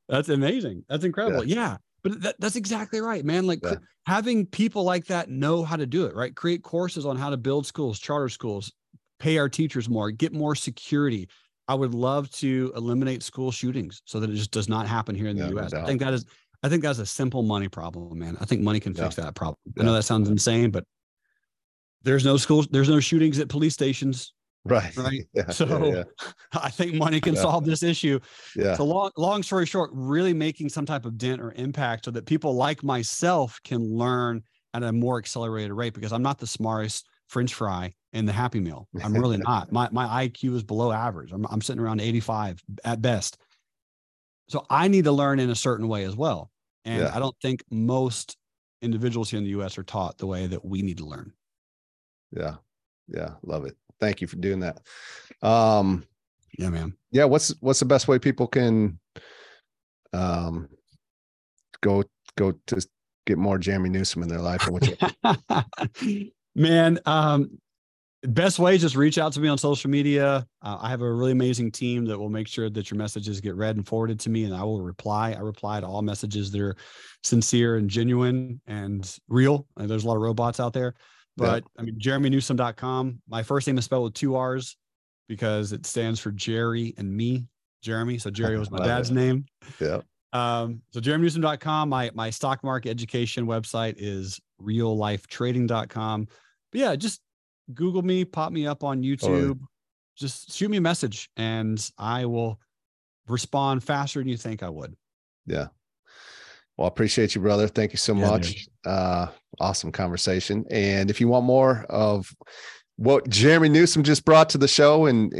that's 0.08 0.28
amazing. 0.28 0.84
That's 0.88 1.04
incredible. 1.04 1.44
Yeah, 1.44 1.54
yeah. 1.56 1.76
but 2.02 2.22
that, 2.22 2.36
that's 2.38 2.56
exactly 2.56 3.00
right, 3.00 3.24
man. 3.24 3.46
Like 3.46 3.58
yeah. 3.62 3.74
having 4.06 4.46
people 4.46 4.84
like 4.84 5.06
that 5.06 5.28
know 5.28 5.62
how 5.64 5.76
to 5.76 5.86
do 5.86 6.06
it, 6.06 6.14
right? 6.14 6.34
Create 6.34 6.62
courses 6.62 7.04
on 7.04 7.16
how 7.16 7.30
to 7.30 7.36
build 7.36 7.66
schools, 7.66 7.98
charter 7.98 8.30
schools, 8.30 8.72
pay 9.18 9.36
our 9.36 9.48
teachers 9.48 9.88
more, 9.88 10.10
get 10.10 10.32
more 10.32 10.54
security. 10.54 11.28
I 11.70 11.74
would 11.74 11.94
love 11.94 12.28
to 12.32 12.72
eliminate 12.74 13.22
school 13.22 13.52
shootings 13.52 14.02
so 14.04 14.18
that 14.18 14.28
it 14.28 14.34
just 14.34 14.50
does 14.50 14.68
not 14.68 14.88
happen 14.88 15.14
here 15.14 15.28
in 15.28 15.36
the 15.36 15.44
yeah, 15.44 15.62
US. 15.62 15.72
No 15.72 15.82
I 15.82 15.86
think 15.86 16.00
that 16.00 16.12
is 16.12 16.24
I 16.64 16.68
think 16.68 16.82
that's 16.82 16.98
a 16.98 17.06
simple 17.06 17.44
money 17.44 17.68
problem, 17.68 18.18
man. 18.18 18.36
I 18.40 18.44
think 18.44 18.60
money 18.60 18.80
can 18.80 18.92
fix 18.92 19.14
that 19.14 19.36
problem. 19.36 19.56
I 19.78 19.84
know 19.84 19.92
that 19.92 20.02
sounds 20.02 20.28
insane, 20.28 20.72
but 20.72 20.82
there's 22.02 22.24
no 22.24 22.36
schools, 22.36 22.66
there's 22.72 22.88
no 22.88 22.98
shootings 22.98 23.38
at 23.38 23.48
police 23.48 23.72
stations. 23.72 24.34
Right. 24.64 24.94
Right. 24.96 25.28
Yeah, 25.32 25.50
so 25.50 25.86
yeah, 25.86 25.94
yeah. 25.94 26.32
I 26.60 26.70
think 26.70 26.94
money 26.94 27.20
can 27.20 27.36
solve 27.36 27.64
this 27.64 27.84
issue. 27.84 28.18
Yeah. 28.56 28.74
So 28.74 28.84
long, 28.84 29.12
long 29.16 29.44
story 29.44 29.64
short, 29.64 29.90
really 29.94 30.34
making 30.34 30.70
some 30.70 30.86
type 30.86 31.04
of 31.04 31.16
dent 31.16 31.40
or 31.40 31.52
impact 31.52 32.06
so 32.06 32.10
that 32.10 32.26
people 32.26 32.56
like 32.56 32.82
myself 32.82 33.60
can 33.62 33.96
learn 33.96 34.42
at 34.74 34.82
a 34.82 34.92
more 34.92 35.18
accelerated 35.18 35.72
rate 35.72 35.94
because 35.94 36.12
I'm 36.12 36.22
not 36.22 36.38
the 36.38 36.48
smartest 36.48 37.06
French 37.30 37.54
fry 37.54 37.94
and 38.12 38.26
the 38.26 38.32
Happy 38.32 38.58
Meal. 38.58 38.88
I'm 39.02 39.14
really 39.14 39.38
not. 39.46 39.70
My 39.70 39.88
my 39.92 40.26
IQ 40.26 40.56
is 40.56 40.62
below 40.64 40.90
average. 40.90 41.30
I'm 41.32 41.46
I'm 41.46 41.62
sitting 41.62 41.80
around 41.80 42.00
85 42.00 42.60
at 42.84 43.00
best. 43.00 43.38
So 44.48 44.66
I 44.68 44.88
need 44.88 45.04
to 45.04 45.12
learn 45.12 45.38
in 45.38 45.48
a 45.48 45.54
certain 45.54 45.86
way 45.86 46.04
as 46.04 46.16
well. 46.16 46.50
And 46.84 47.02
yeah. 47.02 47.12
I 47.14 47.20
don't 47.20 47.36
think 47.40 47.62
most 47.70 48.36
individuals 48.82 49.30
here 49.30 49.38
in 49.38 49.44
the 49.44 49.50
US 49.60 49.78
are 49.78 49.84
taught 49.84 50.18
the 50.18 50.26
way 50.26 50.48
that 50.48 50.64
we 50.64 50.82
need 50.82 50.98
to 50.98 51.06
learn. 51.06 51.32
Yeah. 52.32 52.56
Yeah. 53.06 53.34
Love 53.44 53.64
it. 53.64 53.76
Thank 54.00 54.20
you 54.20 54.26
for 54.26 54.36
doing 54.36 54.60
that. 54.60 54.80
Um 55.40 56.04
yeah, 56.58 56.68
man. 56.68 56.94
Yeah, 57.12 57.24
what's 57.24 57.54
what's 57.60 57.78
the 57.78 57.86
best 57.86 58.08
way 58.08 58.18
people 58.18 58.48
can 58.48 58.98
um 60.12 60.68
go 61.80 62.02
go 62.36 62.54
to 62.66 62.84
get 63.24 63.38
more 63.38 63.56
Jeremy 63.58 63.88
Newsome 63.88 64.24
in 64.24 64.28
their 64.28 64.40
life? 64.40 64.68
man, 66.54 66.98
um 67.06 67.58
best 68.22 68.58
way 68.58 68.74
is 68.74 68.82
just 68.82 68.96
reach 68.96 69.18
out 69.18 69.32
to 69.32 69.40
me 69.40 69.48
on 69.48 69.58
social 69.58 69.90
media. 69.90 70.46
Uh, 70.62 70.78
I 70.80 70.90
have 70.90 71.00
a 71.00 71.12
really 71.12 71.32
amazing 71.32 71.70
team 71.72 72.04
that 72.06 72.18
will 72.18 72.28
make 72.28 72.46
sure 72.46 72.68
that 72.68 72.90
your 72.90 72.98
messages 72.98 73.40
get 73.40 73.54
read 73.54 73.76
and 73.76 73.86
forwarded 73.86 74.20
to 74.20 74.30
me, 74.30 74.44
and 74.44 74.54
I 74.54 74.62
will 74.62 74.82
reply. 74.82 75.32
I 75.32 75.40
reply 75.40 75.80
to 75.80 75.86
all 75.86 76.02
messages 76.02 76.50
that 76.50 76.60
are 76.60 76.76
sincere 77.24 77.76
and 77.76 77.88
genuine 77.88 78.60
and 78.66 79.18
real. 79.28 79.66
And 79.76 79.88
there's 79.88 80.04
a 80.04 80.06
lot 80.06 80.16
of 80.16 80.22
robots 80.22 80.60
out 80.60 80.72
there, 80.72 80.94
but 81.36 81.64
yeah. 81.64 81.80
I 81.80 81.84
mean, 81.84 81.98
jeremynewsome.com. 81.98 83.22
My 83.28 83.42
first 83.42 83.66
name 83.66 83.78
is 83.78 83.84
spelled 83.84 84.04
with 84.04 84.14
two 84.14 84.36
R's 84.36 84.76
because 85.28 85.72
it 85.72 85.86
stands 85.86 86.20
for 86.20 86.30
Jerry 86.30 86.94
and 86.98 87.10
me, 87.10 87.46
Jeremy. 87.82 88.18
So 88.18 88.30
Jerry 88.30 88.58
was 88.58 88.70
my 88.70 88.84
dad's 88.84 89.10
it. 89.10 89.14
name. 89.14 89.46
Yeah. 89.78 90.00
Um, 90.32 90.82
so 90.90 91.00
jeremynewsome.com. 91.00 91.88
My 91.88 92.10
my 92.14 92.30
stock 92.30 92.62
market 92.62 92.90
education 92.90 93.46
website 93.46 93.94
is 93.96 94.40
reallifetrading.com. 94.62 96.28
But 96.72 96.80
yeah, 96.80 96.96
just 96.96 97.20
Google 97.74 98.02
me, 98.02 98.24
pop 98.24 98.52
me 98.52 98.66
up 98.66 98.84
on 98.84 99.02
YouTube, 99.02 99.60
just 100.16 100.52
shoot 100.52 100.70
me 100.70 100.76
a 100.76 100.80
message 100.80 101.30
and 101.36 101.90
I 101.98 102.26
will 102.26 102.60
respond 103.26 103.84
faster 103.84 104.20
than 104.20 104.28
you 104.28 104.36
think 104.36 104.62
I 104.62 104.68
would. 104.68 104.94
Yeah. 105.46 105.68
Well, 106.76 106.86
I 106.86 106.88
appreciate 106.88 107.34
you, 107.34 107.40
brother. 107.40 107.68
Thank 107.68 107.92
you 107.92 107.98
so 107.98 108.14
yeah, 108.14 108.30
much. 108.30 108.66
Uh, 108.84 109.26
awesome 109.58 109.92
conversation. 109.92 110.64
And 110.70 111.10
if 111.10 111.20
you 111.20 111.28
want 111.28 111.44
more 111.44 111.84
of 111.88 112.32
what 112.96 113.28
Jeremy 113.28 113.68
Newsome 113.68 114.02
just 114.02 114.24
brought 114.24 114.48
to 114.50 114.58
the 114.58 114.68
show 114.68 115.06
and, 115.06 115.32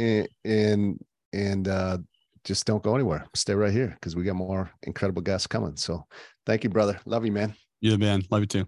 and, 0.45 0.99
and, 1.33 1.69
uh, 1.69 1.99
just 2.45 2.67
don't 2.67 2.83
go 2.83 2.95
anywhere. 2.95 3.27
Stay 3.35 3.55
right 3.55 3.73
here 3.73 3.89
because 3.89 4.17
we 4.17 4.25
got 4.25 4.37
more 4.37 4.71
incredible 4.85 5.23
guests 5.23 5.47
coming. 5.47 5.77
So 5.77 6.05
thank 6.47 6.65
you, 6.65 6.71
brother. 6.71 6.99
Love 7.05 7.25
you, 7.25 7.33
man. 7.33 7.55
You, 7.81 7.93
the 7.93 7.99
man. 7.99 8.23
Love 8.31 8.41
you 8.41 8.47
too. 8.47 8.67